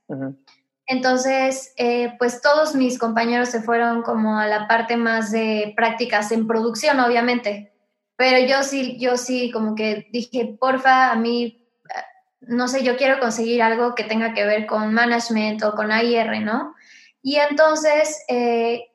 Entonces, 0.88 1.74
eh, 1.76 2.14
pues 2.18 2.40
todos 2.40 2.74
mis 2.74 2.98
compañeros 2.98 3.50
se 3.50 3.60
fueron 3.60 4.02
como 4.02 4.38
a 4.38 4.46
la 4.46 4.66
parte 4.66 4.96
más 4.96 5.30
de 5.30 5.74
prácticas 5.76 6.32
en 6.32 6.46
producción, 6.46 6.98
obviamente. 6.98 7.72
Pero 8.16 8.44
yo 8.48 8.62
sí, 8.62 8.98
yo 8.98 9.18
sí 9.18 9.50
como 9.52 9.74
que 9.74 10.08
dije, 10.12 10.56
porfa, 10.58 11.12
a 11.12 11.14
mí, 11.14 11.68
no 12.40 12.68
sé, 12.68 12.82
yo 12.82 12.96
quiero 12.96 13.20
conseguir 13.20 13.62
algo 13.62 13.94
que 13.94 14.04
tenga 14.04 14.32
que 14.32 14.46
ver 14.46 14.66
con 14.66 14.94
management 14.94 15.62
o 15.62 15.74
con 15.74 15.92
AIR, 15.92 16.40
¿no? 16.40 16.74
Y 17.22 17.36
entonces, 17.36 18.24
eh, 18.28 18.86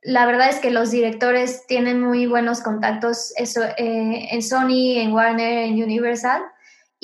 la 0.00 0.24
verdad 0.24 0.48
es 0.48 0.60
que 0.60 0.70
los 0.70 0.90
directores 0.90 1.66
tienen 1.66 2.00
muy 2.00 2.26
buenos 2.26 2.62
contactos 2.62 3.34
eso, 3.36 3.62
eh, 3.76 4.28
en 4.30 4.42
Sony, 4.42 4.98
en 4.98 5.12
Warner, 5.12 5.64
en 5.64 5.82
Universal. 5.82 6.42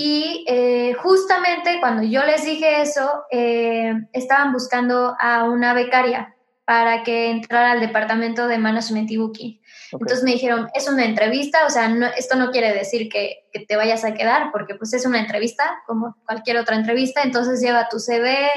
Y 0.02 0.46
eh, 0.48 0.94
justamente 0.94 1.78
cuando 1.78 2.02
yo 2.02 2.24
les 2.24 2.42
dije 2.42 2.80
eso, 2.80 3.24
eh, 3.30 3.92
estaban 4.14 4.50
buscando 4.50 5.14
a 5.20 5.44
una 5.44 5.74
becaria 5.74 6.34
para 6.64 7.02
que 7.02 7.28
entrara 7.28 7.72
al 7.72 7.80
departamento 7.80 8.48
de 8.48 8.56
management 8.56 9.10
y 9.10 9.18
booking. 9.18 9.60
Entonces 9.92 10.22
me 10.22 10.30
dijeron, 10.30 10.70
es 10.72 10.88
una 10.88 11.04
entrevista, 11.04 11.66
o 11.66 11.68
sea, 11.68 11.90
no, 11.90 12.06
esto 12.16 12.36
no 12.36 12.50
quiere 12.50 12.72
decir 12.72 13.10
que, 13.10 13.46
que, 13.52 13.66
te 13.66 13.76
vayas 13.76 14.02
a 14.06 14.14
quedar, 14.14 14.50
porque 14.52 14.74
pues 14.74 14.94
es 14.94 15.04
una 15.04 15.20
entrevista, 15.20 15.82
como 15.86 16.16
cualquier 16.24 16.56
otra 16.56 16.76
entrevista, 16.76 17.20
entonces 17.22 17.60
lleva 17.60 17.90
tu 17.90 17.98
CV 17.98 18.48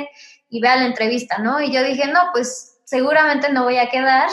y 0.48 0.62
ve 0.62 0.70
a 0.70 0.78
la 0.78 0.86
entrevista, 0.86 1.40
¿no? 1.40 1.60
Y 1.60 1.74
yo 1.74 1.84
dije, 1.84 2.08
no, 2.08 2.22
pues 2.32 2.80
seguramente 2.86 3.52
no 3.52 3.66
voy 3.66 3.80
a 3.80 3.90
quedar 3.90 4.30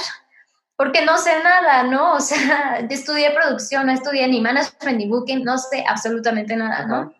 porque 0.81 1.05
no 1.05 1.18
sé 1.18 1.43
nada, 1.45 1.83
¿no? 1.83 2.14
O 2.14 2.20
sea, 2.20 2.81
yo 2.89 2.89
estudié 2.89 3.33
producción, 3.33 3.85
no 3.85 3.93
estudié 3.93 4.26
ni 4.28 4.41
management 4.41 4.97
ni 4.97 5.07
booking, 5.07 5.45
no 5.45 5.59
sé 5.59 5.85
absolutamente 5.87 6.57
nada, 6.57 6.87
¿no? 6.87 7.12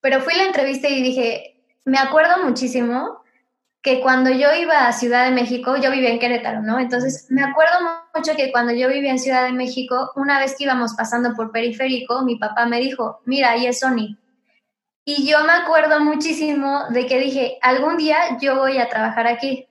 Pero 0.00 0.20
fui 0.20 0.34
a 0.34 0.36
la 0.36 0.44
entrevista 0.44 0.86
y 0.88 1.02
dije, 1.02 1.60
me 1.86 1.98
acuerdo 1.98 2.44
muchísimo 2.44 3.24
que 3.82 4.00
cuando 4.00 4.30
yo 4.30 4.54
iba 4.54 4.86
a 4.86 4.92
Ciudad 4.92 5.24
de 5.24 5.32
México, 5.32 5.76
yo 5.78 5.90
vivía 5.90 6.10
en 6.10 6.20
Querétaro, 6.20 6.62
¿no? 6.62 6.78
Entonces, 6.78 7.26
me 7.30 7.42
acuerdo 7.42 7.74
mucho 8.14 8.36
que 8.36 8.52
cuando 8.52 8.72
yo 8.74 8.88
vivía 8.88 9.10
en 9.10 9.18
Ciudad 9.18 9.46
de 9.46 9.52
México, 9.52 10.12
una 10.14 10.38
vez 10.38 10.54
que 10.56 10.62
íbamos 10.62 10.94
pasando 10.94 11.34
por 11.34 11.50
periférico, 11.50 12.22
mi 12.22 12.36
papá 12.36 12.64
me 12.64 12.78
dijo, 12.78 13.22
mira, 13.24 13.50
ahí 13.50 13.66
es 13.66 13.80
Sony. 13.80 14.16
Y 15.04 15.28
yo 15.28 15.42
me 15.42 15.52
acuerdo 15.52 15.98
muchísimo 15.98 16.84
de 16.90 17.06
que 17.06 17.18
dije, 17.18 17.58
algún 17.60 17.96
día 17.96 18.38
yo 18.40 18.54
voy 18.54 18.78
a 18.78 18.88
trabajar 18.88 19.26
aquí 19.26 19.66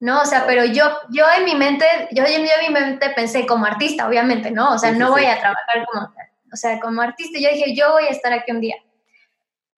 ¿no? 0.00 0.22
O 0.22 0.24
sea, 0.24 0.46
pero 0.46 0.64
yo, 0.64 0.84
yo 1.10 1.24
en 1.36 1.44
mi 1.44 1.54
mente, 1.54 1.84
yo, 2.12 2.24
en 2.24 2.42
mi 2.42 2.72
mente 2.72 3.10
pensé 3.10 3.46
como 3.46 3.66
artista, 3.66 4.06
obviamente, 4.06 4.50
¿no? 4.50 4.74
O 4.74 4.78
sea, 4.78 4.92
no 4.92 5.10
voy 5.10 5.24
a 5.24 5.38
trabajar 5.40 5.86
como, 5.90 6.12
o 6.52 6.56
sea, 6.56 6.78
como 6.80 7.02
artista. 7.02 7.38
Yo 7.38 7.50
dije, 7.50 7.74
yo 7.74 7.92
voy 7.92 8.04
a 8.04 8.10
estar 8.10 8.32
aquí 8.32 8.52
un 8.52 8.60
día. 8.60 8.76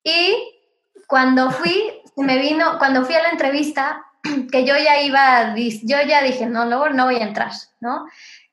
Y 0.03 0.37
cuando 1.07 1.51
fui, 1.51 2.03
me 2.17 2.39
vino, 2.39 2.79
cuando 2.79 3.05
fui 3.05 3.15
a 3.15 3.23
la 3.23 3.31
entrevista, 3.31 4.05
que 4.53 4.65
yo 4.65 4.75
ya 4.77 5.01
iba, 5.01 5.55
yo 5.55 5.97
ya 6.07 6.23
dije, 6.23 6.47
no, 6.47 6.65
no, 6.65 6.89
no 6.91 7.05
voy 7.05 7.17
a 7.17 7.25
entrar, 7.25 7.53
¿no? 7.81 8.07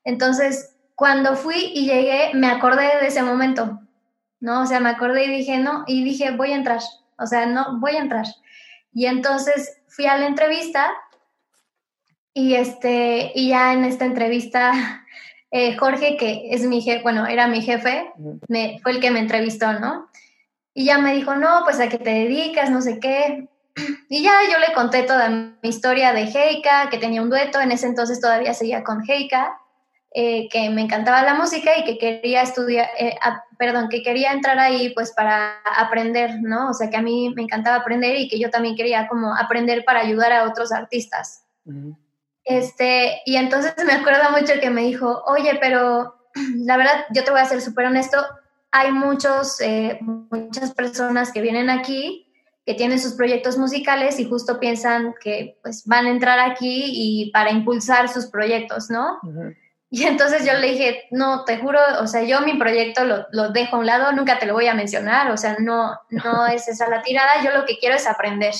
Entonces, 0.03 0.75
cuando 0.93 1.35
fui 1.35 1.71
y 1.73 1.85
llegué, 1.85 2.31
me 2.33 2.47
acordé 2.47 2.99
de 3.01 3.07
ese 3.07 3.23
momento, 3.23 3.79
¿no? 4.39 4.61
O 4.61 4.65
sea, 4.65 4.79
me 4.79 4.89
acordé 4.89 5.25
y 5.25 5.37
dije, 5.37 5.57
no, 5.57 5.83
y 5.87 6.03
dije, 6.03 6.31
voy 6.31 6.51
a 6.51 6.55
entrar, 6.55 6.79
o 7.17 7.25
sea, 7.25 7.45
no, 7.47 7.79
voy 7.79 7.95
a 7.95 8.01
entrar. 8.01 8.25
Y 8.93 9.07
entonces 9.07 9.81
fui 9.87 10.05
a 10.05 10.17
la 10.17 10.27
entrevista 10.27 10.89
y, 12.37 12.55
este, 12.55 13.31
y 13.33 13.49
ya 13.49 13.71
en 13.73 13.85
esta 13.85 14.03
entrevista, 14.03 15.05
eh, 15.51 15.75
Jorge, 15.77 16.17
que 16.17 16.49
es 16.51 16.63
mi 16.63 16.81
jefe, 16.81 17.01
bueno, 17.01 17.25
era 17.25 17.47
mi 17.47 17.61
jefe, 17.61 18.11
me, 18.49 18.77
fue 18.83 18.91
el 18.91 18.99
que 18.99 19.09
me 19.09 19.19
entrevistó, 19.19 19.79
¿no? 19.79 20.09
Y 20.73 20.85
ya 20.85 20.97
me 20.97 21.15
dijo, 21.15 21.33
no, 21.35 21.61
pues 21.63 21.79
a 21.79 21.87
qué 21.87 21.97
te 21.97 22.09
dedicas, 22.09 22.69
no 22.69 22.81
sé 22.81 22.99
qué. 22.99 23.47
Y 24.09 24.23
ya 24.23 24.33
yo 24.51 24.59
le 24.59 24.73
conté 24.73 25.03
toda 25.03 25.29
mi 25.29 25.53
historia 25.63 26.13
de 26.13 26.23
Heika, 26.23 26.89
que 26.89 26.97
tenía 26.97 27.21
un 27.21 27.29
dueto, 27.29 27.59
en 27.59 27.71
ese 27.71 27.87
entonces 27.87 28.21
todavía 28.21 28.53
seguía 28.53 28.83
con 28.83 29.03
Heika, 29.09 29.57
eh, 30.13 30.47
que 30.49 30.69
me 30.69 30.81
encantaba 30.81 31.23
la 31.23 31.33
música 31.33 31.77
y 31.77 31.83
que 31.83 31.97
quería 31.97 32.41
estudiar, 32.41 32.87
eh, 32.99 33.15
perdón, 33.57 33.89
que 33.89 34.03
quería 34.03 34.31
entrar 34.31 34.59
ahí 34.59 34.93
pues 34.93 35.11
para 35.13 35.61
aprender, 35.77 36.41
¿no? 36.41 36.69
O 36.69 36.73
sea, 36.73 36.89
que 36.89 36.97
a 36.97 37.01
mí 37.01 37.33
me 37.35 37.41
encantaba 37.41 37.77
aprender 37.77 38.15
y 38.17 38.27
que 38.27 38.39
yo 38.39 38.49
también 38.49 38.75
quería 38.75 39.07
como 39.07 39.35
aprender 39.35 39.83
para 39.83 40.01
ayudar 40.01 40.31
a 40.31 40.47
otros 40.47 40.71
artistas. 40.71 41.45
Este, 42.45 43.21
y 43.25 43.35
entonces 43.37 43.73
me 43.85 43.93
acuerdo 43.93 44.29
mucho 44.31 44.53
que 44.61 44.69
me 44.69 44.83
dijo, 44.83 45.23
oye, 45.25 45.57
pero 45.59 46.15
la 46.57 46.77
verdad, 46.77 47.05
yo 47.11 47.23
te 47.23 47.31
voy 47.31 47.39
a 47.39 47.45
ser 47.45 47.61
súper 47.61 47.87
honesto, 47.87 48.23
hay 48.71 48.91
muchos, 48.91 49.59
eh, 49.61 49.99
muchas 50.01 50.73
personas 50.73 51.31
que 51.31 51.41
vienen 51.41 51.69
aquí 51.69 52.25
que 52.65 52.73
tienen 52.73 52.99
sus 52.99 53.13
proyectos 53.13 53.57
musicales 53.57 54.19
y 54.19 54.25
justo 54.25 54.59
piensan 54.59 55.13
que 55.21 55.59
pues 55.61 55.85
van 55.85 56.07
a 56.07 56.09
entrar 56.09 56.39
aquí 56.39 56.83
y 56.87 57.31
para 57.31 57.51
impulsar 57.51 58.09
sus 58.09 58.25
proyectos, 58.25 58.89
¿no? 58.89 59.19
Y 59.91 60.03
entonces 60.03 60.45
yo 60.45 60.53
le 60.53 60.71
dije, 60.71 61.03
no, 61.11 61.45
te 61.45 61.57
juro, 61.57 61.79
o 62.01 62.07
sea, 62.07 62.23
yo 62.23 62.41
mi 62.41 62.55
proyecto 62.57 63.05
lo, 63.05 63.27
lo, 63.31 63.49
dejo 63.49 63.75
a 63.75 63.79
un 63.79 63.85
lado, 63.85 64.11
nunca 64.13 64.39
te 64.39 64.47
lo 64.47 64.53
voy 64.53 64.65
a 64.67 64.73
mencionar, 64.73 65.29
o 65.31 65.37
sea, 65.37 65.57
no, 65.59 65.99
no 66.09 66.47
es 66.47 66.67
esa 66.67 66.89
la 66.89 67.03
tirada, 67.03 67.43
yo 67.43 67.51
lo 67.51 67.65
que 67.65 67.77
quiero 67.77 67.95
es 67.95 68.07
aprender. 68.07 68.55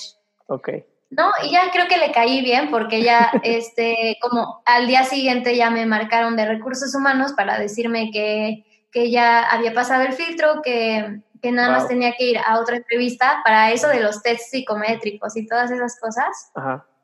Ok. 0.45 0.69
No, 1.09 1.31
y 1.43 1.51
ya 1.51 1.69
creo 1.71 1.87
que 1.87 1.97
le 1.97 2.11
caí 2.11 2.41
bien 2.41 2.69
porque 2.69 3.01
ya, 3.01 3.31
este, 3.43 4.17
como 4.21 4.61
al 4.65 4.87
día 4.87 5.03
siguiente 5.03 5.55
ya 5.55 5.69
me 5.69 5.85
marcaron 5.85 6.35
de 6.35 6.45
recursos 6.45 6.93
humanos 6.95 7.33
para 7.33 7.59
decirme 7.59 8.11
que, 8.11 8.65
que 8.91 9.11
ya 9.11 9.43
había 9.43 9.73
pasado 9.73 10.03
el 10.03 10.13
filtro, 10.13 10.61
que 10.61 11.21
que 11.45 11.51
nada 11.51 11.69
más 11.69 11.87
tenía 11.87 12.13
que 12.13 12.23
ir 12.23 12.39
a 12.39 12.59
otra 12.59 12.77
entrevista 12.77 13.41
para 13.43 13.71
eso 13.71 13.87
de 13.87 13.99
los 13.99 14.23
tests 14.23 14.49
psicométricos 14.49 15.37
y 15.37 15.45
todas 15.45 15.69
esas 15.69 15.99
cosas. 15.99 16.51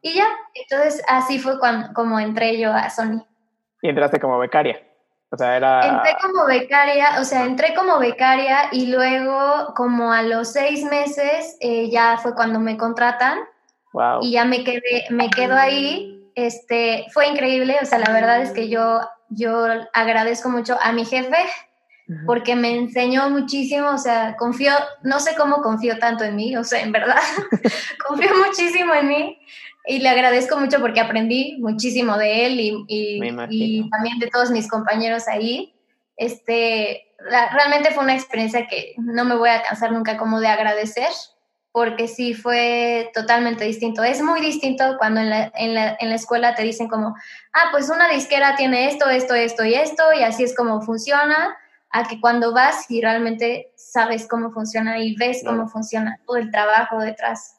Y 0.02 0.16
ya, 0.16 0.26
entonces 0.56 1.04
así 1.08 1.38
fue 1.38 1.60
cuando, 1.60 1.94
como 1.94 2.20
entré 2.20 2.58
yo 2.60 2.74
a 2.74 2.90
Sony. 2.90 3.24
Y 3.84 3.90
entraste 3.90 4.20
como 4.20 4.40
becaria. 4.40 4.82
O 5.30 5.38
sea, 5.38 5.56
era... 5.56 5.88
Entré 5.88 6.18
como 6.20 6.46
becaria, 6.48 7.20
o 7.20 7.24
sea, 7.24 7.46
entré 7.46 7.76
como 7.76 8.00
becaria 8.00 8.70
y 8.72 8.88
luego 8.88 9.74
como 9.76 10.12
a 10.12 10.24
los 10.24 10.52
seis 10.52 10.84
meses 10.86 11.56
eh, 11.60 11.92
ya 11.92 12.18
fue 12.18 12.34
cuando 12.34 12.60
me 12.60 12.78
contratan. 12.78 13.38
Wow. 13.94 14.20
Y 14.22 14.32
ya 14.32 14.46
me 14.46 14.64
quedé, 14.64 15.06
me 15.10 15.30
quedo 15.30 15.56
ahí. 15.56 16.24
Este, 16.36 17.06
fue 17.12 17.28
increíble, 17.28 17.78
o 17.82 17.86
sea, 17.86 18.00
la 18.00 18.12
verdad 18.12 18.42
es 18.42 18.52
que 18.52 18.70
yo, 18.70 19.02
yo 19.30 19.66
agradezco 19.94 20.50
mucho 20.50 20.78
a 20.82 20.94
mi 20.94 21.06
jefe, 21.06 21.38
porque 22.26 22.56
me 22.56 22.76
enseñó 22.76 23.30
muchísimo, 23.30 23.90
o 23.90 23.98
sea, 23.98 24.36
confío, 24.38 24.74
no 25.04 25.20
sé 25.20 25.36
cómo 25.36 25.62
confío 25.62 25.98
tanto 26.00 26.24
en 26.24 26.36
mí, 26.36 26.56
o 26.56 26.64
sea, 26.64 26.82
en 26.82 26.92
verdad, 26.92 27.18
confío 28.08 28.32
muchísimo 28.46 28.94
en 28.94 29.08
mí 29.08 29.40
y 29.86 30.00
le 30.00 30.10
agradezco 30.10 30.60
mucho 30.60 30.80
porque 30.80 31.00
aprendí 31.00 31.58
muchísimo 31.60 32.18
de 32.18 32.46
él 32.46 32.60
y, 32.60 32.86
y, 32.88 33.90
también 33.90 34.20
de 34.20 34.28
todos 34.28 34.52
mis 34.52 34.70
compañeros 34.70 35.28
ahí. 35.28 35.74
Este, 36.18 37.08
realmente 37.20 37.92
fue 37.92 38.04
una 38.04 38.14
experiencia 38.14 38.68
que 38.68 38.94
no 38.98 39.26
me 39.26 39.36
voy 39.36 39.50
a 39.50 39.64
cansar 39.64 39.92
nunca 39.92 40.18
como 40.18 40.40
de 40.40 40.48
agradecer, 40.48 41.10
porque 41.72 42.08
sí 42.08 42.34
fue 42.34 43.12
totalmente 43.14 43.64
distinto. 43.64 44.04
Es 44.04 44.22
muy 44.22 44.42
distinto 44.42 44.98
cuando 44.98 45.22
en 45.22 45.30
la, 45.30 45.52
en 45.56 45.74
la, 45.74 45.96
en 46.00 46.10
la 46.10 46.16
escuela 46.16 46.54
te 46.54 46.64
dicen 46.64 46.90
como, 46.90 47.16
ah, 47.54 47.70
pues 47.72 47.90
una 47.90 48.10
disquera 48.10 48.56
tiene 48.56 48.88
esto, 48.88 49.10
esto, 49.10 49.34
esto 49.36 49.64
y 49.64 49.74
esto, 49.74 50.04
y 50.18 50.24
así 50.24 50.44
es 50.44 50.56
como 50.56 50.82
funciona 50.82 51.56
a 51.92 52.08
que 52.08 52.20
cuando 52.20 52.54
vas 52.54 52.90
y 52.90 53.02
realmente 53.02 53.72
sabes 53.76 54.28
cómo 54.28 54.52
funciona 54.52 55.00
y 55.00 55.16
ves 55.16 55.44
cómo 55.46 55.68
funciona 55.68 56.20
todo 56.26 56.38
el 56.38 56.52
trabajo 56.52 57.00
detrás. 57.00 57.56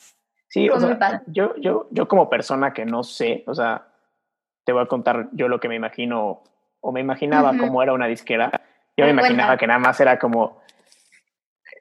Sí, 0.49 0.69
o 0.69 0.79
sea, 0.79 1.23
yo, 1.27 1.55
yo, 1.57 1.89
yo 1.91 2.09
como 2.09 2.29
persona 2.29 2.73
que 2.73 2.85
no 2.85 3.03
sé, 3.03 3.45
o 3.47 3.55
sea, 3.55 3.87
te 4.65 4.73
voy 4.73 4.83
a 4.83 4.87
contar 4.87 5.29
yo 5.33 5.49
lo 5.49 5.61
que 5.61 5.69
me 5.69 5.77
imagino 5.77 6.43
o 6.81 6.93
me 6.93 7.01
imaginaba 7.01 7.57
cómo 7.59 7.83
era 7.83 7.93
una 7.93 8.07
disquera. 8.07 8.51
Yo 8.97 9.05
me 9.07 9.13
imaginaba 9.13 9.57
que 9.57 9.67
nada 9.67 9.79
más 9.79 9.99
era 10.01 10.19
como 10.19 10.62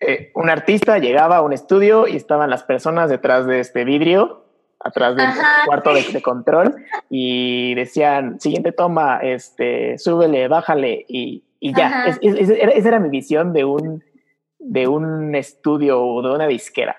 eh, 0.02 0.32
un 0.36 0.50
artista 0.50 0.98
llegaba 0.98 1.38
a 1.38 1.42
un 1.42 1.54
estudio 1.54 2.08
y 2.08 2.16
estaban 2.16 2.50
las 2.50 2.64
personas 2.64 3.10
detrás 3.10 3.46
de 3.46 3.60
este 3.60 3.86
vidrio, 3.86 4.46
atrás 4.80 5.16
del 5.16 5.28
cuarto 5.66 5.94
de, 5.94 6.04
de, 6.04 6.22
control 6.22 6.76
y 7.10 7.76
decían, 7.76 8.40
siguiente 8.40 8.72
toma, 8.72 9.20
este, 9.22 9.98
súbele, 9.98 10.48
bájale 10.48 11.06
y 11.08 11.44
y 11.64 11.76
ya, 11.76 12.06
esa 12.08 12.88
era 12.88 13.00
mi 13.00 13.10
visión 13.10 13.54
de 13.54 13.64
un, 13.64 14.04
de 14.58 14.88
un 14.88 15.36
estudio 15.36 16.04
o 16.04 16.24
de 16.24 16.34
una 16.34 16.48
disquera. 16.48 16.98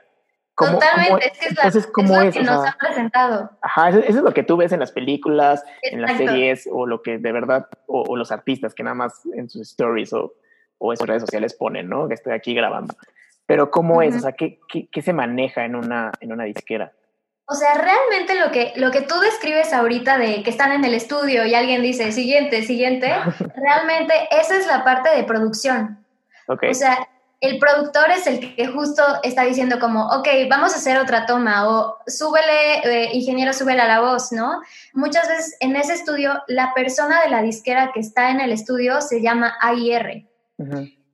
Totalmente, 0.57 1.27
es 1.27 1.39
que 1.39 1.47
es, 1.47 1.51
entonces, 1.51 1.87
¿cómo 1.89 2.21
es, 2.21 2.37
lo 2.37 2.43
que 2.43 2.47
nos 2.47 2.65
han 2.65 2.79
presentado. 2.79 3.51
Ajá, 3.61 3.89
eso, 3.89 3.99
es 3.99 4.15
lo 4.15 4.33
que 4.33 4.45
tú 4.45 4.57
ves 4.57 4.71
en 4.71 4.79
las 4.79 4.93
películas, 4.93 5.65
en 5.83 6.01
las 6.01 6.17
series, 6.17 6.69
o 6.71 6.87
lo 6.87 7.03
que 7.03 7.19
de 7.19 7.33
verdad, 7.33 7.67
o, 7.89 8.17
los 8.17 8.31
artistas 8.31 8.73
que 8.73 8.85
nada 8.85 8.95
más 8.95 9.27
en 9.35 9.51
sus 9.51 9.63
stories 9.63 10.13
o, 10.13 10.35
o 10.83 10.93
en 10.93 10.97
sus 10.97 11.07
redes 11.07 11.23
sociales 11.23 11.55
ponen, 11.55 11.89
¿no? 11.89 12.09
Que 12.09 12.15
estoy 12.15 12.33
aquí 12.33 12.55
grabando. 12.55 12.95
Pero 13.47 13.71
¿cómo 13.71 14.03
es? 14.03 14.17
O 14.17 14.19
sea, 14.19 14.33
¿qué, 14.33 14.59
¿qué, 14.69 14.89
qué, 14.91 15.01
se 15.01 15.13
maneja 15.13 15.65
en 15.65 15.77
una, 15.77 16.11
en 16.21 16.33
una 16.33 16.45
disquera? 16.45 16.93
O 17.47 17.55
sea, 17.55 17.75
realmente 17.75 18.35
lo 18.35 18.51
que, 18.51 18.73
lo 18.77 18.91
que 18.91 19.03
tú 19.03 19.19
describes 19.21 19.73
ahorita 19.73 20.19
de 20.19 20.43
que 20.43 20.51
están 20.51 20.73
en 20.73 20.85
el 20.85 20.95
estudio 20.95 21.47
y 21.47 21.55
alguien 21.55 21.83
dice 21.83 22.11
siguiente, 22.11 22.63
siguiente, 22.63 23.15
realmente 23.57 24.15
esa 24.31 24.57
es 24.57 24.67
la 24.67 24.85
parte 24.85 25.11
de 25.17 25.25
producción. 25.25 26.05
O 26.49 26.75
sea, 26.75 27.09
el 27.41 27.59
productor 27.59 28.11
es 28.11 28.27
el 28.27 28.55
que 28.55 28.67
justo 28.67 29.03
está 29.23 29.45
diciendo 29.45 29.79
como, 29.79 30.07
ok, 30.09 30.29
vamos 30.49 30.73
a 30.73 30.77
hacer 30.77 30.99
otra 30.99 31.27
toma 31.27 31.69
o 31.69 31.99
súbele, 32.07 32.79
eh, 32.85 33.11
ingeniero, 33.13 33.53
súbele 33.53 33.83
a 33.83 33.89
la 33.89 34.01
voz, 34.01 34.33
¿no? 34.33 34.61
Muchas 34.93 35.29
veces 35.29 35.57
en 35.61 35.77
ese 35.77 35.95
estudio, 35.95 36.43
la 36.49 36.75
persona 36.75 37.23
de 37.23 37.31
la 37.31 37.43
disquera 37.43 37.93
que 37.93 38.01
está 38.01 38.31
en 38.31 38.41
el 38.41 38.51
estudio 38.51 39.01
se 39.01 39.21
llama 39.21 39.57
AIR 39.61 40.32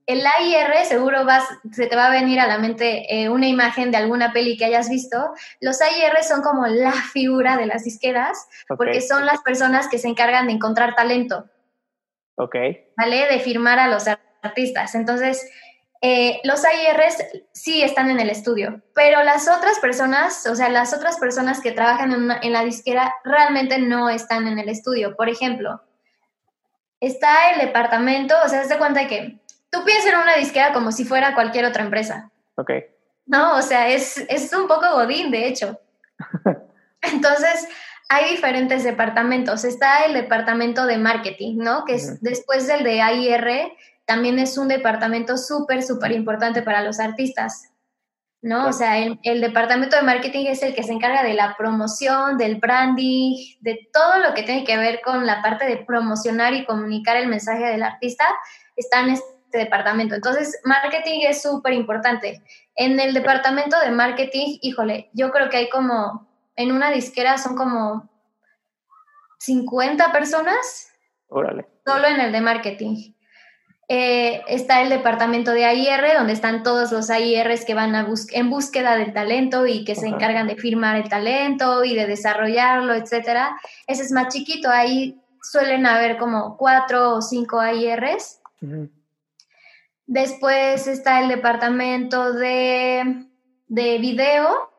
el 0.08 0.24
AIR 0.26 0.86
seguro 0.86 1.26
vas, 1.26 1.44
se 1.70 1.86
te 1.86 1.94
va 1.94 2.06
a 2.06 2.10
venir 2.10 2.40
a 2.40 2.46
la 2.46 2.58
mente 2.58 3.04
eh, 3.14 3.28
una 3.28 3.46
imagen 3.46 3.90
de 3.90 3.98
alguna 3.98 4.32
peli 4.32 4.56
que 4.56 4.64
hayas 4.64 4.88
visto. 4.88 5.34
Los 5.60 5.82
AIR 5.82 6.22
son 6.22 6.40
como 6.40 6.66
la 6.66 6.92
figura 6.92 7.58
de 7.58 7.66
las 7.66 7.84
disqueras 7.84 8.48
porque 8.68 9.02
son 9.02 9.26
las 9.26 9.42
personas 9.42 9.86
que 9.86 9.98
se 9.98 10.08
encargan 10.08 10.46
de 10.46 10.54
encontrar 10.54 10.94
talento. 10.94 11.44
Ok. 12.36 12.56
¿Vale? 12.96 13.26
De 13.30 13.38
firmar 13.40 13.78
a 13.78 13.88
los 13.88 14.06
artistas. 14.40 14.94
Entonces, 14.94 15.46
eh, 16.00 16.40
los 16.42 16.64
AIRs 16.64 17.22
sí 17.52 17.82
están 17.82 18.08
en 18.08 18.18
el 18.18 18.30
estudio, 18.30 18.80
pero 18.94 19.22
las 19.24 19.46
otras 19.46 19.78
personas, 19.78 20.46
o 20.46 20.54
sea, 20.54 20.70
las 20.70 20.94
otras 20.94 21.18
personas 21.18 21.60
que 21.60 21.72
trabajan 21.72 22.12
en, 22.12 22.30
en 22.40 22.52
la 22.54 22.64
disquera 22.64 23.14
realmente 23.24 23.78
no 23.78 24.08
están 24.08 24.48
en 24.48 24.58
el 24.58 24.70
estudio. 24.70 25.16
Por 25.16 25.28
ejemplo, 25.28 25.82
está 27.00 27.52
el 27.52 27.60
departamento, 27.60 28.34
o 28.44 28.48
sea, 28.48 28.64
se 28.64 28.78
cuenta 28.78 29.06
que 29.06 29.38
tú 29.70 29.84
piensas 29.84 30.12
en 30.12 30.18
una 30.18 30.36
disquera 30.36 30.72
como 30.72 30.92
si 30.92 31.04
fuera 31.04 31.34
cualquier 31.34 31.64
otra 31.64 31.84
empresa. 31.84 32.30
Ok. 32.56 32.70
No, 33.26 33.56
o 33.56 33.62
sea, 33.62 33.88
es, 33.88 34.18
es 34.28 34.52
un 34.52 34.66
poco 34.66 34.90
godín, 34.90 35.30
de 35.30 35.46
hecho. 35.46 35.78
Entonces, 37.02 37.68
hay 38.08 38.30
diferentes 38.30 38.84
departamentos. 38.84 39.64
Está 39.64 40.06
el 40.06 40.14
departamento 40.14 40.86
de 40.86 40.96
marketing, 40.96 41.58
¿no? 41.58 41.84
Que 41.84 41.94
es 41.94 42.22
después 42.22 42.66
del 42.66 42.84
de 42.84 43.02
AIR, 43.02 43.72
también 44.06 44.38
es 44.38 44.56
un 44.56 44.68
departamento 44.68 45.36
súper, 45.36 45.82
súper 45.82 46.12
importante 46.12 46.62
para 46.62 46.82
los 46.82 46.98
artistas, 46.98 47.70
¿no? 48.40 48.68
O 48.68 48.72
sea, 48.72 48.98
el, 48.98 49.18
el, 49.24 49.40
departamento 49.40 49.96
de 49.96 50.02
marketing 50.02 50.46
es 50.46 50.62
el 50.62 50.74
que 50.74 50.82
se 50.82 50.92
encarga 50.92 51.22
de 51.22 51.34
la 51.34 51.56
promoción, 51.56 52.38
del 52.38 52.56
branding, 52.56 53.36
de 53.60 53.88
todo 53.92 54.18
lo 54.18 54.34
que 54.34 54.44
tiene 54.44 54.64
que 54.64 54.76
ver 54.76 55.00
con 55.02 55.26
la 55.26 55.42
parte 55.42 55.64
de 55.64 55.78
promocionar 55.78 56.54
y 56.54 56.64
comunicar 56.64 57.16
el 57.16 57.28
mensaje 57.28 57.64
del 57.64 57.82
artista. 57.82 58.24
Están 58.76 59.10
este 59.10 59.58
departamento. 59.58 60.14
Entonces, 60.14 60.60
marketing 60.64 61.20
es 61.22 61.42
súper 61.42 61.72
importante. 61.72 62.42
En 62.76 63.00
el 63.00 63.12
departamento 63.12 63.78
de 63.80 63.90
marketing, 63.90 64.58
híjole, 64.62 65.10
yo 65.12 65.30
creo 65.30 65.48
que 65.48 65.56
hay 65.56 65.68
como, 65.68 66.28
en 66.54 66.70
una 66.70 66.90
disquera 66.90 67.38
son 67.38 67.56
como 67.56 68.08
50 69.38 70.12
personas. 70.12 70.92
Órale. 71.28 71.66
Solo 71.84 72.06
en 72.06 72.20
el 72.20 72.32
de 72.32 72.40
marketing. 72.40 73.12
Eh, 73.90 74.42
está 74.48 74.82
el 74.82 74.90
departamento 74.90 75.52
de 75.52 75.64
AIR, 75.64 76.18
donde 76.18 76.34
están 76.34 76.62
todos 76.62 76.92
los 76.92 77.08
AIRs 77.08 77.64
que 77.64 77.72
van 77.72 77.94
a 77.94 78.06
en 78.32 78.50
búsqueda 78.50 78.96
del 78.96 79.14
talento 79.14 79.66
y 79.66 79.82
que 79.84 79.94
se 79.94 80.06
encargan 80.06 80.46
de 80.46 80.56
firmar 80.56 80.96
el 80.96 81.08
talento 81.08 81.82
y 81.84 81.94
de 81.94 82.06
desarrollarlo, 82.06 82.92
etcétera. 82.92 83.58
Ese 83.86 84.02
es 84.02 84.12
más 84.12 84.28
chiquito, 84.28 84.68
ahí 84.68 85.18
suelen 85.42 85.86
haber 85.86 86.18
como 86.18 86.58
cuatro 86.58 87.14
o 87.14 87.22
cinco 87.22 87.60
AIRs. 87.60 88.40
Después 90.06 90.86
está 90.86 91.22
el 91.22 91.28
departamento 91.28 92.34
de, 92.34 93.26
de, 93.68 93.98
video, 93.98 94.70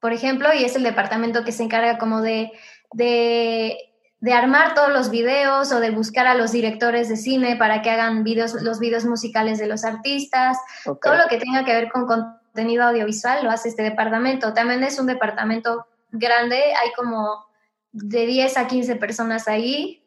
por 0.00 0.12
ejemplo, 0.12 0.52
y 0.52 0.64
es 0.64 0.74
el 0.74 0.82
departamento 0.82 1.44
que 1.44 1.52
se 1.52 1.62
encarga 1.62 1.98
como 1.98 2.20
de, 2.20 2.50
de 2.92 3.89
de 4.20 4.34
armar 4.34 4.74
todos 4.74 4.90
los 4.90 5.10
videos 5.10 5.72
o 5.72 5.80
de 5.80 5.90
buscar 5.90 6.26
a 6.26 6.34
los 6.34 6.52
directores 6.52 7.08
de 7.08 7.16
cine 7.16 7.56
para 7.56 7.80
que 7.80 7.90
hagan 7.90 8.22
videos, 8.22 8.52
los 8.62 8.78
videos 8.78 9.06
musicales 9.06 9.58
de 9.58 9.66
los 9.66 9.84
artistas, 9.84 10.58
todo 10.84 11.16
lo 11.16 11.26
que 11.28 11.38
tenga 11.38 11.64
que 11.64 11.72
ver 11.72 11.90
con 11.90 12.06
contenido 12.06 12.84
audiovisual 12.84 13.42
lo 13.42 13.50
hace 13.50 13.70
este 13.70 13.82
departamento. 13.82 14.52
También 14.52 14.84
es 14.84 14.98
un 14.98 15.06
departamento 15.06 15.86
grande, 16.10 16.56
hay 16.56 16.92
como 16.96 17.46
de 17.92 18.26
10 18.26 18.56
a 18.58 18.66
15 18.66 18.96
personas 18.96 19.48
ahí. 19.48 20.04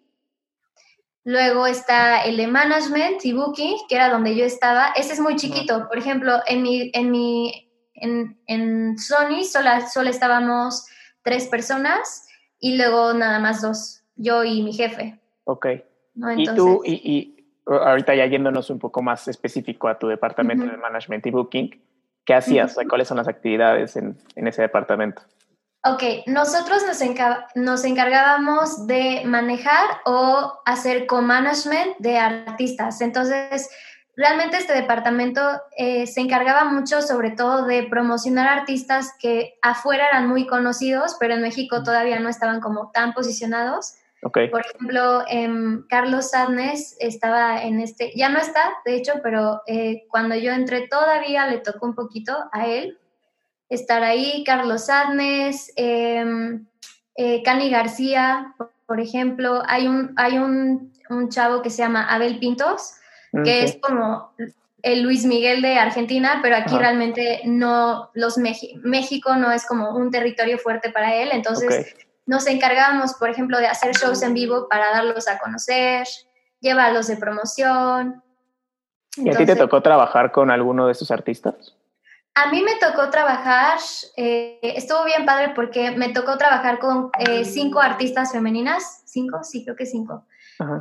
Luego 1.26 1.66
está 1.66 2.24
el 2.24 2.38
de 2.38 2.48
management 2.48 3.26
y 3.26 3.34
booking, 3.34 3.78
que 3.90 3.96
era 3.96 4.10
donde 4.10 4.36
yo 4.36 4.46
estaba. 4.46 4.90
Ese 4.96 5.14
es 5.14 5.20
muy 5.22 5.38
chiquito. 5.38 5.88
Por 5.88 5.98
ejemplo, 5.98 6.42
en 6.46 6.62
mi, 6.62 6.92
en 6.94 7.10
mi, 7.10 7.72
en, 7.96 8.38
en 8.46 8.98
Sony 9.00 9.44
solo, 9.50 9.70
solo 9.92 10.10
estábamos 10.10 10.86
tres 11.24 11.48
personas 11.48 12.28
y 12.60 12.78
luego 12.78 13.14
nada 13.14 13.40
más 13.40 13.62
dos 13.62 14.03
yo 14.16 14.44
y 14.44 14.62
mi 14.62 14.74
jefe. 14.74 15.20
Ok. 15.46 15.68
y 16.38 16.46
tú, 16.56 16.82
y, 16.86 17.46
ahorita 17.66 18.16
ya 18.16 18.26
yéndonos 18.26 18.70
un 18.70 18.80
poco 18.80 19.02
más 19.02 19.28
específico 19.28 19.88
a 19.88 19.98
tu 19.98 20.08
departamento 20.08 20.66
de 20.66 20.78
management 20.78 21.26
y 21.26 21.32
booking, 21.32 21.82
¿qué 22.26 22.34
hacías? 22.34 22.78
¿Cuáles 22.90 23.08
son 23.08 23.18
las 23.18 23.28
actividades 23.28 23.96
en, 23.96 24.18
en 24.36 24.48
ese 24.48 24.62
departamento? 24.62 25.22
Ok, 25.86 26.04
nosotros 26.28 26.84
nos, 26.88 27.00
nos, 27.56 27.84
encargábamos 27.84 28.88
de 28.88 29.24
manejar 29.26 29.86
o 30.06 30.62
hacer 30.66 31.08
co-management 31.08 31.98
de 32.00 32.18
artistas. 32.18 33.02
Entonces, 33.02 33.70
realmente 34.16 34.56
este 34.56 34.74
departamento 34.74 35.42
eh, 35.76 36.08
se 36.08 36.22
encargaba 36.22 36.64
mucho 36.64 37.02
sobre 37.02 37.32
todo 37.32 37.66
de 37.66 37.84
promocionar 37.84 38.48
artistas 38.48 39.12
que 39.20 39.58
afuera 39.62 40.08
eran 40.08 40.30
muy 40.30 40.48
conocidos, 40.48 41.18
pero 41.20 41.34
en 41.34 41.42
México 41.42 41.84
todavía 41.84 42.18
no 42.22 42.30
estaban 42.30 42.62
como 42.62 42.90
tan 42.92 43.12
posicionados. 43.12 43.96
Por 44.32 44.62
ejemplo, 44.62 45.24
em, 45.28 45.86
Carlos 45.88 46.32
Sadness 46.32 46.96
estaba 47.00 47.62
en 47.64 47.80
este, 47.80 48.12
ya 48.16 48.30
no 48.30 48.40
está, 48.40 48.74
de 48.86 48.96
hecho, 48.96 49.14
pero 49.22 49.62
eh, 49.68 50.06
cuando 50.10 50.36
yo 50.36 50.52
entré 50.52 50.88
todavía 50.88 51.48
le 51.48 51.60
tocó 51.60 51.86
un 51.86 51.96
poquito 51.96 52.38
a 52.52 52.68
él 52.68 52.98
estar 53.70 54.04
ahí. 54.04 54.44
Carlos 54.46 54.86
Sadness, 54.86 55.74
em, 55.76 56.66
eh, 57.16 57.44
Cani 57.44 57.70
García, 57.70 58.56
por, 58.86 59.00
ejemplo, 59.00 59.62
hay 59.68 59.88
un, 59.88 60.14
hay 60.16 60.38
un, 60.38 60.94
un, 61.10 61.30
chavo 61.30 61.62
que 61.62 61.70
se 61.70 61.82
llama 61.82 62.06
Abel 62.08 62.40
Pintos, 62.40 62.94
mm, 63.34 63.44
que 63.44 63.64
es 63.64 63.78
como 63.82 64.32
el 64.84 65.02
Luis 65.02 65.26
Miguel 65.26 65.62
de 65.62 65.78
Argentina, 65.78 66.40
pero 66.42 66.56
aquí 66.56 66.78
realmente 66.78 67.42
no, 67.46 68.10
los 68.14 68.38
México 68.38 69.36
no 69.36 69.52
es 69.52 69.66
como 69.66 69.96
un 69.96 70.12
territorio 70.12 70.58
fuerte 70.58 70.92
para 70.92 71.16
él, 71.16 71.30
entonces 71.32 71.96
nos 72.26 72.48
encargábamos, 72.48 73.14
por 73.16 73.30
ejemplo, 73.30 73.58
de 73.60 73.68
hacer 73.68 73.94
shows 73.96 74.22
en 74.22 74.34
vivo 74.34 74.68
para 74.70 74.92
darlos 74.92 75.28
a 75.28 75.40
conocer, 75.40 76.08
llevarlos 76.60 77.08
de 77.08 77.18
promoción. 77.18 78.24
¿Y 79.18 79.30
a 79.30 79.38
ti 79.38 79.46
te 79.46 79.56
tocó 79.56 79.82
trabajar 79.82 80.32
con 80.32 80.50
alguno 80.50 80.88
de 80.88 80.94
esos 80.94 81.12
artistas? 81.12 81.76
A 82.36 82.50
mí 82.50 82.64
me 82.64 82.76
tocó 82.78 83.12
trabajar, 83.12 83.78
eh, 84.18 84.60
estuvo 84.62 85.04
bien 85.04 85.24
padre 85.26 85.52
porque 85.54 85.92
me 85.92 86.10
tocó 86.10 86.36
trabajar 86.38 86.80
con 86.80 87.12
eh, 87.20 87.46
cinco 87.46 87.80
artistas 87.80 88.32
femeninas, 88.32 89.04
cinco, 89.06 89.44
sí, 89.44 89.64
creo 89.64 89.76
que 89.76 89.86
cinco. 89.86 90.26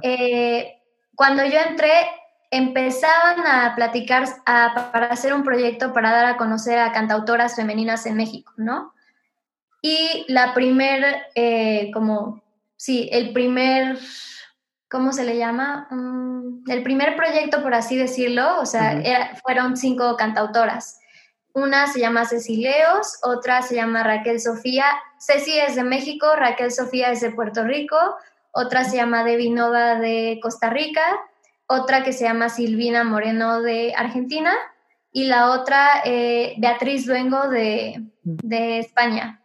Eh, 0.01 0.81
cuando 1.15 1.45
yo 1.45 1.59
entré, 1.59 1.93
empezaban 2.51 3.47
a 3.47 3.75
platicar 3.75 4.25
para 4.45 5.07
hacer 5.07 5.35
un 5.35 5.43
proyecto 5.43 5.93
para 5.93 6.11
dar 6.11 6.25
a 6.25 6.37
conocer 6.39 6.79
a 6.79 6.93
cantautoras 6.93 7.57
femeninas 7.57 8.07
en 8.07 8.17
México, 8.17 8.53
¿no? 8.57 8.95
Y 9.83 10.25
la 10.29 10.55
primer, 10.55 11.27
eh, 11.35 11.91
como, 11.93 12.41
sí, 12.77 13.09
el 13.13 13.33
primer, 13.33 13.99
¿cómo 14.89 15.13
se 15.13 15.25
le 15.25 15.37
llama? 15.37 15.89
Mm, 15.91 16.71
el 16.71 16.85
primer 16.85 17.17
proyecto, 17.17 17.63
por 17.63 17.75
así 17.75 17.97
decirlo, 17.97 18.61
o 18.61 18.67
sea, 18.67 19.03
fueron 19.43 19.77
cinco 19.77 20.17
cantautoras. 20.17 21.01
Una 21.53 21.89
se 21.89 21.99
llama 21.99 22.25
Cecileos, 22.25 23.19
otra 23.23 23.61
se 23.63 23.75
llama 23.75 24.05
Raquel 24.05 24.41
Sofía. 24.41 24.87
Ceci 25.19 25.59
es 25.59 25.75
de 25.75 25.85
México, 25.85 26.27
Raquel 26.37 26.71
Sofía 26.71 27.11
es 27.11 27.21
de 27.21 27.33
Puerto 27.33 27.65
Rico, 27.65 27.99
otra 28.53 28.85
se 28.85 28.97
llama 28.97 29.25
Devinova 29.25 29.97
de 29.97 30.39
Costa 30.41 30.71
Rica, 30.71 31.03
otra 31.67 32.05
que 32.05 32.13
se 32.13 32.25
llama 32.25 32.49
Silvina 32.49 33.03
Moreno 33.03 33.61
de 33.61 33.95
Argentina 33.97 34.55
y 35.11 35.25
la 35.25 35.51
otra 35.51 36.03
eh, 36.05 36.55
Beatriz 36.59 37.07
Luengo 37.07 37.49
de, 37.49 38.03
de 38.23 38.79
España. 38.79 39.42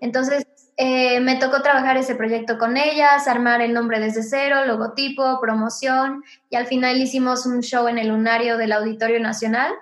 Entonces, 0.00 0.46
eh, 0.76 1.20
me 1.20 1.36
tocó 1.36 1.62
trabajar 1.62 1.96
ese 1.96 2.14
proyecto 2.14 2.58
con 2.58 2.76
ellas, 2.76 3.28
armar 3.28 3.62
el 3.62 3.72
nombre 3.72 4.00
desde 4.00 4.22
cero, 4.22 4.64
logotipo, 4.66 5.40
promoción, 5.40 6.24
y 6.50 6.56
al 6.56 6.66
final 6.66 7.00
hicimos 7.00 7.46
un 7.46 7.62
show 7.62 7.86
en 7.86 7.98
el 7.98 8.08
lunario 8.08 8.56
del 8.58 8.72
Auditorio 8.72 9.20
Nacional. 9.20 9.72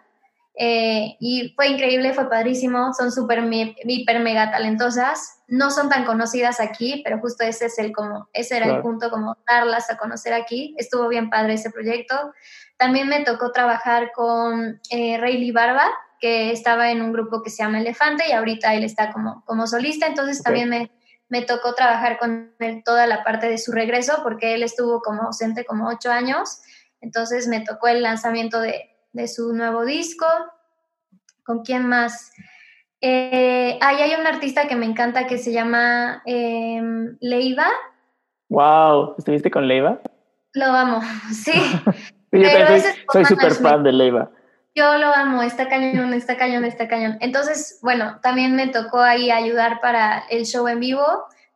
Eh, 0.54 1.16
y 1.18 1.54
fue 1.56 1.68
increíble, 1.68 2.12
fue 2.12 2.28
padrísimo, 2.28 2.92
son 2.92 3.10
súper, 3.10 3.42
hiper, 3.50 4.20
mega 4.20 4.50
talentosas. 4.50 5.38
No 5.48 5.70
son 5.70 5.88
tan 5.88 6.04
conocidas 6.04 6.60
aquí, 6.60 7.00
pero 7.04 7.20
justo 7.20 7.42
ese 7.44 7.66
es 7.66 7.78
el 7.78 7.92
como, 7.92 8.28
ese 8.34 8.58
era 8.58 8.66
el 8.66 8.82
punto, 8.82 9.10
como 9.10 9.38
darlas 9.48 9.90
a 9.90 9.96
conocer 9.96 10.34
aquí. 10.34 10.74
Estuvo 10.76 11.08
bien 11.08 11.30
padre 11.30 11.54
ese 11.54 11.70
proyecto. 11.70 12.34
También 12.76 13.08
me 13.08 13.24
tocó 13.24 13.50
trabajar 13.50 14.12
con 14.12 14.80
eh, 14.90 15.16
Rayleigh 15.18 15.52
Barba, 15.52 15.86
que 16.22 16.52
estaba 16.52 16.92
en 16.92 17.02
un 17.02 17.12
grupo 17.12 17.42
que 17.42 17.50
se 17.50 17.64
llama 17.64 17.80
Elefante 17.80 18.28
y 18.28 18.32
ahorita 18.32 18.74
él 18.74 18.84
está 18.84 19.12
como, 19.12 19.44
como 19.44 19.66
solista, 19.66 20.06
entonces 20.06 20.40
también 20.40 20.68
me, 20.68 20.92
me 21.28 21.42
tocó 21.42 21.74
trabajar 21.74 22.16
con 22.16 22.54
él 22.60 22.82
toda 22.84 23.08
la 23.08 23.24
parte 23.24 23.48
de 23.48 23.58
su 23.58 23.72
regreso 23.72 24.20
porque 24.22 24.54
él 24.54 24.62
estuvo 24.62 25.02
como 25.02 25.24
ausente 25.24 25.64
como 25.64 25.88
ocho 25.88 26.12
años, 26.12 26.62
entonces 27.00 27.48
me 27.48 27.58
tocó 27.58 27.88
el 27.88 28.02
lanzamiento 28.02 28.60
de, 28.60 28.88
de 29.12 29.26
su 29.26 29.52
nuevo 29.52 29.84
disco. 29.84 30.26
¿Con 31.44 31.64
quién 31.64 31.88
más? 31.88 32.30
Eh, 33.00 33.80
ahí 33.80 33.96
hay 34.00 34.14
un 34.14 34.24
artista 34.24 34.68
que 34.68 34.76
me 34.76 34.86
encanta 34.86 35.26
que 35.26 35.38
se 35.38 35.50
llama 35.50 36.22
em, 36.24 37.16
Leiva. 37.20 37.66
Wow, 38.48 39.16
¿estuviste 39.18 39.50
con 39.50 39.66
Leiva? 39.66 40.00
Lo 40.52 40.66
amo, 40.66 41.00
sí. 41.32 41.52
soy 43.12 43.24
súper 43.24 43.54
fan 43.54 43.82
de 43.82 43.90
Leiva. 43.90 44.30
Yo 44.74 44.96
lo 44.96 45.14
amo, 45.14 45.42
está 45.42 45.68
cañón, 45.68 46.14
está 46.14 46.38
cañón, 46.38 46.64
está 46.64 46.88
cañón. 46.88 47.18
Entonces, 47.20 47.78
bueno, 47.82 48.20
también 48.22 48.56
me 48.56 48.68
tocó 48.68 49.00
ahí 49.00 49.30
ayudar 49.30 49.82
para 49.82 50.20
el 50.30 50.46
show 50.46 50.66
en 50.66 50.80
vivo. 50.80 51.04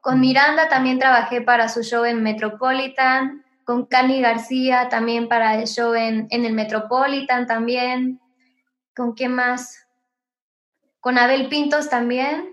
Con 0.02 0.20
Miranda 0.20 0.68
también 0.68 0.98
trabajé 0.98 1.40
para 1.40 1.68
su 1.70 1.82
show 1.82 2.04
en 2.04 2.22
Metropolitan. 2.22 3.42
Con 3.64 3.86
Cani 3.86 4.20
García 4.20 4.88
también 4.90 5.28
para 5.28 5.56
el 5.56 5.66
show 5.66 5.94
en, 5.94 6.28
el 6.30 6.52
Metropolitan 6.52 7.46
también. 7.46 8.20
¿Con 8.94 9.14
qué 9.14 9.30
más? 9.30 9.86
Con 11.00 11.16
Abel 11.16 11.48
Pintos 11.48 11.88
también. 11.88 12.52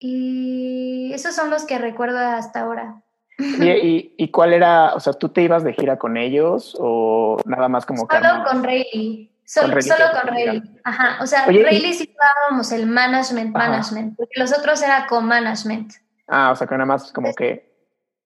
Y 0.00 1.12
esos 1.14 1.34
son 1.34 1.48
los 1.48 1.64
que 1.64 1.78
recuerdo 1.78 2.18
hasta 2.18 2.60
ahora. 2.60 3.03
¿Y, 4.18 4.28
cuál 4.28 4.52
era, 4.52 4.94
o 4.94 5.00
sea, 5.00 5.12
tú 5.12 5.28
te 5.28 5.42
ibas 5.42 5.64
de 5.64 5.72
gira 5.72 5.98
con 5.98 6.16
ellos 6.16 6.76
o 6.78 7.36
nada 7.44 7.68
más 7.68 7.84
como 7.84 8.06
Solo 8.06 8.44
con 8.48 8.62
Rayleigh. 8.62 9.30
Solo 9.44 9.74
con, 9.74 10.28
Rayleigh. 10.28 10.62
Ajá. 10.84 11.18
O 11.20 11.26
sea, 11.26 11.44
Rayleigh 11.46 11.94
sí 11.94 12.14
dábamos 12.18 12.72
el 12.72 12.86
management, 12.86 13.54
management, 13.54 14.16
porque 14.16 14.38
los 14.40 14.56
otros 14.56 14.82
era 14.82 15.06
con 15.06 15.26
management. 15.26 15.94
Ah, 16.28 16.50
o 16.52 16.56
sea, 16.56 16.66
que 16.66 16.74
nada 16.74 16.86
más 16.86 17.12
como 17.12 17.34
que 17.34 17.74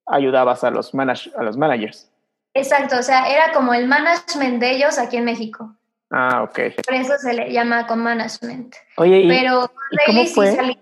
ayudabas 0.06 0.62
a 0.64 0.70
los, 0.70 0.92
a 0.94 1.42
los 1.42 1.56
managers. 1.56 2.10
Exacto, 2.54 2.98
o 2.98 3.02
sea, 3.02 3.28
era 3.28 3.52
como 3.52 3.74
el 3.74 3.86
management 3.86 4.60
de 4.60 4.70
ellos 4.72 4.98
aquí 4.98 5.16
en 5.16 5.24
México. 5.24 5.74
Ah, 6.10 6.42
ok. 6.42 6.58
Por 6.84 6.94
eso 6.94 7.12
se 7.18 7.34
le 7.34 7.52
llama 7.52 7.86
con 7.86 8.00
management. 8.00 8.74
Oye, 8.96 9.20
y, 9.20 9.28
Pero 9.28 9.70
¿y 9.90 9.96
cómo 10.06 10.24
fue? 10.26 10.76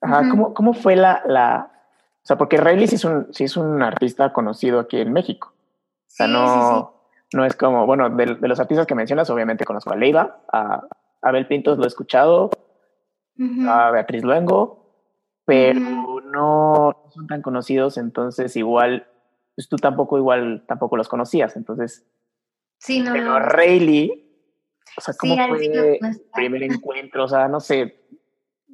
Ajá, 0.00 0.28
¿cómo, 0.28 0.52
¿cómo, 0.52 0.74
fue 0.74 0.96
la, 0.96 1.22
la, 1.26 1.70
o 2.24 2.26
sea, 2.26 2.38
porque 2.38 2.56
Rayleigh 2.56 2.88
sí 2.88 2.94
es 2.94 3.04
un, 3.04 3.26
sí 3.34 3.44
es 3.44 3.54
un 3.58 3.82
artista 3.82 4.32
conocido 4.32 4.80
aquí 4.80 4.98
en 4.98 5.12
México. 5.12 5.52
O 5.54 6.06
sea, 6.06 6.26
no, 6.26 6.94
no 7.34 7.44
es 7.44 7.54
como, 7.54 7.84
bueno, 7.84 8.08
de, 8.08 8.38
los 8.40 8.60
artistas 8.60 8.86
que 8.86 8.94
mencionas, 8.94 9.28
obviamente 9.28 9.66
conozco 9.66 9.92
a 9.92 9.96
Leiva, 9.96 10.40
a 10.50 10.88
Abel 11.20 11.46
Pintos 11.46 11.76
lo 11.76 11.84
he 11.84 11.86
escuchado, 11.86 12.48
a 13.68 13.90
Beatriz 13.90 14.24
Luengo, 14.24 14.86
pero 15.44 16.22
no 16.22 17.10
son 17.10 17.26
tan 17.26 17.42
conocidos, 17.42 17.98
entonces 17.98 18.56
igual, 18.56 19.06
pues 19.54 19.68
tú 19.68 19.76
tampoco 19.76 20.16
igual, 20.16 20.64
tampoco 20.66 20.96
los 20.96 21.10
conocías, 21.10 21.56
entonces. 21.56 22.06
Sí, 22.78 23.00
no. 23.00 23.12
Pero 23.12 23.38
Rayleigh, 23.38 24.24
o 24.96 25.00
sea, 25.02 25.12
¿cómo 25.18 25.36
fue 25.48 25.66
el 25.66 25.98
primer 26.32 26.62
encuentro? 26.62 27.24
O 27.24 27.28
sea, 27.28 27.48
no 27.48 27.60
sé, 27.60 28.00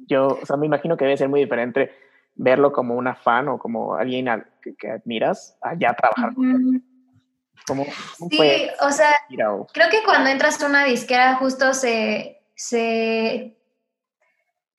yo, 0.07 0.39
o 0.41 0.45
sea, 0.45 0.55
me 0.55 0.67
imagino 0.67 0.95
que 0.95 1.03
debe 1.03 1.17
ser 1.17 1.27
muy 1.27 1.41
diferente 1.41 1.91
verlo 2.35 2.71
como 2.71 2.95
una 2.95 3.15
fan 3.15 3.47
o 3.49 3.59
como 3.59 3.95
alguien 3.95 4.27
que, 4.77 4.89
admiras, 4.89 5.57
allá 5.61 5.93
trabajar 5.93 6.33
con 6.33 6.51
él. 6.51 6.83
¿Cómo, 7.67 7.85
sí, 8.29 8.67
o 8.81 8.91
sea, 8.91 9.11
creo 9.29 9.89
que 9.89 10.03
cuando 10.03 10.31
entras 10.31 10.61
a 10.61 10.65
una 10.65 10.83
disquera 10.85 11.35
justo 11.35 11.75
se, 11.75 12.41
se, 12.55 13.55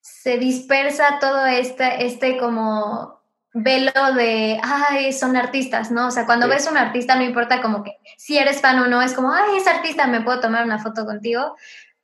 se 0.01 0.37
dispersa 0.37 1.17
todo 1.19 1.45
este, 1.45 2.05
este 2.05 2.37
como 2.37 3.23
velo 3.53 4.13
de, 4.15 4.59
ay, 4.61 5.13
son 5.13 5.37
artistas, 5.37 5.91
¿no? 5.91 6.07
O 6.07 6.11
sea, 6.11 6.25
cuando 6.25 6.47
ves 6.47 6.67
un 6.69 6.77
artista 6.77 7.15
no 7.15 7.23
importa 7.23 7.61
como 7.61 7.83
que 7.83 7.97
si 8.17 8.37
eres 8.37 8.61
fan 8.61 8.79
o 8.79 8.87
no, 8.87 9.01
es 9.01 9.13
como, 9.13 9.31
ay, 9.31 9.57
es 9.57 9.67
artista, 9.67 10.07
me 10.07 10.21
puedo 10.21 10.39
tomar 10.39 10.65
una 10.65 10.79
foto 10.79 11.05
contigo. 11.05 11.55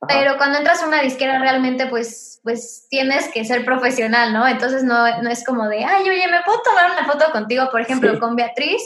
Pero 0.08 0.38
cuando 0.38 0.58
entras 0.58 0.82
a 0.82 0.86
una 0.86 1.02
disquera 1.02 1.38
realmente 1.38 1.86
pues, 1.86 2.40
pues 2.42 2.86
tienes 2.88 3.28
que 3.28 3.44
ser 3.44 3.64
profesional, 3.64 4.32
¿no? 4.32 4.48
Entonces 4.48 4.82
no, 4.82 5.22
no 5.22 5.30
es 5.30 5.44
como 5.44 5.68
de, 5.68 5.84
ay, 5.84 6.08
oye, 6.08 6.26
¿me 6.28 6.42
puedo 6.42 6.62
tomar 6.62 6.90
una 6.90 7.04
foto 7.04 7.30
contigo? 7.32 7.68
Por 7.70 7.82
ejemplo, 7.82 8.18
con 8.18 8.34
Beatriz. 8.34 8.82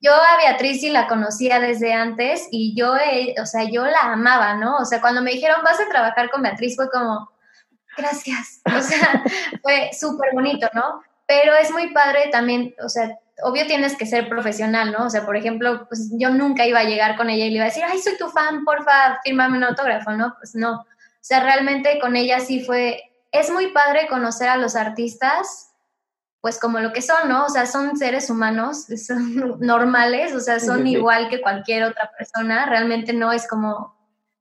Yo 0.00 0.12
a 0.12 0.36
Beatriz 0.38 0.80
sí 0.80 0.88
la 0.90 1.06
conocía 1.06 1.60
desde 1.60 1.92
antes 1.92 2.48
y 2.50 2.74
yo, 2.74 2.96
eh, 2.96 3.34
o 3.40 3.46
sea, 3.46 3.64
yo 3.64 3.84
la 3.84 4.12
amaba, 4.12 4.54
¿no? 4.54 4.78
O 4.78 4.84
sea, 4.84 5.00
cuando 5.00 5.22
me 5.22 5.30
dijeron, 5.30 5.62
vas 5.62 5.78
a 5.78 5.88
trabajar 5.88 6.30
con 6.30 6.42
Beatriz, 6.42 6.74
fue 6.74 6.90
como, 6.90 7.30
gracias. 7.96 8.62
O 8.76 8.80
sea, 8.82 9.22
fue 9.62 9.90
súper 9.92 10.30
bonito, 10.32 10.68
¿no? 10.74 11.02
Pero 11.26 11.54
es 11.54 11.70
muy 11.70 11.92
padre 11.92 12.28
también, 12.32 12.74
o 12.82 12.88
sea, 12.88 13.18
obvio 13.42 13.66
tienes 13.66 13.96
que 13.96 14.06
ser 14.06 14.28
profesional, 14.28 14.92
¿no? 14.92 15.06
O 15.06 15.10
sea, 15.10 15.24
por 15.26 15.36
ejemplo, 15.36 15.86
pues 15.88 16.10
yo 16.12 16.30
nunca 16.30 16.66
iba 16.66 16.80
a 16.80 16.84
llegar 16.84 17.16
con 17.16 17.30
ella 17.30 17.46
y 17.46 17.50
le 17.50 17.56
iba 17.56 17.64
a 17.64 17.68
decir, 17.68 17.84
ay, 17.86 18.00
soy 18.00 18.16
tu 18.16 18.28
fan, 18.28 18.64
porfa, 18.64 19.20
fírmame 19.24 19.58
un 19.58 19.64
autógrafo, 19.64 20.12
¿no? 20.12 20.34
Pues 20.38 20.54
no. 20.54 20.80
O 20.80 21.22
sea, 21.22 21.40
realmente 21.40 21.98
con 22.00 22.16
ella 22.16 22.40
sí 22.40 22.64
fue, 22.64 23.02
es 23.32 23.50
muy 23.50 23.68
padre 23.68 24.08
conocer 24.08 24.48
a 24.48 24.56
los 24.56 24.76
artistas, 24.76 25.72
pues 26.40 26.58
como 26.58 26.80
lo 26.80 26.92
que 26.92 27.02
son, 27.02 27.28
¿no? 27.28 27.44
O 27.44 27.48
sea, 27.50 27.66
son 27.66 27.96
seres 27.96 28.30
humanos, 28.30 28.86
son 29.06 29.58
normales, 29.60 30.34
o 30.34 30.40
sea, 30.40 30.60
son 30.60 30.86
igual 30.86 31.28
que 31.28 31.40
cualquier 31.40 31.84
otra 31.84 32.10
persona, 32.16 32.66
realmente 32.66 33.12
no 33.12 33.32
es 33.32 33.46
como, 33.46 33.99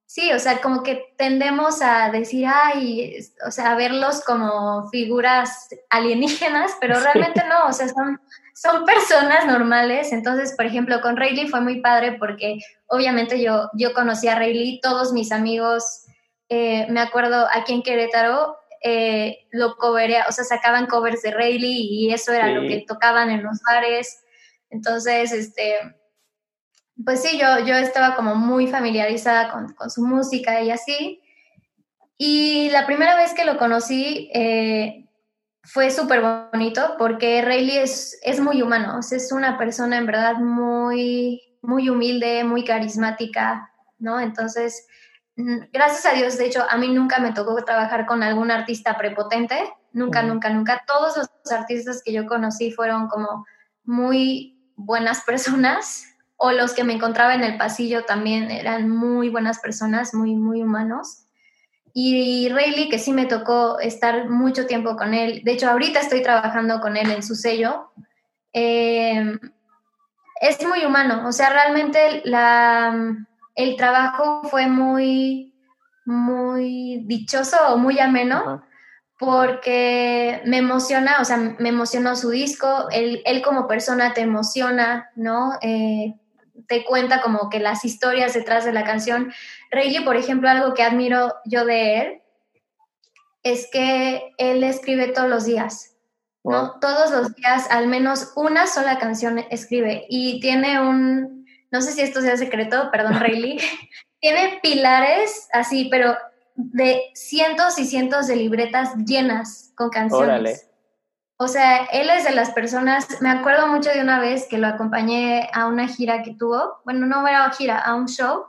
sí, 0.10 0.34
o 0.34 0.40
sea, 0.40 0.60
como 0.60 0.82
que 0.82 1.14
tendemos 1.18 1.84
a 1.84 2.10
decir, 2.10 2.48
ay, 2.52 3.20
o 3.46 3.52
sea, 3.52 3.74
a 3.74 3.76
verlos 3.76 4.24
como 4.26 4.90
figuras 4.90 5.70
alienígenas, 5.92 6.72
pero 6.82 7.00
realmente 7.00 7.44
no, 7.48 7.68
o 7.68 7.74
sea, 7.74 7.88
son 7.90 8.20
son 8.62 8.86
personas 8.86 9.46
normales. 9.46 10.12
Entonces, 10.12 10.54
por 10.56 10.66
ejemplo, 10.66 11.00
con 11.02 11.16
Rayleigh 11.16 11.48
fue 11.48 11.62
muy 11.62 11.80
padre 11.80 12.14
porque 12.20 12.60
obviamente 12.88 13.42
yo, 13.42 13.70
yo 13.74 13.94
conocí 13.94 14.28
a 14.28 14.36
Rayleigh, 14.36 14.82
todos 14.82 15.14
mis 15.14 15.32
amigos, 15.32 16.06
eh, 16.50 16.86
me 16.90 17.00
acuerdo 17.00 17.48
aquí 17.54 17.74
en 17.74 17.84
Querétaro, 17.84 18.58
eh, 18.82 19.46
lo 19.52 19.78
covería, 19.78 20.26
o 20.28 20.32
sea, 20.32 20.44
sacaban 20.44 20.88
covers 20.88 21.22
de 21.22 21.32
Rayleigh 21.32 21.88
y 21.90 22.14
eso 22.14 22.34
era 22.34 22.48
lo 22.50 22.68
que 22.68 22.84
tocaban 22.86 23.30
en 23.30 23.44
los 23.44 23.60
bares. 23.66 24.24
Entonces, 24.70 25.32
este, 25.32 25.76
pues 27.06 27.22
sí, 27.22 27.38
yo, 27.38 27.60
yo 27.66 27.76
estaba 27.76 28.16
como 28.16 28.36
muy 28.36 28.68
familiarizada 28.68 29.52
con, 29.52 29.74
con 29.74 29.90
su 29.90 30.06
música 30.06 30.62
y 30.62 30.72
así. 30.72 31.22
Y 32.18 32.70
la 32.72 32.86
primera 32.86 33.16
vez 33.16 33.34
que 33.34 33.46
lo 33.46 33.58
conocí, 33.58 34.30
eh, 34.34 35.10
fue 35.64 35.92
súper 35.92 36.22
bonito 36.52 36.96
porque 36.98 37.42
Rayleigh 37.42 37.84
es, 37.84 38.20
es 38.24 38.40
muy 38.40 38.62
humano, 38.62 39.00
es 39.00 39.32
una 39.32 39.58
persona 39.58 39.98
en 39.98 40.08
verdad 40.08 40.38
muy, 40.38 41.42
muy 41.62 41.90
humilde, 41.90 42.44
muy 42.44 42.64
carismática, 42.64 43.72
¿no? 44.00 44.20
Entonces, 44.20 44.88
gracias 45.36 46.06
a 46.06 46.16
Dios, 46.16 46.38
de 46.38 46.48
hecho, 46.48 46.66
a 46.68 46.78
mí 46.78 46.90
nunca 46.90 47.20
me 47.20 47.34
tocó 47.34 47.56
trabajar 47.64 48.06
con 48.08 48.24
algún 48.24 48.50
artista 48.52 48.98
prepotente, 48.98 49.72
nunca, 49.94 50.24
nunca, 50.24 50.50
nunca. 50.50 50.84
Todos 50.88 51.18
los 51.18 51.52
artistas 51.52 52.02
que 52.04 52.14
yo 52.14 52.26
conocí 52.26 52.72
fueron 52.72 53.08
como 53.08 53.46
muy 53.84 54.60
buenas 54.76 55.22
personas 55.26 56.09
o 56.42 56.52
los 56.54 56.74
que 56.74 56.86
me 56.86 56.94
encontraba 56.94 57.36
en 57.36 57.44
el 57.44 57.58
pasillo 57.58 58.06
también 58.06 58.50
eran 58.50 58.90
muy 58.90 59.28
buenas 59.28 59.60
personas, 59.60 60.14
muy, 60.14 60.36
muy 60.36 60.64
humanos. 60.64 61.26
Y 61.94 62.48
Rayleigh, 62.48 62.90
que 62.90 62.98
sí 62.98 63.12
me 63.12 63.26
tocó 63.26 63.78
estar 63.80 64.30
mucho 64.30 64.66
tiempo 64.66 64.96
con 64.96 65.14
él, 65.14 65.42
de 65.44 65.52
hecho 65.52 65.70
ahorita 65.70 66.00
estoy 66.00 66.24
trabajando 66.24 66.80
con 66.80 66.96
él 66.96 67.12
en 67.12 67.24
su 67.24 67.36
sello, 67.36 67.92
eh, 68.54 69.38
es 70.40 70.66
muy 70.66 70.86
humano, 70.86 71.28
o 71.28 71.34
sea, 71.34 71.50
realmente 71.50 72.22
la, 72.24 73.18
el 73.56 73.76
trabajo 73.76 74.44
fue 74.44 74.68
muy, 74.68 75.54
muy 76.06 77.04
dichoso 77.06 77.58
o 77.68 77.78
muy 77.78 78.00
ameno. 78.00 78.64
Porque 79.18 80.42
me 80.46 80.60
emociona, 80.60 81.18
o 81.20 81.26
sea, 81.26 81.36
me 81.36 81.68
emocionó 81.68 82.16
su 82.16 82.30
disco, 82.30 82.88
él, 82.90 83.22
él 83.26 83.42
como 83.42 83.68
persona 83.68 84.14
te 84.14 84.22
emociona, 84.22 85.10
¿no? 85.18 85.56
Eh, 85.62 86.16
te 86.70 86.86
cuenta 86.86 87.20
como 87.22 87.50
que 87.50 87.60
las 87.60 87.84
historias 87.84 88.34
detrás 88.36 88.64
de 88.64 88.72
la 88.72 88.86
canción. 88.86 89.34
Rayleigh, 89.72 90.06
por 90.06 90.16
ejemplo, 90.16 90.48
algo 90.50 90.76
que 90.76 90.84
admiro 90.84 91.34
yo 91.46 91.66
de 91.66 91.98
él 91.98 92.22
es 93.44 93.68
que 93.72 94.34
él 94.38 94.64
escribe 94.64 95.08
todos 95.08 95.28
los 95.28 95.46
días, 95.46 95.96
¿no? 96.44 96.80
Todos 96.80 97.10
los 97.10 97.36
días, 97.36 97.66
al 97.72 97.88
menos 97.88 98.34
una 98.36 98.68
sola 98.68 99.00
canción 99.00 99.40
escribe 99.50 100.06
y 100.10 100.40
tiene 100.42 100.80
un, 100.80 101.48
no 101.72 101.82
sé 101.82 101.92
si 101.92 102.02
esto 102.02 102.22
sea 102.22 102.38
secreto, 102.38 102.90
perdón, 102.92 103.14
Rayleigh, 103.20 103.60
tiene 104.20 104.60
pilares 104.62 105.48
así, 105.52 105.88
pero 105.90 106.16
de 106.56 107.02
cientos 107.16 107.80
y 107.80 107.86
cientos 107.86 108.28
de 108.28 108.36
libretas 108.36 108.96
llenas 109.06 109.72
con 109.76 109.90
canciones. 109.90 110.69
O 111.42 111.48
sea, 111.48 111.86
él 111.94 112.10
es 112.10 112.26
de 112.26 112.32
las 112.32 112.52
personas, 112.52 113.22
me 113.22 113.30
acuerdo 113.30 113.68
mucho 113.68 113.90
de 113.92 114.02
una 114.02 114.20
vez 114.20 114.46
que 114.50 114.58
lo 114.58 114.68
acompañé 114.68 115.50
a 115.54 115.68
una 115.68 115.88
gira 115.88 116.22
que 116.22 116.34
tuvo, 116.34 116.82
bueno, 116.84 117.06
no 117.06 117.26
era 117.26 117.50
gira, 117.52 117.80
a 117.80 117.96
un 117.96 118.10
show, 118.10 118.48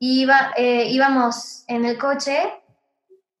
y 0.00 0.22
iba, 0.22 0.50
eh, 0.56 0.86
íbamos 0.90 1.62
en 1.68 1.84
el 1.84 1.98
coche 1.98 2.52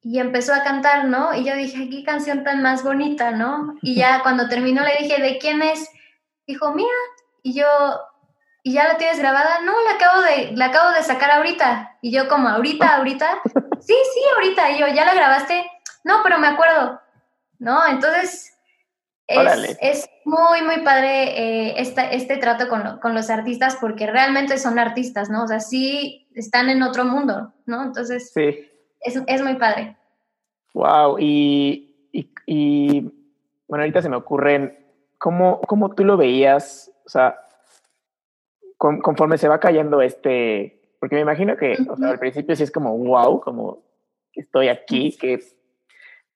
y 0.02 0.20
empezó 0.20 0.54
a 0.54 0.62
cantar, 0.62 1.06
¿no? 1.06 1.34
Y 1.34 1.42
yo 1.42 1.56
dije, 1.56 1.90
qué 1.90 2.04
canción 2.04 2.44
tan 2.44 2.62
más 2.62 2.84
bonita, 2.84 3.32
¿no? 3.32 3.74
Y 3.82 3.96
ya 3.96 4.20
cuando 4.22 4.48
terminó 4.48 4.84
le 4.84 4.98
dije, 5.00 5.20
¿de 5.20 5.38
quién 5.38 5.62
es? 5.62 5.90
Dijo, 6.46 6.72
mira, 6.72 6.88
y 7.42 7.54
yo, 7.54 7.66
¿y 8.62 8.74
ya 8.74 8.86
la 8.86 8.98
tienes 8.98 9.18
grabada? 9.18 9.62
No, 9.62 9.72
la 9.82 9.96
acabo 9.96 10.22
de, 10.22 10.52
la 10.56 10.66
acabo 10.66 10.92
de 10.92 11.02
sacar 11.02 11.32
ahorita. 11.32 11.96
Y 12.02 12.12
yo 12.12 12.28
como, 12.28 12.48
¿ahorita, 12.48 12.98
ahorita? 12.98 13.40
sí, 13.80 13.96
sí, 14.14 14.20
ahorita. 14.36 14.70
Y 14.70 14.78
yo, 14.78 14.86
¿ya 14.86 15.04
la 15.04 15.14
grabaste? 15.14 15.68
No, 16.04 16.20
pero 16.22 16.38
me 16.38 16.46
acuerdo, 16.46 17.00
¿no? 17.58 17.84
Entonces 17.88 18.49
es, 19.80 20.10
muy, 20.24 20.62
muy 20.62 20.82
padre 20.84 21.70
eh, 21.70 21.74
este 21.78 22.36
trato 22.38 22.68
con, 22.68 23.14
los 23.14 23.30
artistas 23.30 23.76
porque 23.80 24.06
realmente 24.06 24.58
son 24.58 24.78
artistas, 24.78 25.30
¿no? 25.30 25.44
O 25.44 25.48
sea, 25.48 25.60
sí 25.60 26.28
están 26.34 26.68
en 26.68 26.82
otro 26.82 27.04
mundo, 27.04 27.52
¿no? 27.66 27.82
Entonces, 27.82 28.32
sí. 28.32 28.68
es, 29.00 29.42
muy 29.42 29.54
padre. 29.54 29.96
Wow, 30.74 31.16
y, 31.18 32.10
y, 32.46 33.00
bueno, 33.68 33.82
ahorita 33.82 34.02
se 34.02 34.08
me 34.08 34.16
ocurren, 34.16 34.78
¿cómo, 35.18 35.60
cómo 35.62 35.94
tú 35.94 36.04
lo 36.04 36.16
veías? 36.16 36.92
O 37.04 37.08
sea, 37.08 37.40
conforme 38.76 39.38
se 39.38 39.48
va 39.48 39.60
cayendo 39.60 40.00
este, 40.00 40.80
porque 41.00 41.16
me 41.16 41.22
imagino 41.22 41.56
que 41.56 41.76
al 42.02 42.18
principio 42.18 42.54
sí 42.54 42.62
es 42.62 42.70
como, 42.70 42.96
wow, 42.96 43.40
como 43.40 43.82
estoy 44.34 44.68
aquí, 44.68 45.16
que, 45.18 45.40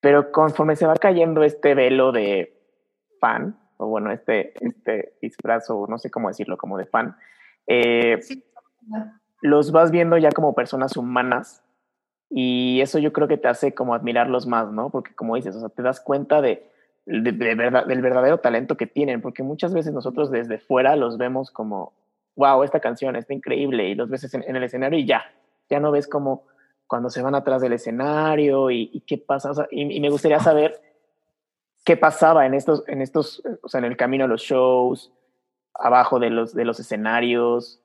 pero 0.00 0.32
conforme 0.32 0.74
se 0.74 0.86
va 0.86 0.94
cayendo 0.96 1.44
este 1.44 1.74
velo 1.74 2.12
de 2.12 2.53
fan, 3.24 3.56
o 3.78 3.86
bueno, 3.86 4.12
este, 4.12 4.52
este 4.62 5.14
disfraz, 5.22 5.70
o 5.70 5.86
no 5.86 5.96
sé 5.96 6.10
cómo 6.10 6.28
decirlo, 6.28 6.58
como 6.58 6.76
de 6.76 6.84
fan, 6.84 7.16
eh, 7.66 8.20
los 9.40 9.72
vas 9.72 9.90
viendo 9.90 10.18
ya 10.18 10.30
como 10.30 10.54
personas 10.54 10.94
humanas 10.98 11.62
y 12.28 12.82
eso 12.82 12.98
yo 12.98 13.14
creo 13.14 13.26
que 13.26 13.38
te 13.38 13.48
hace 13.48 13.72
como 13.72 13.94
admirarlos 13.94 14.46
más, 14.46 14.70
¿no? 14.70 14.90
Porque 14.90 15.14
como 15.14 15.36
dices, 15.36 15.56
o 15.56 15.60
sea, 15.60 15.70
te 15.70 15.82
das 15.82 16.00
cuenta 16.00 16.42
de, 16.42 16.70
de, 17.06 17.54
verdad, 17.54 17.86
del 17.86 18.02
verdadero 18.02 18.38
talento 18.40 18.76
que 18.76 18.86
tienen, 18.86 19.22
porque 19.22 19.42
muchas 19.42 19.72
veces 19.72 19.94
nosotros 19.94 20.30
desde 20.30 20.58
fuera 20.58 20.94
los 20.94 21.16
vemos 21.16 21.50
como, 21.50 21.94
wow, 22.36 22.62
esta 22.62 22.80
canción 22.80 23.16
está 23.16 23.32
increíble, 23.32 23.88
y 23.88 23.94
los 23.94 24.10
ves 24.10 24.34
en, 24.34 24.54
el 24.54 24.64
escenario 24.64 24.98
y 24.98 25.06
ya, 25.06 25.22
ya 25.70 25.80
no 25.80 25.92
ves 25.92 26.08
como 26.08 26.42
cuando 26.86 27.08
se 27.08 27.22
van 27.22 27.34
atrás 27.34 27.62
del 27.62 27.72
escenario 27.72 28.70
y, 28.70 29.02
qué 29.06 29.16
pasa, 29.16 29.66
y, 29.70 29.98
me 29.98 30.10
gustaría 30.10 30.40
saber 30.40 30.78
qué 31.84 31.96
pasaba 31.96 32.46
en 32.46 32.54
estos, 32.54 32.82
en 32.88 33.02
estos, 33.02 33.42
o 33.62 33.68
sea, 33.68 33.78
en 33.78 33.84
el 33.84 33.96
camino 33.96 34.24
a 34.24 34.28
los 34.28 34.42
shows, 34.42 35.12
abajo 35.74 36.18
de 36.18 36.30
los, 36.30 36.54
de 36.54 36.64
los 36.64 36.80
escenarios, 36.80 37.80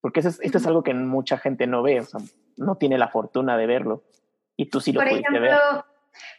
porque 0.00 0.20
esto 0.20 0.58
es, 0.58 0.66
algo 0.66 0.82
que 0.82 0.94
mucha 0.94 1.38
gente 1.38 1.66
no 1.66 1.82
ve, 1.82 2.00
o 2.00 2.04
sea, 2.04 2.20
no 2.56 2.76
tiene 2.76 2.98
la 2.98 3.08
fortuna 3.08 3.56
de 3.56 3.66
verlo. 3.66 4.04
Y 4.56 4.66
tú 4.66 4.80
sí 4.80 4.92
lo 4.92 5.00
Por 5.00 5.08
pudiste 5.08 5.28
ejemplo, 5.28 5.84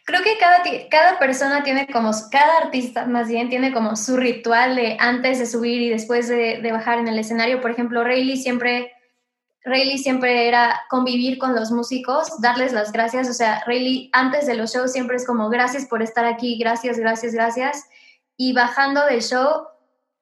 Creo 0.04 0.22
que 0.22 0.38
cada, 0.38 0.62
cada 0.90 1.18
persona 1.18 1.62
tiene 1.62 1.88
como, 1.88 2.12
cada 2.30 2.58
artista 2.58 3.06
más 3.06 3.28
bien 3.28 3.48
tiene 3.48 3.72
como 3.72 3.96
su 3.96 4.16
ritual 4.16 4.76
de 4.76 4.96
antes 5.00 5.38
de 5.38 5.46
subir 5.46 5.80
y 5.82 5.90
después 5.90 6.28
de, 6.28 6.60
de 6.60 6.72
bajar 6.72 6.98
en 6.98 7.08
el 7.08 7.18
escenario. 7.18 7.60
Por 7.60 7.70
ejemplo, 7.70 8.04
Rayleigh 8.04 8.36
siempre, 8.36 8.92
Rayleigh 9.64 9.98
siempre 9.98 10.46
era 10.46 10.82
convivir 10.90 11.38
con 11.38 11.54
los 11.54 11.70
músicos, 11.70 12.40
darles 12.40 12.72
las 12.72 12.92
gracias. 12.92 13.28
O 13.28 13.32
sea, 13.32 13.62
Rayleigh 13.66 14.10
antes 14.12 14.46
de 14.46 14.54
los 14.54 14.72
shows 14.72 14.92
siempre 14.92 15.16
es 15.16 15.26
como 15.26 15.48
gracias 15.48 15.86
por 15.86 16.02
estar 16.02 16.24
aquí, 16.24 16.58
gracias, 16.58 16.98
gracias, 16.98 17.32
gracias. 17.32 17.84
Y 18.36 18.52
bajando 18.52 19.04
del 19.06 19.22
show, 19.22 19.66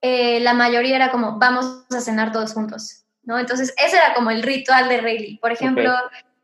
eh, 0.00 0.40
la 0.40 0.54
mayoría 0.54 0.96
era 0.96 1.10
como 1.10 1.38
vamos 1.38 1.84
a 1.90 2.00
cenar 2.00 2.32
todos 2.32 2.52
juntos, 2.52 3.04
¿no? 3.22 3.38
Entonces, 3.38 3.74
ese 3.76 3.96
era 3.96 4.14
como 4.14 4.30
el 4.30 4.42
ritual 4.42 4.88
de 4.88 5.00
Rayleigh. 5.00 5.38
Por 5.38 5.52
ejemplo, 5.52 5.92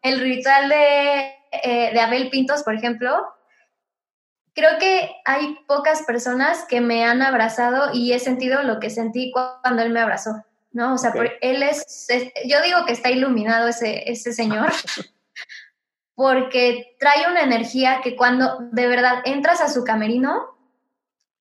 el 0.02 0.20
ritual 0.20 0.68
de 0.68 1.38
eh, 1.50 1.90
de 1.92 2.00
Abel 2.00 2.30
Pintos, 2.30 2.62
por 2.62 2.74
ejemplo, 2.74 3.26
creo 4.54 4.78
que 4.78 5.10
hay 5.24 5.56
pocas 5.66 6.02
personas 6.02 6.64
que 6.68 6.80
me 6.80 7.04
han 7.04 7.22
abrazado 7.22 7.90
y 7.92 8.12
he 8.12 8.18
sentido 8.18 8.62
lo 8.62 8.80
que 8.80 8.90
sentí 8.90 9.32
cuando 9.32 9.82
él 9.82 9.90
me 9.90 10.00
abrazó, 10.00 10.44
¿no? 10.78 10.94
O 10.94 10.98
sea, 10.98 11.12
él 11.40 11.62
es, 11.64 12.06
yo 12.46 12.62
digo 12.62 12.86
que 12.86 12.92
está 12.92 13.10
iluminado 13.10 13.66
ese, 13.66 14.08
ese 14.08 14.32
señor, 14.32 14.70
porque 16.14 16.96
trae 17.00 17.28
una 17.28 17.42
energía 17.42 18.00
que 18.02 18.14
cuando 18.14 18.58
de 18.70 18.86
verdad 18.86 19.22
entras 19.24 19.60
a 19.60 19.68
su 19.68 19.82
camerino 19.82 20.56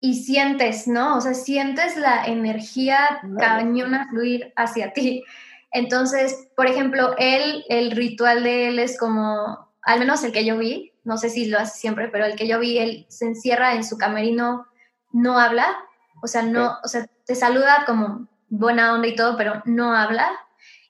y 0.01 0.23
sientes, 0.23 0.88
¿no? 0.88 1.17
O 1.17 1.21
sea, 1.21 1.35
sientes 1.35 1.97
la 1.97 2.25
energía 2.25 3.21
cañona 3.38 4.07
fluir 4.09 4.53
hacia 4.55 4.91
ti. 4.91 5.23
Entonces, 5.69 6.47
por 6.55 6.65
ejemplo, 6.65 7.13
él, 7.19 7.63
el 7.69 7.91
ritual 7.91 8.43
de 8.43 8.69
él 8.69 8.79
es 8.79 8.97
como 8.97 9.69
al 9.83 9.99
menos 9.99 10.23
el 10.23 10.31
que 10.31 10.45
yo 10.45 10.57
vi, 10.57 10.93
no 11.03 11.17
sé 11.17 11.29
si 11.29 11.45
lo 11.45 11.59
hace 11.59 11.77
siempre, 11.77 12.07
pero 12.07 12.25
el 12.25 12.35
que 12.35 12.47
yo 12.47 12.59
vi, 12.59 12.79
él 12.79 13.05
se 13.07 13.25
encierra 13.25 13.75
en 13.75 13.83
su 13.83 13.99
camerino, 13.99 14.65
no 15.11 15.38
habla, 15.39 15.77
o 16.23 16.27
sea, 16.27 16.41
no, 16.41 16.77
o 16.83 16.88
sea, 16.88 17.07
te 17.25 17.35
saluda 17.35 17.83
como 17.85 18.27
buena 18.49 18.93
onda 18.93 19.07
y 19.07 19.15
todo, 19.15 19.37
pero 19.37 19.61
no 19.65 19.93
habla. 19.93 20.29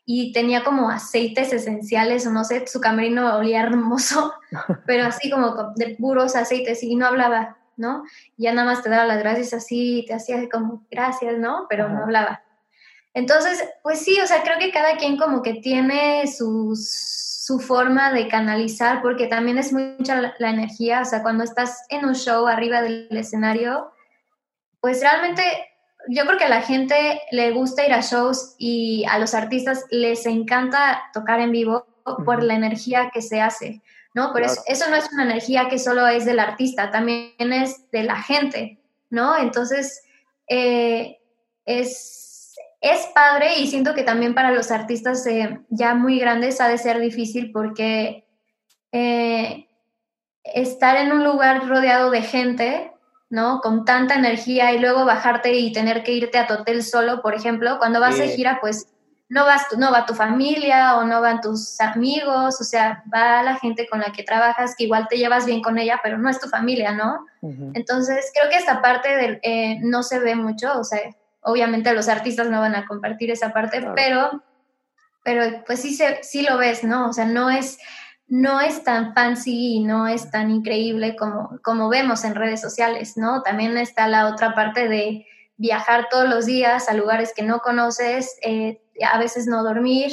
Y 0.06 0.32
tenía 0.32 0.64
como 0.64 0.90
aceites 0.90 1.52
esenciales, 1.52 2.26
o 2.26 2.32
no 2.32 2.44
sé, 2.44 2.66
su 2.68 2.80
camerino 2.80 3.36
olía 3.36 3.62
hermoso, 3.62 4.34
pero 4.86 5.06
así 5.06 5.30
como 5.30 5.74
de 5.76 5.96
puros 5.96 6.36
aceites 6.36 6.82
y 6.84 6.96
no 6.96 7.08
hablaba, 7.08 7.58
¿no? 7.76 8.04
Ya 8.38 8.54
nada 8.54 8.72
más 8.72 8.84
te 8.84 8.90
daba 8.90 9.06
las 9.06 9.20
gracias 9.20 9.54
así, 9.54 10.06
te 10.08 10.14
hacía 10.14 10.48
como 10.50 10.86
gracias, 10.90 11.38
¿no? 11.38 11.66
Pero 11.70 11.90
no 11.90 12.04
hablaba. 12.04 12.44
Entonces, 13.14 13.64
pues 13.84 14.00
sí, 14.00 14.20
o 14.22 14.28
sea, 14.28 14.44
creo 14.44 14.60
que 14.60 14.72
cada 14.72 14.96
quien 14.96 15.18
como 15.18 15.42
que 15.42 15.56
tiene 15.56 16.28
sus 16.28 17.18
su 17.48 17.60
forma 17.60 18.12
de 18.12 18.28
canalizar, 18.28 19.02
porque 19.02 19.28
también 19.28 19.58
es 19.58 19.72
mucha 19.72 20.34
la, 20.38 20.50
energía, 20.50 21.00
o 21.00 21.06
sea, 21.06 21.24
cuando 21.24 21.46
estás 21.46 21.86
en 21.88 22.04
un 22.04 22.14
show 22.14 22.46
arriba 22.46 22.82
del 22.82 23.08
escenario, 23.12 23.90
pues 24.82 25.00
realmente 25.00 25.42
yo 26.08 26.26
creo 26.26 26.38
que 26.38 26.46
a 26.46 26.50
la 26.50 26.62
gente 26.62 27.22
le 27.32 27.52
gusta 27.52 27.86
ir 27.86 27.94
a 27.94 28.02
shows 28.02 28.56
y 28.58 29.06
a 29.10 29.20
los 29.20 29.34
artistas 29.34 29.86
les 29.92 30.26
encanta 30.26 31.04
tocar 31.14 31.40
en 31.40 31.52
vivo 31.52 31.86
por 32.26 32.44
la 32.44 32.56
energía 32.56 33.12
que 33.14 33.22
se 33.22 33.42
hace, 33.42 33.82
¿no? 34.14 34.32
Pero 34.34 34.46
eso, 34.46 34.62
eso, 34.68 34.90
no 34.90 34.96
es 34.96 35.12
una 35.12 35.24
energía 35.24 35.68
que 35.70 35.80
solo 35.80 36.08
es 36.08 36.26
del 36.26 36.40
artista, 36.40 36.90
también 36.90 37.54
es 37.54 37.90
de 37.92 38.04
la 38.04 38.22
gente, 38.22 38.80
¿no? 39.10 39.38
Entonces, 39.38 40.04
eh, 40.48 41.20
es 41.66 42.28
es 42.82 43.08
padre 43.14 43.60
y 43.60 43.68
siento 43.68 43.94
que 43.94 44.04
también 44.04 44.36
para 44.36 44.52
los 44.52 44.72
artistas 44.72 45.26
eh, 45.26 45.60
ya 45.70 45.96
muy 45.96 46.20
grandes 46.20 46.62
ha 46.62 46.68
de 46.68 46.78
ser 46.78 47.00
difícil 47.00 47.52
porque 47.52 48.26
eh, 48.92 49.68
estar 50.44 50.98
en 50.98 51.12
un 51.12 51.24
lugar 51.24 51.68
rodeado 51.68 52.12
de 52.12 52.22
gente, 52.22 52.92
¿no? 53.30 53.60
Con 53.62 53.86
tanta 53.86 54.16
energía 54.16 54.72
y 54.74 54.80
luego 54.80 55.06
bajarte 55.06 55.54
y 55.54 55.72
tener 55.72 56.04
que 56.04 56.14
irte 56.14 56.38
a 56.38 56.48
tu 56.48 56.56
hotel 56.56 56.84
solo, 56.84 57.22
por 57.22 57.36
ejemplo, 57.36 57.78
cuando 57.78 58.00
vas 58.00 58.18
de 58.18 58.30
gira, 58.30 58.60
pues 58.62 58.88
no, 59.30 59.46
vas, 59.46 59.66
no 59.78 59.92
va 59.92 60.06
tu 60.06 60.14
familia 60.14 60.98
o 60.98 61.04
no 61.04 61.22
van 61.22 61.42
tus 61.42 61.80
amigos, 61.82 62.62
o 62.62 62.64
sea, 62.64 63.04
va 63.14 63.44
la 63.44 63.56
gente 63.56 63.88
con 63.90 64.00
la 64.00 64.12
que 64.12 64.24
trabajas, 64.24 64.76
que 64.78 64.86
igual 64.86 65.08
te 65.10 65.18
llevas 65.18 65.46
bien 65.46 65.62
con 65.62 65.78
ella, 65.78 66.00
pero 66.02 66.18
no 66.18 66.30
es 66.30 66.40
tu 66.40 66.48
familia, 66.48 66.94
¿no? 66.94 67.26
Entonces, 67.74 68.32
creo 68.34 68.50
que 68.50 68.58
esta 68.58 68.82
parte 68.82 69.16
del, 69.16 69.40
eh, 69.44 69.80
no 69.82 70.04
se 70.04 70.20
ve 70.20 70.36
mucho, 70.36 70.80
o 70.80 70.84
sea, 70.84 71.02
Obviamente 71.48 71.94
los 71.94 72.10
artistas 72.10 72.50
no 72.50 72.60
van 72.60 72.76
a 72.76 72.86
compartir 72.86 73.32
esa 73.32 73.54
parte, 73.54 73.82
pero, 73.96 74.44
pero 75.24 75.64
pues 75.66 75.82
sí, 75.82 75.96
se, 75.96 76.22
sí 76.22 76.42
lo 76.42 76.58
ves, 76.58 76.84
¿no? 76.84 77.08
O 77.08 77.14
sea, 77.14 77.24
no 77.24 77.50
es, 77.50 77.78
no 78.28 78.60
es 78.60 78.84
tan 78.84 79.14
fancy 79.14 79.76
y 79.76 79.84
no 79.84 80.08
es 80.08 80.30
tan 80.32 80.52
increíble 80.52 81.16
como, 81.16 81.60
como 81.64 81.90
vemos 81.90 82.24
en 82.26 82.36
redes 82.36 82.62
sociales, 82.62 83.16
¿no? 83.16 83.42
También 83.42 83.78
está 83.78 84.08
la 84.08 84.28
otra 84.28 84.54
parte 84.54 84.88
de 84.88 85.26
viajar 85.56 86.08
todos 86.10 86.28
los 86.28 86.46
días 86.46 86.90
a 86.90 86.94
lugares 86.94 87.34
que 87.36 87.44
no 87.44 87.60
conoces, 87.60 88.38
eh, 88.42 88.82
a 89.12 89.18
veces 89.18 89.48
no 89.48 89.64
dormir, 89.64 90.12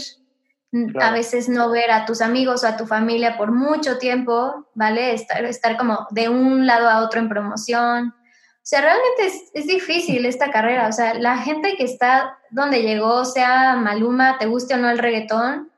a 1.00 1.12
veces 1.12 1.48
no 1.48 1.70
ver 1.70 1.90
a 1.90 2.04
tus 2.04 2.20
amigos 2.20 2.64
o 2.64 2.66
a 2.66 2.76
tu 2.76 2.86
familia 2.86 3.36
por 3.36 3.52
mucho 3.52 3.98
tiempo, 3.98 4.66
¿vale? 4.74 5.14
Estar, 5.14 5.44
estar 5.44 5.76
como 5.76 6.06
de 6.10 6.28
un 6.28 6.66
lado 6.66 6.88
a 6.88 7.04
otro 7.04 7.20
en 7.20 7.28
promoción. 7.28 8.08
O 8.08 8.66
sea, 8.66 8.80
realmente 8.80 9.50
es, 9.52 9.66
difícil 9.66 10.24
esta 10.26 10.50
carrera. 10.50 10.88
O 10.88 10.92
sea, 10.92 11.14
la 11.14 11.38
gente 11.38 11.76
que 11.76 11.84
está 11.84 12.38
donde 12.50 12.82
llegó, 12.82 13.24
sea 13.24 13.76
Maluma, 13.76 14.38
te 14.38 14.46
guste 14.46 14.74
o 14.74 14.78
no 14.78 14.90
el 14.90 14.98
reggaetón, 14.98 15.70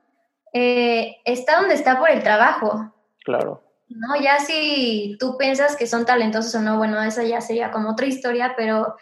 eh, 0.59 1.21
está 1.27 1.61
donde 1.61 1.75
está 1.75 1.99
por 1.99 2.09
el 2.09 2.23
trabajo. 2.23 2.91
Claro. 3.27 3.63
No, 3.89 4.19
ya 4.19 4.39
si 4.39 5.15
tú 5.21 5.37
piensas 5.37 5.77
que 5.77 5.87
son 5.87 6.07
talentosos 6.07 6.55
o 6.55 6.63
no, 6.63 6.79
bueno, 6.79 7.03
esa 7.03 7.25
ya 7.25 7.43
sería 7.43 7.71
como 7.71 7.91
otra 7.91 8.07
historia, 8.07 8.55
pero 8.57 8.97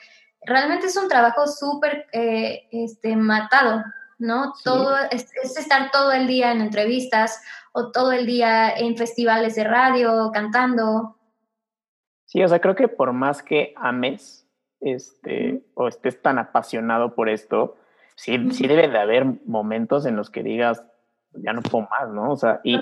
realmente 0.44 0.88
es 0.88 0.96
un 0.96 1.08
trabajo 1.08 1.46
súper 1.46 2.06
eh, 2.10 2.66
este, 2.72 3.14
matado, 3.14 3.84
¿no? 4.18 4.52
Todo 4.64 4.96
es, 5.12 5.32
estar 5.56 5.92
todo 5.92 6.10
el 6.10 6.26
día 6.26 6.50
en 6.50 6.60
entrevistas 6.60 7.40
o 7.72 7.92
todo 7.92 8.10
el 8.10 8.26
día 8.26 8.70
en 8.70 8.96
festivales 8.96 9.54
de 9.54 9.62
radio, 9.62 10.32
cantando. 10.34 11.16
Sí, 12.24 12.42
o 12.42 12.48
sea, 12.48 12.60
creo 12.60 12.74
que 12.74 12.88
por 12.88 13.12
más 13.12 13.44
que 13.44 13.74
ames 13.76 14.48
este, 14.80 15.62
o 15.74 15.86
estés 15.86 16.20
tan 16.20 16.40
apasionado 16.40 17.14
por 17.14 17.28
esto, 17.28 17.76
sí, 18.16 18.50
sí 18.50 18.66
debe 18.66 18.88
de 18.88 18.98
haber 18.98 19.24
momentos 19.46 20.04
en 20.04 20.16
los 20.16 20.30
que 20.30 20.42
digas, 20.42 20.84
ya 21.36 21.52
no 21.52 21.62
puedo 21.62 21.88
más, 21.90 22.10
¿no? 22.10 22.32
O 22.32 22.36
sea, 22.36 22.60
y, 22.64 22.78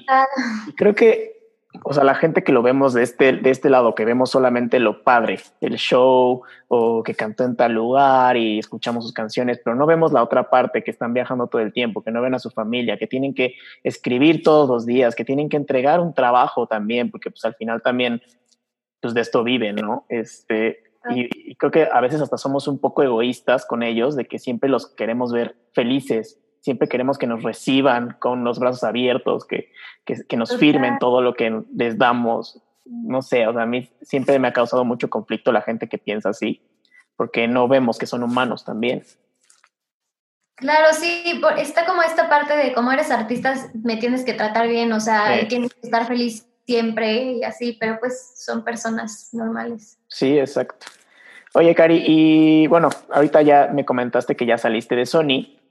creo 0.76 0.94
que, 0.94 1.40
o 1.84 1.92
sea, 1.92 2.04
la 2.04 2.14
gente 2.14 2.44
que 2.44 2.52
lo 2.52 2.62
vemos 2.62 2.92
de 2.92 3.02
este, 3.02 3.32
de 3.32 3.50
este 3.50 3.70
lado, 3.70 3.94
que 3.94 4.04
vemos 4.04 4.30
solamente 4.30 4.78
lo 4.78 5.02
padre, 5.02 5.40
el 5.60 5.76
show 5.76 6.42
o 6.68 7.02
que 7.02 7.14
cantó 7.14 7.44
en 7.44 7.56
tal 7.56 7.72
lugar 7.72 8.36
y 8.36 8.58
escuchamos 8.58 9.04
sus 9.04 9.12
canciones, 9.12 9.60
pero 9.64 9.76
no 9.76 9.86
vemos 9.86 10.12
la 10.12 10.22
otra 10.22 10.50
parte, 10.50 10.84
que 10.84 10.90
están 10.90 11.14
viajando 11.14 11.46
todo 11.46 11.62
el 11.62 11.72
tiempo, 11.72 12.02
que 12.02 12.10
no 12.10 12.20
ven 12.20 12.34
a 12.34 12.38
su 12.38 12.50
familia, 12.50 12.98
que 12.98 13.06
tienen 13.06 13.34
que 13.34 13.54
escribir 13.82 14.42
todos 14.42 14.68
los 14.68 14.86
días, 14.86 15.14
que 15.14 15.24
tienen 15.24 15.48
que 15.48 15.56
entregar 15.56 16.00
un 16.00 16.14
trabajo 16.14 16.66
también, 16.66 17.10
porque 17.10 17.30
pues 17.30 17.44
al 17.44 17.54
final 17.54 17.82
también 17.82 18.20
pues 19.00 19.14
de 19.14 19.20
esto 19.20 19.42
viven, 19.42 19.76
¿no? 19.76 20.06
Este, 20.08 20.84
y, 21.10 21.56
creo 21.56 21.70
que 21.70 21.88
a 21.92 22.00
veces 22.00 22.20
hasta 22.20 22.38
somos 22.38 22.68
un 22.68 22.78
poco 22.78 23.02
egoístas 23.02 23.66
con 23.66 23.82
ellos, 23.82 24.16
de 24.16 24.26
que 24.26 24.38
siempre 24.38 24.70
los 24.70 24.86
queremos 24.86 25.32
ver 25.32 25.56
felices, 25.72 26.38
siempre 26.62 26.88
queremos 26.88 27.18
que 27.18 27.26
nos 27.26 27.42
reciban 27.42 28.16
con 28.18 28.44
los 28.44 28.58
brazos 28.58 28.84
abiertos, 28.84 29.44
que, 29.44 29.70
que, 30.06 30.36
nos 30.36 30.56
firmen 30.56 30.98
todo 30.98 31.20
lo 31.20 31.34
que 31.34 31.62
les 31.74 31.98
damos. 31.98 32.62
No 32.84 33.20
sé, 33.20 33.46
o 33.46 33.52
sea, 33.52 33.62
a 33.62 33.66
mí 33.66 33.90
siempre 34.00 34.38
me 34.38 34.48
ha 34.48 34.52
causado 34.52 34.84
mucho 34.84 35.10
conflicto 35.10 35.52
la 35.52 35.62
gente 35.62 35.88
que 35.88 35.98
piensa 35.98 36.30
así, 36.30 36.62
porque 37.16 37.48
no 37.48 37.68
vemos 37.68 37.98
que 37.98 38.06
son 38.06 38.22
humanos 38.22 38.64
también. 38.64 39.02
Claro, 40.56 40.92
sí, 40.92 41.40
está 41.58 41.84
como 41.84 42.02
esta 42.02 42.28
parte 42.28 42.56
de 42.56 42.72
cómo 42.72 42.92
eres 42.92 43.10
artista, 43.10 43.54
me 43.82 43.96
tienes 43.96 44.24
que 44.24 44.32
tratar 44.32 44.68
bien, 44.68 44.92
o 44.92 45.00
sea, 45.00 45.46
tienes 45.48 45.74
que 45.74 45.80
estar 45.82 46.06
feliz 46.06 46.46
siempre 46.64 47.32
y 47.32 47.42
así, 47.42 47.76
pero 47.80 47.98
pues 47.98 48.34
son 48.36 48.62
personas 48.62 49.30
normales. 49.32 49.98
Sí, 50.06 50.38
exacto. 50.38 50.86
Oye, 51.54 51.74
Cari, 51.74 52.04
y 52.06 52.66
bueno, 52.68 52.88
ahorita 53.10 53.42
ya 53.42 53.70
me 53.74 53.84
comentaste 53.84 54.36
que 54.36 54.46
ya 54.46 54.56
saliste 54.56 54.94
de 54.94 55.06
Sony 55.06 55.61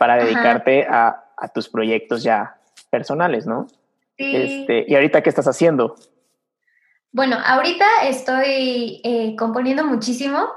para 0.00 0.16
dedicarte 0.16 0.86
a, 0.88 1.26
tus 1.52 1.68
proyectos 1.68 2.22
ya 2.22 2.58
personales, 2.88 3.46
¿no? 3.46 3.66
Sí. 4.16 4.34
Este, 4.34 4.86
¿Y 4.88 4.94
ahorita 4.94 5.22
qué 5.22 5.28
estás 5.28 5.46
haciendo? 5.46 5.94
Bueno, 7.12 7.36
ahorita 7.44 7.84
estoy 8.04 9.02
eh, 9.04 9.36
componiendo 9.38 9.84
muchísimo 9.84 10.48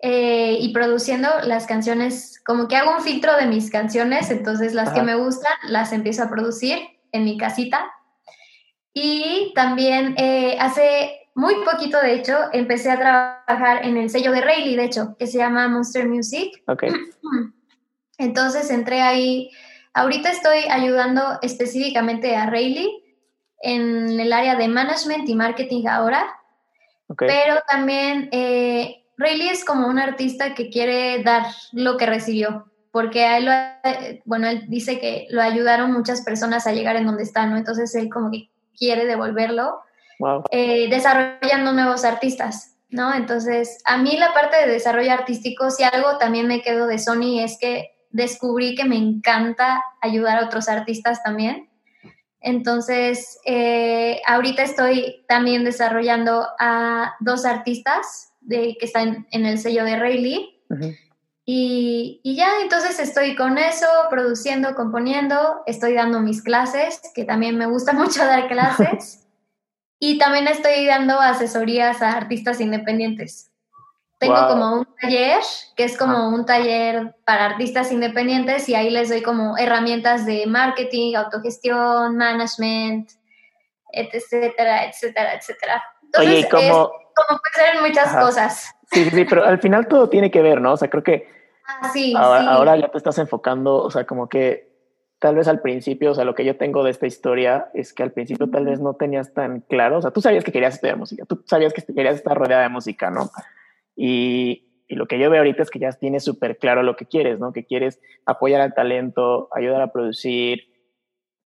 eh, 0.00 0.56
y 0.60 0.72
produciendo 0.72 1.28
las 1.44 1.66
canciones, 1.66 2.42
como 2.42 2.68
que 2.68 2.76
hago 2.76 2.92
un 2.92 3.02
filtro 3.02 3.36
de 3.36 3.44
mis 3.46 3.70
canciones, 3.70 4.30
entonces 4.30 4.72
las 4.72 4.94
que 4.94 5.02
me 5.02 5.14
gustan 5.14 5.52
las 5.68 5.92
empiezo 5.92 6.22
a 6.22 6.30
producir 6.30 6.78
en 7.12 7.24
mi 7.24 7.36
casita 7.36 7.90
y 8.94 9.52
también 9.54 10.14
eh, 10.16 10.56
hace 10.58 11.28
muy 11.34 11.54
poquito, 11.66 12.00
de 12.00 12.14
hecho, 12.14 12.34
empecé 12.54 12.90
a 12.90 12.98
trabajar 12.98 13.84
en 13.84 13.98
el 13.98 14.08
sello 14.08 14.32
de 14.32 14.40
Rayleigh, 14.40 14.76
de 14.76 14.84
hecho, 14.84 15.16
que 15.18 15.26
se 15.26 15.36
llama 15.36 15.68
Monster 15.68 16.08
Music. 16.08 16.62
Ok. 16.66 16.84
Entonces 18.18 18.70
entré 18.70 19.00
ahí. 19.00 19.50
Ahorita 19.94 20.30
estoy 20.30 20.58
ayudando 20.70 21.38
específicamente 21.42 22.36
a 22.36 22.46
Rayleigh 22.46 23.02
en 23.62 24.20
el 24.20 24.32
área 24.32 24.56
de 24.56 24.68
management 24.68 25.28
y 25.28 25.34
marketing 25.34 25.86
ahora, 25.86 26.26
pero 27.16 27.62
también 27.68 28.28
eh, 28.32 29.04
Rayleigh 29.16 29.50
es 29.50 29.64
como 29.64 29.88
un 29.88 29.98
artista 29.98 30.54
que 30.54 30.68
quiere 30.68 31.22
dar 31.22 31.46
lo 31.72 31.96
que 31.96 32.06
recibió, 32.06 32.70
porque 32.92 33.24
a 33.24 33.38
él, 33.38 33.46
lo, 33.46 33.52
bueno, 34.24 34.48
él 34.48 34.64
dice 34.68 35.00
que 35.00 35.26
lo 35.30 35.42
ayudaron 35.42 35.92
muchas 35.92 36.22
personas 36.22 36.66
a 36.66 36.72
llegar 36.72 36.96
en 36.96 37.06
donde 37.06 37.22
está, 37.22 37.46
¿no? 37.46 37.56
Entonces 37.56 37.94
él 37.94 38.10
como 38.10 38.30
que 38.30 38.50
quiere 38.78 39.06
devolverlo, 39.06 39.80
eh, 40.50 40.88
desarrollando 40.88 41.72
nuevos 41.72 42.04
artistas, 42.04 42.76
¿no? 42.90 43.12
Entonces, 43.12 43.78
a 43.84 43.96
mí 43.96 44.16
la 44.16 44.32
parte 44.32 44.56
de 44.56 44.72
desarrollo 44.72 45.12
artístico, 45.12 45.70
si 45.70 45.82
algo 45.82 46.18
también 46.18 46.46
me 46.46 46.62
quedo 46.62 46.86
de 46.86 46.98
Sony 46.98 47.40
es 47.40 47.58
que 47.58 47.97
descubrí 48.10 48.74
que 48.74 48.84
me 48.84 48.96
encanta 48.96 49.82
ayudar 50.00 50.38
a 50.38 50.46
otros 50.46 50.68
artistas 50.68 51.22
también. 51.22 51.68
Entonces, 52.40 53.38
eh, 53.44 54.20
ahorita 54.26 54.62
estoy 54.62 55.24
también 55.28 55.64
desarrollando 55.64 56.46
a 56.58 57.14
dos 57.20 57.44
artistas 57.44 58.32
de, 58.40 58.76
que 58.78 58.86
están 58.86 59.26
en 59.30 59.44
el 59.44 59.58
sello 59.58 59.84
de 59.84 59.98
Rayleigh. 59.98 60.62
y, 61.44 62.20
y, 62.22 62.36
ya, 62.36 62.60
entonces 62.62 63.00
estoy 63.00 63.34
con 63.34 63.58
eso, 63.58 63.86
produciendo, 64.10 64.74
componiendo, 64.74 65.62
estoy 65.66 65.94
dando 65.94 66.20
mis 66.20 66.42
clases, 66.42 67.00
que 67.14 67.24
también 67.24 67.58
me 67.58 67.66
gusta 67.66 67.92
mucho 67.94 68.24
dar 68.24 68.48
clases. 68.48 69.26
y 70.00 70.18
también 70.18 70.46
estoy 70.46 70.86
dando 70.86 71.20
asesorías 71.20 72.02
a 72.02 72.12
artistas 72.12 72.60
independientes. 72.60 73.47
Tengo 74.18 74.48
como 74.48 74.74
un 74.80 74.88
taller, 75.00 75.40
que 75.76 75.84
es 75.84 75.96
como 75.96 76.28
un 76.30 76.44
taller 76.44 77.14
para 77.24 77.46
artistas 77.46 77.92
independientes 77.92 78.68
y 78.68 78.74
ahí 78.74 78.90
les 78.90 79.08
doy 79.08 79.22
como 79.22 79.56
herramientas 79.56 80.26
de 80.26 80.44
marketing, 80.46 81.14
autogestión, 81.14 82.16
management, 82.16 83.10
etcétera, 83.92 84.86
etcétera, 84.86 85.34
etcétera. 85.34 85.84
Entonces, 86.02 86.34
Oye, 86.34 86.48
como... 86.48 86.90
como 87.14 87.38
puede 87.38 87.66
ser 87.66 87.80
muchas 87.80 88.16
cosas. 88.16 88.74
Sí, 88.90 89.08
sí, 89.08 89.24
pero 89.24 89.44
al 89.44 89.60
final 89.60 89.86
todo 89.86 90.08
tiene 90.08 90.30
que 90.30 90.42
ver, 90.42 90.60
¿no? 90.60 90.72
O 90.72 90.76
sea, 90.76 90.90
creo 90.90 91.04
que 91.04 91.28
ah, 91.66 91.90
sí, 91.92 92.14
ahora, 92.16 92.40
sí. 92.40 92.46
ahora 92.48 92.76
ya 92.76 92.88
te 92.88 92.98
estás 92.98 93.18
enfocando, 93.18 93.76
o 93.76 93.90
sea, 93.90 94.04
como 94.04 94.28
que 94.28 94.68
tal 95.18 95.34
vez 95.36 95.46
al 95.48 95.60
principio, 95.60 96.12
o 96.12 96.14
sea, 96.14 96.24
lo 96.24 96.34
que 96.34 96.44
yo 96.44 96.56
tengo 96.56 96.82
de 96.82 96.90
esta 96.90 97.06
historia 97.06 97.68
es 97.74 97.92
que 97.92 98.02
al 98.02 98.12
principio 98.12 98.48
tal 98.50 98.66
vez 98.66 98.80
no 98.80 98.94
tenías 98.94 99.32
tan 99.34 99.60
claro, 99.60 99.98
o 99.98 100.02
sea, 100.02 100.10
tú 100.10 100.20
sabías 100.20 100.44
que 100.44 100.52
querías 100.52 100.74
estudiar 100.74 100.96
música, 100.96 101.24
tú 101.24 101.42
sabías 101.46 101.72
que 101.72 101.84
querías 101.84 102.16
estar 102.16 102.36
rodeada 102.36 102.62
de 102.62 102.68
música, 102.68 103.10
¿no? 103.10 103.30
Y, 103.98 104.64
lo 104.90 105.06
que 105.06 105.18
yo 105.18 105.28
veo 105.28 105.40
ahorita 105.40 105.62
es 105.62 105.70
que 105.70 105.80
ya 105.80 105.92
tienes 105.92 106.24
súper 106.24 106.56
claro 106.56 106.82
lo 106.82 106.96
que 106.96 107.04
quieres, 107.04 107.38
¿no? 107.38 107.52
Que 107.52 107.66
quieres 107.66 108.00
apoyar 108.24 108.62
al 108.62 108.72
talento, 108.72 109.50
ayudar 109.52 109.82
a 109.82 109.92
producir, 109.92 110.62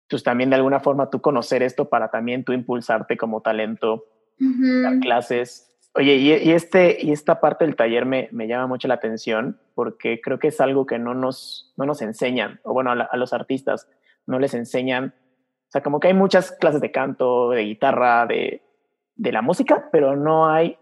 pues 0.06 0.22
también 0.22 0.50
de 0.50 0.56
alguna 0.56 0.80
forma 0.80 1.08
tú 1.08 1.22
conocer 1.22 1.62
esto 1.62 1.88
para 1.88 2.10
también 2.10 2.44
tú 2.44 2.52
impulsarte 2.52 3.16
como 3.16 3.40
talento, 3.40 4.04
dar 4.38 4.98
clases. 4.98 5.74
Oye, 5.94 6.16
y, 6.16 6.50
este, 6.50 6.98
y 7.00 7.10
esta 7.12 7.40
parte 7.40 7.64
del 7.64 7.74
taller 7.74 8.04
me, 8.04 8.28
me, 8.32 8.48
llama 8.48 8.66
mucho 8.66 8.86
la 8.86 8.94
atención 8.94 9.58
porque 9.74 10.20
creo 10.20 10.38
que 10.38 10.48
es 10.48 10.60
algo 10.60 10.84
que 10.84 10.98
no 10.98 11.14
nos, 11.14 11.72
no 11.78 11.86
nos 11.86 12.02
enseñan, 12.02 12.60
o 12.64 12.74
bueno, 12.74 12.90
a, 12.90 12.94
a 12.94 13.16
los 13.16 13.32
artistas 13.32 13.88
no 14.26 14.38
les 14.38 14.52
enseñan. 14.52 15.14
O 15.68 15.70
sea, 15.70 15.82
como 15.82 16.00
que 16.00 16.08
hay 16.08 16.14
muchas 16.14 16.52
clases 16.52 16.82
de 16.82 16.90
canto, 16.90 17.48
de 17.50 17.62
guitarra, 17.62 18.26
de, 18.26 18.62
de 19.16 19.32
la 19.32 19.40
música, 19.40 19.88
pero 19.90 20.16
no 20.16 20.50
hay 20.50 20.76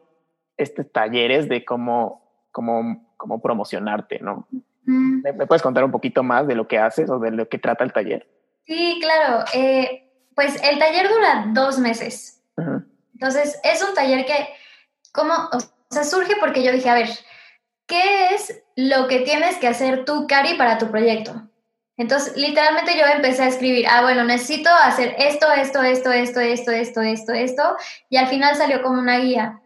estos 0.63 0.91
talleres 0.93 1.49
de 1.49 1.65
cómo, 1.65 2.47
cómo, 2.53 3.15
cómo 3.17 3.41
promocionarte, 3.41 4.21
¿no? 4.21 4.47
¿Me, 4.85 5.33
puedes 5.47 5.63
contar 5.63 5.85
un 5.85 5.91
poquito 5.91 6.23
más 6.23 6.47
de 6.47 6.55
lo 6.55 6.67
que 6.67 6.79
haces 6.79 7.09
o 7.11 7.19
de 7.19 7.31
lo 7.31 7.49
que 7.49 7.59
trata 7.59 7.85
el 7.85 7.93
taller? 7.93 8.29
Sí, 8.67 8.99
claro. 9.01 9.45
Eh, 9.55 10.11
pues 10.35 10.61
el 10.63 10.79
taller 10.79 11.09
dura 11.09 11.47
dos 11.53 11.79
meses. 11.79 12.43
Entonces, 13.15 13.61
es 13.63 13.83
un 13.87 13.95
taller 13.95 14.25
que, 14.27 14.49
¿cómo? 15.13 15.33
O 15.53 15.61
sea, 15.91 16.05
surge 16.05 16.35
porque 16.41 16.63
yo 16.63 16.73
dije, 16.73 16.89
a 16.89 16.95
ver, 16.95 17.09
¿qué 17.87 18.35
es 18.35 18.63
lo 18.77 19.09
que 19.09 19.21
tienes 19.21 19.59
que 19.59 19.69
hacer 19.69 20.05
tú, 20.05 20.27
Cari, 20.27 20.55
para 20.55 20.79
tu 20.79 20.91
proyecto? 20.91 21.51
Entonces, 21.97 22.35
literalmente 22.37 22.97
yo 22.97 23.05
empecé 23.05 23.43
a 23.43 23.49
escribir, 23.49 23.87
ah, 23.87 24.01
bueno, 24.01 24.25
necesito 24.25 24.71
hacer 24.71 25.15
esto, 25.19 25.53
esto, 25.53 25.83
esto, 25.83 26.11
esto, 26.11 26.41
esto, 26.41 26.71
esto, 26.71 27.01
esto, 27.03 27.33
esto, 27.33 27.77
y 28.09 28.17
al 28.17 28.27
final 28.29 28.57
salió 28.57 28.83
como 28.83 28.99
una 28.99 29.19
guía. 29.19 29.61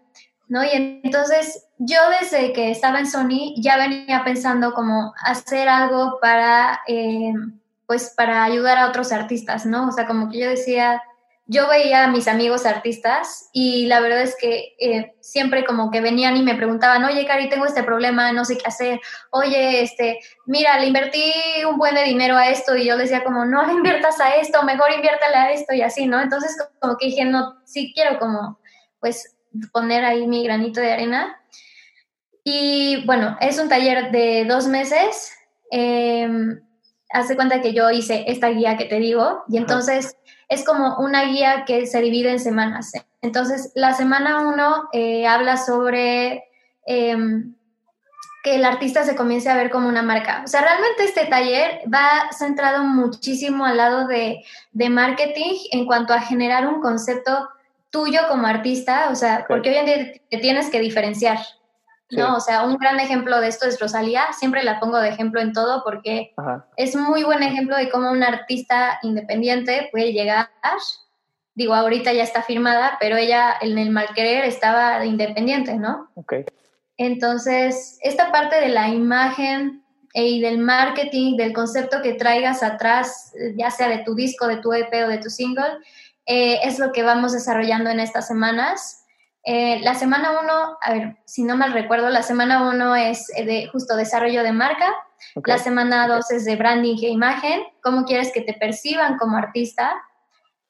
¿No? 0.49 0.65
Y 0.65 1.01
entonces 1.03 1.67
yo 1.79 1.99
desde 2.21 2.53
que 2.53 2.71
estaba 2.71 2.99
en 2.99 3.07
Sony 3.07 3.55
ya 3.57 3.77
venía 3.77 4.23
pensando 4.25 4.73
como 4.75 5.15
hacer 5.25 5.69
algo 5.69 6.19
para, 6.21 6.81
eh, 6.87 7.33
pues 7.87 8.15
para 8.17 8.45
ayudar 8.45 8.79
a 8.79 8.89
otros 8.89 9.13
artistas, 9.13 9.67
¿no? 9.67 9.89
O 9.89 9.93
sea, 9.93 10.07
como 10.07 10.31
que 10.31 10.39
yo 10.39 10.49
decía, 10.49 11.03
yo 11.47 11.69
veía 11.69 12.05
a 12.05 12.09
mis 12.09 12.27
amigos 12.27 12.65
artistas 12.65 13.51
y 13.53 13.87
la 13.87 14.01
verdad 14.01 14.23
es 14.23 14.35
que 14.41 14.75
eh, 14.79 15.15
siempre 15.21 15.65
como 15.65 15.91
que 15.91 16.01
venían 16.01 16.37
y 16.39 16.43
me 16.43 16.55
preguntaban, 16.55 17.05
oye, 17.05 17.27
Cari, 17.27 17.51
tengo 17.51 17.67
este 17.67 17.83
problema, 17.83 18.33
no 18.33 18.47
sé 18.47 18.57
qué 18.57 18.67
hacer, 18.67 19.01
oye, 19.31 19.83
este, 19.83 20.21
mira, 20.47 20.79
le 20.79 20.87
invertí 20.87 21.33
un 21.69 21.77
buen 21.77 21.95
de 21.95 22.05
dinero 22.05 22.37
a 22.37 22.49
esto 22.49 22.77
y 22.77 22.87
yo 22.87 22.97
decía 22.97 23.23
como, 23.23 23.45
no 23.45 23.67
le 23.67 23.75
inviertas 23.75 24.21
a 24.21 24.37
esto, 24.37 24.63
mejor 24.63 24.91
inviértale 24.93 25.37
a 25.37 25.53
esto 25.53 25.75
y 25.75 25.83
así, 25.83 26.07
¿no? 26.07 26.21
Entonces 26.21 26.57
como 26.81 26.97
que 26.97 27.07
dije, 27.07 27.27
no, 27.27 27.59
sí 27.65 27.93
quiero 27.95 28.19
como, 28.19 28.59
pues 29.01 29.34
poner 29.73 30.05
ahí 30.05 30.27
mi 30.27 30.45
granito 30.45 30.81
de 30.81 30.93
arena. 30.93 31.41
Y 32.43 33.05
bueno, 33.07 33.37
es 33.41 33.59
un 33.59 33.69
taller 33.69 34.11
de 34.11 34.45
dos 34.47 34.67
meses. 34.67 35.33
Eh, 35.71 36.29
hace 37.15 37.37
cuenta 37.37 37.63
que 37.63 37.73
yo 37.73 37.91
hice 37.91 38.25
esta 38.27 38.49
guía 38.49 38.77
que 38.77 38.85
te 38.87 38.99
digo 38.99 39.45
y 39.49 39.57
entonces 39.57 40.17
es 40.49 40.65
como 40.65 40.99
una 40.99 41.25
guía 41.25 41.65
que 41.65 41.87
se 41.87 42.01
divide 42.01 42.31
en 42.31 42.41
semanas. 42.41 42.93
Entonces, 43.23 43.73
la 43.75 43.95
semana 43.95 44.41
uno 44.41 44.89
eh, 44.93 45.27
habla 45.27 45.57
sobre 45.57 46.45
em, 46.87 47.55
que 48.43 48.57
el 48.57 48.65
artista 48.65 49.05
se 49.05 49.17
comience 49.17 49.49
a 49.49 49.57
ver 49.57 49.71
como 49.71 49.89
una 49.89 50.03
marca. 50.03 50.43
O 50.45 50.49
sea, 50.49 50.61
realmente 50.61 51.05
este 51.05 51.27
taller 51.27 51.83
va 51.93 52.29
centrado 52.37 52.85
muchísimo 52.85 53.65
al 53.65 53.79
lado 53.79 54.07
de, 54.07 54.45
de 54.73 54.91
marketing 54.91 55.55
en 55.71 55.87
cuanto 55.87 56.13
a 56.13 56.21
generar 56.21 56.67
un 56.67 56.83
concepto 56.83 57.49
tuyo 57.95 58.23
como 58.29 58.49
artista, 58.49 59.09
o 59.13 59.15
sea, 59.15 59.45
porque 59.47 59.71
hoy 59.71 59.77
en 59.77 59.87
día 59.87 60.13
te 60.29 60.39
tienes 60.39 60.69
que 60.69 60.81
diferenciar, 60.81 61.39
¿no? 62.11 62.35
O 62.35 62.41
sea, 62.41 62.65
un 62.65 62.77
gran 62.77 62.99
ejemplo 62.99 63.41
de 63.41 63.47
esto 63.47 63.69
es 63.69 63.79
Rosalía, 63.79 64.33
siempre 64.33 64.65
la 64.65 64.81
pongo 64.81 64.99
de 64.99 65.11
ejemplo 65.11 65.41
en 65.41 65.53
todo 65.53 65.85
porque 65.85 66.35
es 66.77 66.97
muy 66.97 67.23
buen 67.23 67.45
ejemplo 67.45 67.77
de 67.77 67.89
cómo 67.91 68.11
un 68.11 68.25
artista 68.25 68.99
independiente 69.03 69.91
puede 69.93 70.13
llegar, 70.13 70.49
digo, 71.55 71.73
ahorita 71.73 72.13
ya 72.13 72.25
está 72.25 72.43
firmada, 72.43 72.97
pero 72.99 73.17
ella 73.17 73.55
en 73.61 73.79
el 73.79 73.91
malquerer 73.91 74.45
estaba 74.45 75.05
independiente, 75.07 75.75
¿no? 75.75 76.11
Ok. 76.17 76.35
Entonces, 76.97 77.99
esta 78.03 78.33
parte 78.33 78.61
de 78.61 78.71
la 78.71 78.89
imagen 78.89 79.85
y 80.15 80.41
del 80.41 80.59
marketing, 80.59 81.37
del 81.37 81.53
concepto 81.53 82.03
que 82.03 82.15
traigas 82.15 82.65
atrás, 82.65 83.33
ya 83.57 83.71
sea 83.71 83.89
de 83.89 83.99
tu 83.99 84.17
disco, 84.17 84.49
de 84.49 84.57
tu 84.57 84.73
EP 84.73 84.93
o 85.05 85.09
de 85.09 85.19
tu 85.19 85.31
single, 85.31 85.79
eh, 86.27 86.61
es 86.65 86.79
lo 86.79 86.93
que 86.93 87.03
vamos 87.03 87.33
desarrollando 87.33 87.91
en 87.91 88.01
estas 88.01 88.27
semanas. 88.27 89.05
Eh, 89.45 89.81
la 89.81 89.95
semana 89.95 90.41
1, 90.41 90.79
a 90.81 90.93
ver, 90.93 91.17
si 91.27 91.45
no 91.45 91.57
mal 91.57 91.73
recuerdo, 91.73 92.09
la 92.09 92.23
semana 92.23 92.69
1 92.71 92.97
es 92.97 93.31
eh, 93.37 93.45
de 93.45 93.69
justo 93.69 93.95
desarrollo 93.95 94.43
de 94.43 94.53
marca, 94.53 94.91
la 95.45 95.59
semana 95.59 96.09
2 96.09 96.31
es 96.31 96.45
de 96.47 96.57
branding 96.57 96.97
e 97.03 97.09
imagen, 97.09 97.63
cómo 97.83 98.05
quieres 98.05 98.33
que 98.33 98.41
te 98.41 98.55
perciban 98.55 99.19
como 99.19 99.37
artista, 99.37 99.95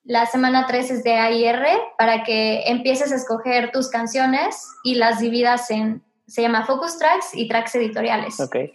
la 0.02 0.26
semana 0.26 0.66
3 0.66 0.90
es 0.90 1.04
de 1.04 1.14
AIR 1.14 1.66
para 1.96 2.24
que 2.24 2.64
empieces 2.66 3.12
a 3.12 3.16
escoger 3.16 3.70
tus 3.70 3.88
canciones 3.88 4.68
y 4.82 4.96
las 4.96 5.20
dividas 5.20 5.70
en, 5.70 6.04
se 6.26 6.42
llama 6.42 6.66
Focus 6.66 6.98
Tracks 6.98 7.30
y 7.32 7.48
Tracks 7.48 7.74
editoriales. 7.76 8.38
Okay. 8.40 8.72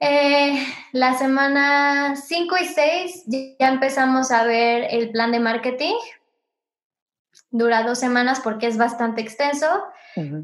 Eh, 0.00 0.66
la 0.92 1.14
semana 1.14 2.16
5 2.16 2.56
y 2.56 2.64
6 2.64 3.24
ya 3.58 3.68
empezamos 3.68 4.30
a 4.30 4.44
ver 4.44 4.86
el 4.90 5.10
plan 5.10 5.30
de 5.30 5.40
marketing. 5.40 5.94
Dura 7.50 7.82
dos 7.82 7.98
semanas 7.98 8.40
porque 8.42 8.66
es 8.66 8.78
bastante 8.78 9.20
extenso. 9.20 9.66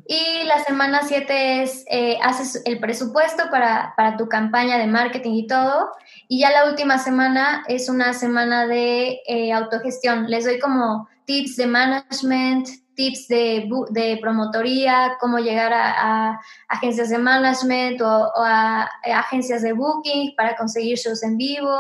Y 0.07 0.45
la 0.45 0.63
semana 0.63 1.01
7 1.03 1.63
es, 1.63 1.85
eh, 1.91 2.19
haces 2.23 2.63
el 2.67 2.79
presupuesto 2.79 3.51
para, 3.51 3.95
para, 3.97 4.17
tu 4.17 4.29
campaña 4.29 4.79
de 4.79 4.87
marketing 4.87 5.33
y 5.33 5.47
todo. 5.47 5.91
Y 6.29 6.41
ya 6.41 6.51
la 6.51 6.71
última 6.71 6.99
semana 6.99 7.65
es 7.67 7.89
una 7.89 8.13
semana 8.13 8.67
de 8.67 9.21
eh, 9.27 9.53
autogestión. 9.53 10.31
Les 10.31 10.45
doy 10.45 10.61
como 10.61 11.09
tips 11.25 11.57
de 11.57 11.67
management, 11.67 12.69
tips 12.97 13.29
de, 13.29 13.69
de 13.91 14.19
promotoría, 14.21 15.17
cómo 15.21 15.39
llegar 15.39 15.73
a, 15.73 16.41
agencias 16.69 17.11
de 17.11 17.19
management 17.19 18.01
o, 18.01 18.33
a, 18.37 18.89
agencias 19.05 19.63
de 19.63 19.73
booking 19.73 20.35
para 20.37 20.57
conseguir 20.57 20.97
shows 20.99 21.23
en 21.23 21.37
vivo. 21.37 21.79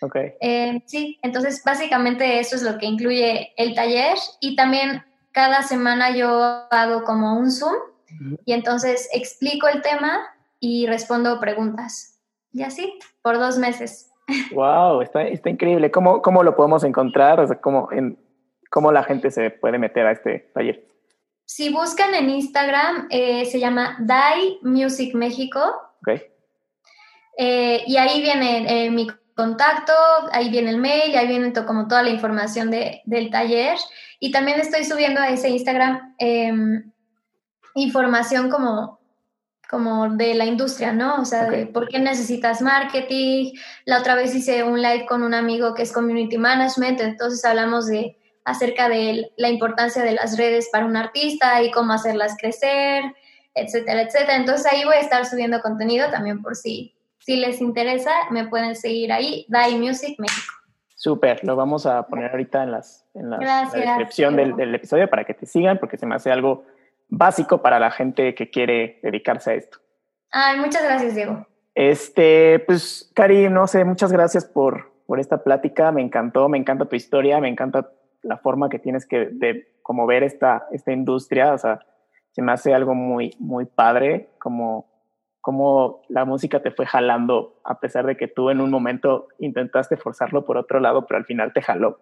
Okay. 0.00 0.34
Eh, 0.40 0.82
sí, 0.86 1.18
entonces 1.22 1.62
básicamente 1.64 2.38
eso 2.38 2.54
es 2.54 2.62
lo 2.62 2.78
que 2.78 2.86
incluye 2.86 3.52
el 3.56 3.74
taller 3.74 4.16
y 4.40 4.54
también 4.54 5.02
cada 5.32 5.62
semana 5.62 6.14
yo 6.14 6.28
hago 6.70 7.02
como 7.02 7.36
un 7.36 7.50
Zoom 7.50 7.74
y 8.44 8.52
entonces 8.52 9.08
explico 9.12 9.66
el 9.66 9.82
tema 9.82 10.20
y 10.60 10.86
respondo 10.86 11.40
preguntas. 11.40 12.20
Y 12.52 12.62
así, 12.62 12.98
por 13.22 13.38
dos 13.38 13.58
meses. 13.58 14.10
Wow, 14.52 15.02
está, 15.02 15.22
está 15.22 15.50
increíble. 15.50 15.90
¿Cómo, 15.90 16.22
¿Cómo 16.22 16.42
lo 16.42 16.54
podemos 16.56 16.84
encontrar? 16.84 17.40
O 17.40 17.46
sea, 17.46 17.60
¿cómo, 17.60 17.88
en, 17.92 18.18
¿Cómo 18.70 18.92
la 18.92 19.02
gente 19.02 19.30
se 19.30 19.50
puede 19.50 19.78
meter 19.78 20.06
a 20.06 20.12
este 20.12 20.50
taller? 20.54 20.86
Si 21.44 21.72
buscan 21.72 22.14
en 22.14 22.28
Instagram, 22.28 23.08
eh, 23.10 23.46
se 23.46 23.58
llama 23.58 23.96
Dai 24.00 24.58
Music 24.62 25.14
México. 25.14 25.60
Ok. 26.02 26.20
Eh, 27.38 27.84
y 27.86 27.96
ahí 27.96 28.20
viene 28.20 28.86
eh, 28.86 28.90
mi 28.90 29.06
contacto, 29.34 29.92
ahí 30.32 30.50
viene 30.50 30.70
el 30.70 30.76
mail, 30.76 31.16
ahí 31.16 31.26
viene 31.26 31.52
como 31.64 31.88
toda 31.88 32.02
la 32.02 32.10
información 32.10 32.70
de, 32.70 33.00
del 33.06 33.30
taller. 33.30 33.78
Y 34.20 34.30
también 34.30 34.60
estoy 34.60 34.84
subiendo 34.84 35.20
a 35.20 35.30
ese 35.30 35.48
Instagram 35.48 36.16
em, 36.18 36.92
información 37.74 38.50
como, 38.50 39.00
como 39.70 40.10
de 40.10 40.34
la 40.34 40.44
industria, 40.44 40.92
¿no? 40.92 41.22
O 41.22 41.24
sea, 41.24 41.48
de 41.48 41.66
por 41.66 41.88
qué 41.88 41.98
necesitas 41.98 42.60
marketing. 42.60 43.52
La 43.86 44.00
otra 44.00 44.16
vez 44.16 44.34
hice 44.34 44.64
un 44.64 44.82
live 44.82 45.06
con 45.06 45.22
un 45.22 45.32
amigo 45.32 45.72
que 45.72 45.82
es 45.82 45.92
community 45.92 46.36
management, 46.36 47.00
entonces 47.00 47.42
hablamos 47.44 47.86
de 47.86 48.17
acerca 48.48 48.88
de 48.88 49.30
la 49.36 49.48
importancia 49.48 50.02
de 50.02 50.12
las 50.12 50.36
redes 50.36 50.68
para 50.70 50.86
un 50.86 50.96
artista 50.96 51.62
y 51.62 51.70
cómo 51.70 51.92
hacerlas 51.92 52.36
crecer, 52.38 53.04
etcétera, 53.54 54.02
etcétera. 54.02 54.36
Entonces 54.36 54.72
ahí 54.72 54.84
voy 54.84 54.96
a 54.96 55.00
estar 55.00 55.26
subiendo 55.26 55.60
contenido 55.60 56.10
también 56.10 56.42
por 56.42 56.56
si 56.56 56.94
si 57.28 57.36
les 57.36 57.60
interesa, 57.60 58.10
me 58.30 58.48
pueden 58.48 58.74
seguir 58.74 59.12
ahí, 59.12 59.44
Dai 59.50 59.78
Music 59.78 60.18
México. 60.18 60.54
Súper, 60.94 61.44
lo 61.44 61.56
vamos 61.56 61.84
a 61.84 62.06
poner 62.06 62.30
ahorita 62.30 62.62
en, 62.62 62.72
las, 62.72 63.06
en, 63.12 63.28
la 63.28 63.68
descripción 63.70 64.34
del, 64.34 64.74
episodio 64.74 65.10
para 65.10 65.24
que 65.24 65.34
te 65.34 65.44
sigan, 65.44 65.76
porque 65.76 65.98
se 65.98 66.06
me 66.06 66.14
hace 66.14 66.32
algo 66.32 66.64
básico 67.08 67.60
para 67.60 67.78
la 67.78 67.90
gente 67.90 68.34
que 68.34 68.48
quiere 68.48 68.98
dedicarse 69.02 69.50
a 69.50 69.54
esto. 69.56 69.76
Ay, 70.30 70.58
muchas 70.58 70.82
gracias, 70.82 71.14
Diego. 71.14 71.46
Este, 71.74 72.60
pues, 72.60 73.10
Cari, 73.14 73.50
no 73.50 73.66
sé, 73.66 73.84
muchas 73.84 74.10
gracias 74.10 74.46
por, 74.46 74.90
por 75.04 75.20
esta 75.20 75.44
plática, 75.44 75.92
me 75.92 76.00
encantó, 76.00 76.48
me 76.48 76.56
encanta 76.56 76.86
tu 76.86 76.96
historia, 76.96 77.40
me 77.40 77.48
encanta 77.48 77.90
la 78.22 78.38
forma 78.38 78.68
que 78.68 78.78
tienes 78.78 79.06
que, 79.06 79.28
de 79.30 79.72
como 79.82 80.06
ver 80.06 80.22
esta, 80.22 80.66
esta 80.72 80.92
industria, 80.92 81.52
o 81.52 81.58
sea, 81.58 81.80
se 82.30 82.42
me 82.42 82.52
hace 82.52 82.74
algo 82.74 82.94
muy, 82.94 83.34
muy 83.38 83.64
padre, 83.64 84.30
como 84.38 84.88
cómo 85.40 86.02
la 86.08 86.24
música 86.24 86.60
te 86.60 86.70
fue 86.70 86.84
jalando, 86.84 87.60
a 87.64 87.80
pesar 87.80 88.06
de 88.06 88.16
que 88.16 88.28
tú 88.28 88.50
en 88.50 88.60
un 88.60 88.70
momento 88.70 89.28
intentaste 89.38 89.96
forzarlo 89.96 90.44
por 90.44 90.58
otro 90.58 90.78
lado, 90.78 91.06
pero 91.06 91.18
al 91.18 91.24
final 91.24 91.52
te 91.52 91.62
jaló. 91.62 92.00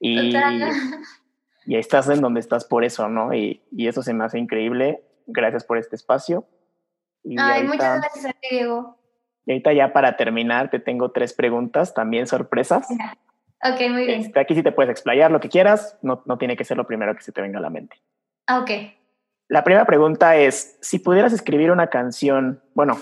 Y, 0.00 0.32
y 1.66 1.76
estás 1.76 2.08
en 2.08 2.20
donde 2.20 2.40
estás 2.40 2.64
por 2.64 2.84
eso, 2.84 3.08
¿no? 3.08 3.34
Y, 3.34 3.62
y, 3.70 3.86
eso 3.86 4.02
se 4.02 4.14
me 4.14 4.24
hace 4.24 4.38
increíble. 4.38 5.04
Gracias 5.26 5.64
por 5.64 5.78
este 5.78 5.94
espacio. 5.94 6.44
Ay, 7.38 7.64
muchas 7.64 8.00
gracias 8.00 8.26
a 8.26 8.32
ti, 8.32 8.48
Diego. 8.50 8.98
Y 9.46 9.52
ahorita 9.52 9.72
ya 9.72 9.92
para 9.92 10.16
terminar, 10.16 10.70
te 10.70 10.80
tengo 10.80 11.12
tres 11.12 11.34
preguntas, 11.34 11.94
también 11.94 12.26
sorpresas. 12.26 12.88
Ok, 13.62 13.80
muy 13.90 14.06
bien. 14.06 14.20
Este, 14.22 14.40
aquí 14.40 14.54
sí 14.54 14.62
te 14.62 14.72
puedes 14.72 14.90
explayar 14.90 15.30
lo 15.30 15.40
que 15.40 15.48
quieras, 15.48 15.96
no, 16.02 16.22
no 16.26 16.36
tiene 16.36 16.56
que 16.56 16.64
ser 16.64 16.76
lo 16.76 16.86
primero 16.86 17.14
que 17.14 17.22
se 17.22 17.32
te 17.32 17.40
venga 17.40 17.58
a 17.58 17.62
la 17.62 17.70
mente. 17.70 17.96
Ah, 18.46 18.58
ok. 18.58 18.70
La 19.48 19.62
primera 19.62 19.84
pregunta 19.84 20.36
es, 20.36 20.78
si 20.80 20.98
pudieras 20.98 21.32
escribir 21.32 21.70
una 21.70 21.88
canción, 21.88 22.62
bueno, 22.74 22.98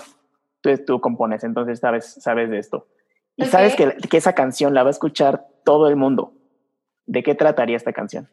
tú, 0.61 0.69
tú 0.85 1.01
compones, 1.01 1.43
entonces 1.43 1.79
sabes, 1.79 2.13
sabes 2.19 2.49
de 2.49 2.59
esto, 2.59 2.87
y 3.35 3.45
sabes 3.45 3.75
que, 3.75 3.95
que 3.95 4.17
esa 4.17 4.35
canción 4.35 4.73
la 4.73 4.83
va 4.83 4.89
a 4.89 4.91
escuchar 4.91 5.47
todo 5.63 5.87
el 5.87 5.95
mundo, 5.95 6.33
¿de 7.05 7.23
qué 7.23 7.33
trataría 7.33 7.77
esta 7.77 7.93
canción? 7.93 8.29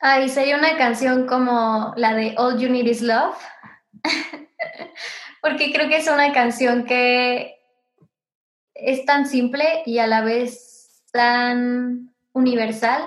Ay, 0.00 0.28
sería 0.28 0.58
una 0.58 0.76
canción 0.76 1.26
como 1.26 1.94
la 1.96 2.14
de 2.14 2.34
All 2.36 2.58
You 2.58 2.68
Need 2.68 2.86
Is 2.86 3.02
Love, 3.02 3.36
porque 5.40 5.72
creo 5.72 5.88
que 5.88 5.98
es 5.98 6.08
una 6.08 6.32
canción 6.32 6.84
que 6.84 7.61
es 8.74 9.04
tan 9.04 9.26
simple 9.26 9.82
y 9.86 9.98
a 9.98 10.06
la 10.06 10.22
vez 10.22 11.02
tan 11.12 12.10
universal. 12.32 13.02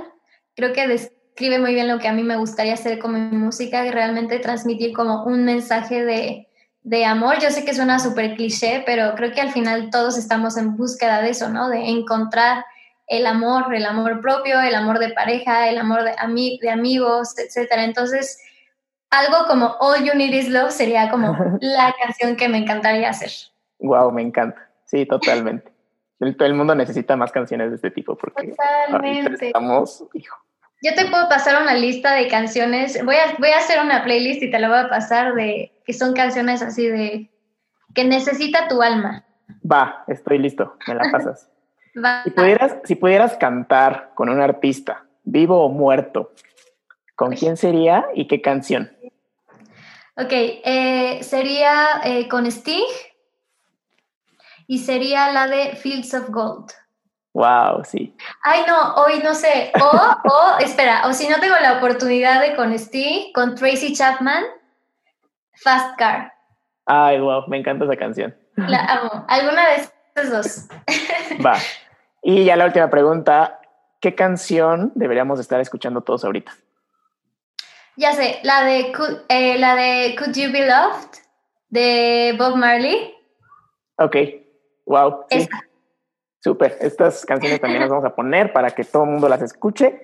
Creo 0.55 0.73
que 0.73 0.93
escribe 0.93 1.59
muy 1.59 1.73
bien 1.73 1.87
lo 1.87 1.99
que 1.99 2.07
a 2.07 2.13
mí 2.13 2.23
me 2.23 2.37
gustaría 2.37 2.73
hacer 2.73 2.99
como 2.99 3.17
música 3.17 3.85
y 3.85 3.91
realmente 3.91 4.39
transmitir 4.39 4.93
como 4.93 5.23
un 5.23 5.43
mensaje 5.43 6.03
de, 6.05 6.47
de 6.83 7.05
amor. 7.05 7.39
Yo 7.39 7.49
sé 7.51 7.65
que 7.65 7.73
suena 7.73 7.99
súper 7.99 8.35
cliché, 8.35 8.83
pero 8.85 9.15
creo 9.15 9.33
que 9.33 9.41
al 9.41 9.51
final 9.51 9.89
todos 9.89 10.17
estamos 10.17 10.57
en 10.57 10.77
búsqueda 10.77 11.21
de 11.21 11.31
eso, 11.31 11.49
¿no? 11.49 11.67
De 11.67 11.89
encontrar 11.89 12.63
el 13.07 13.25
amor, 13.25 13.73
el 13.73 13.85
amor 13.85 14.21
propio, 14.21 14.59
el 14.61 14.75
amor 14.75 14.99
de 14.99 15.09
pareja, 15.09 15.69
el 15.69 15.77
amor 15.77 16.03
de, 16.03 16.15
ami 16.17 16.59
de 16.61 16.69
amigos, 16.69 17.37
etcétera. 17.37 17.83
Entonces, 17.83 18.39
algo 19.09 19.47
como 19.47 19.75
All 19.79 20.03
You 20.03 20.13
Need 20.15 20.33
Is 20.33 20.49
Love 20.49 20.71
sería 20.71 21.09
como 21.09 21.35
la 21.61 21.93
canción 22.01 22.35
que 22.35 22.49
me 22.49 22.59
encantaría 22.59 23.09
hacer. 23.09 23.31
Wow, 23.79 24.11
me 24.11 24.21
encanta. 24.21 24.64
Sí, 24.85 25.05
totalmente. 25.05 25.71
Todo 26.19 26.47
el 26.47 26.53
mundo 26.53 26.75
necesita 26.75 27.15
más 27.15 27.31
canciones 27.31 27.69
de 27.69 27.75
este 27.75 27.91
tipo 27.91 28.15
porque 28.15 28.53
totalmente. 28.87 29.47
estamos, 29.47 30.05
hijo, 30.13 30.37
yo 30.81 30.93
te 30.93 31.05
puedo 31.05 31.27
pasar 31.29 31.61
una 31.61 31.73
lista 31.73 32.13
de 32.13 32.27
canciones. 32.27 33.03
Voy 33.03 33.15
a, 33.15 33.35
voy 33.39 33.49
a 33.49 33.57
hacer 33.57 33.83
una 33.83 34.03
playlist 34.03 34.43
y 34.43 34.51
te 34.51 34.59
la 34.59 34.67
voy 34.67 34.77
a 34.77 34.89
pasar 34.89 35.33
de 35.33 35.71
que 35.85 35.93
son 35.93 36.13
canciones 36.13 36.61
así 36.61 36.87
de 36.87 37.31
que 37.93 38.03
necesita 38.03 38.67
tu 38.67 38.81
alma. 38.81 39.25
Va, 39.69 40.03
estoy 40.07 40.37
listo, 40.37 40.75
me 40.87 40.95
la 40.95 41.11
pasas. 41.11 41.49
Si, 42.25 42.31
pudieras, 42.31 42.75
si 42.83 42.95
pudieras 42.95 43.37
cantar 43.37 44.11
con 44.15 44.27
un 44.27 44.41
artista, 44.41 45.05
vivo 45.23 45.63
o 45.63 45.69
muerto, 45.69 46.33
¿con 47.15 47.31
quién 47.31 47.55
sería 47.55 48.05
y 48.13 48.27
qué 48.27 48.41
canción? 48.41 48.91
Ok, 50.17 50.29
eh, 50.29 51.19
sería 51.21 52.01
eh, 52.03 52.27
con 52.27 52.47
Sting 52.47 52.83
y 54.67 54.79
sería 54.79 55.31
la 55.31 55.47
de 55.47 55.75
Fields 55.75 56.13
of 56.13 56.29
Gold. 56.29 56.71
Wow, 57.33 57.83
sí. 57.83 58.15
Ay, 58.43 58.61
no, 58.65 58.95
hoy 58.95 59.19
no 59.21 59.35
sé. 59.35 59.71
O, 59.81 59.87
o, 59.87 60.57
espera, 60.59 61.05
o 61.05 61.13
si 61.13 61.27
no 61.27 61.37
tengo 61.39 61.55
la 61.61 61.77
oportunidad 61.77 62.39
de 62.39 62.55
con 62.55 62.77
Steve, 62.79 63.31
con 63.33 63.55
Tracy 63.55 63.93
Chapman, 63.93 64.43
Fast 65.55 65.97
Car. 65.97 66.33
Ay, 66.85 67.19
wow, 67.19 67.43
me 67.47 67.57
encanta 67.57 67.83
esa 67.83 67.97
canción. 67.97 68.33
La 68.55 68.85
amo. 68.85 69.25
Alguna 69.27 69.69
de 69.69 69.75
esas 69.75 70.31
dos. 70.31 70.67
Va. 71.45 71.57
Y 72.23 72.45
ya 72.45 72.55
la 72.55 72.65
última 72.65 72.89
pregunta, 72.89 73.59
¿qué 73.99 74.15
canción 74.15 74.93
deberíamos 74.95 75.39
estar 75.39 75.59
escuchando 75.59 76.01
todos 76.01 76.23
ahorita? 76.23 76.53
Ya 77.97 78.13
sé, 78.13 78.39
la 78.43 78.63
de, 78.63 78.93
eh, 79.29 79.57
la 79.57 79.75
de 79.75 80.15
Could 80.17 80.35
You 80.35 80.51
Be 80.51 80.67
Loved 80.67 81.19
de 81.69 82.35
Bob 82.37 82.55
Marley. 82.55 83.13
Ok, 83.97 84.15
wow. 84.85 85.25
Sí. 85.29 85.47
Súper, 86.45 86.77
estas 86.79 87.25
canciones 87.25 87.59
también 87.59 87.81
las 87.81 87.89
vamos 87.89 88.05
a 88.05 88.15
poner 88.15 88.53
para 88.53 88.69
que 88.69 88.83
todo 88.83 89.03
el 89.03 89.09
mundo 89.09 89.27
las 89.27 89.41
escuche. 89.41 89.99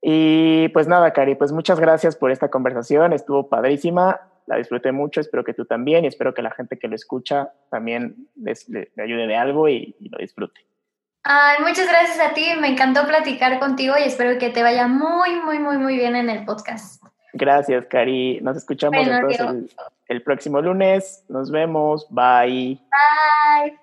Y 0.00 0.68
pues 0.68 0.86
nada, 0.86 1.12
Cari, 1.12 1.34
pues 1.34 1.50
muchas 1.52 1.80
gracias 1.80 2.16
por 2.16 2.30
esta 2.30 2.50
conversación, 2.50 3.12
estuvo 3.12 3.48
padrísima, 3.48 4.20
la 4.46 4.56
disfruté 4.56 4.92
mucho, 4.92 5.20
espero 5.20 5.44
que 5.44 5.54
tú 5.54 5.64
también 5.64 6.04
y 6.04 6.08
espero 6.08 6.34
que 6.34 6.42
la 6.42 6.50
gente 6.50 6.78
que 6.78 6.88
lo 6.88 6.94
escucha 6.94 7.52
también 7.70 8.28
les, 8.36 8.68
le, 8.68 8.92
ayude 8.96 9.26
de 9.26 9.36
algo 9.36 9.68
y, 9.68 9.96
lo 10.00 10.18
disfrute. 10.18 10.60
Ay, 11.24 11.58
muchas 11.60 11.88
gracias 11.88 12.18
a 12.18 12.34
ti, 12.34 12.46
me 12.60 12.68
encantó 12.68 13.06
platicar 13.06 13.58
contigo 13.58 13.94
y 13.98 14.02
espero 14.04 14.38
que 14.38 14.50
te 14.50 14.62
vaya 14.62 14.88
muy, 14.88 15.36
muy, 15.40 15.58
muy, 15.58 15.78
muy 15.78 15.96
bien 15.96 16.16
en 16.16 16.30
el 16.30 16.44
podcast. 16.44 17.02
Gracias, 17.32 17.86
Cari. 17.86 18.40
Nos 18.40 18.56
escuchamos 18.56 19.06
entonces 19.06 19.40
el, 19.40 19.70
el 20.08 20.22
próximo 20.22 20.60
lunes. 20.60 21.24
Nos 21.28 21.50
vemos. 21.50 22.06
Bye. 22.10 22.80
Bye. 22.90 23.81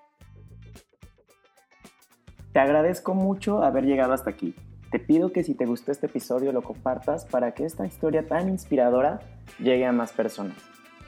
Te 2.52 2.58
agradezco 2.58 3.14
mucho 3.14 3.62
haber 3.62 3.84
llegado 3.84 4.12
hasta 4.12 4.30
aquí. 4.30 4.54
Te 4.90 4.98
pido 4.98 5.32
que 5.32 5.44
si 5.44 5.54
te 5.54 5.66
gustó 5.66 5.92
este 5.92 6.06
episodio 6.06 6.50
lo 6.50 6.62
compartas 6.62 7.24
para 7.24 7.52
que 7.52 7.64
esta 7.64 7.86
historia 7.86 8.26
tan 8.26 8.48
inspiradora 8.48 9.20
llegue 9.60 9.86
a 9.86 9.92
más 9.92 10.12
personas. 10.12 10.56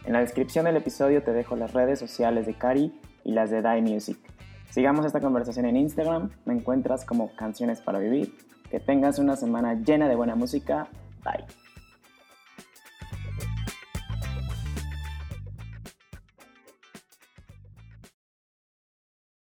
En 0.05 0.13
la 0.13 0.21
descripción 0.21 0.67
del 0.67 0.77
episodio 0.77 1.23
te 1.23 1.33
dejo 1.33 1.57
las 1.57 1.73
redes 1.73 1.99
sociales 1.99 2.47
de 2.47 2.55
Cari 2.55 2.93
y 3.25 3.33
las 3.33 3.51
de 3.51 3.61
Die 3.61 3.83
Music. 3.83 4.19
Sigamos 4.71 5.05
esta 5.05 5.21
conversación 5.21 5.67
en 5.67 5.77
Instagram, 5.77 6.31
me 6.45 6.55
encuentras 6.55 7.05
como 7.05 7.35
Canciones 7.35 7.81
para 7.81 7.99
Vivir. 7.99 8.35
Que 8.71 8.81
tengas 8.81 9.19
una 9.19 9.37
semana 9.37 9.75
llena 9.75 10.09
de 10.09 10.17
buena 10.17 10.35
música. 10.35 10.89
Bye. 11.25 11.62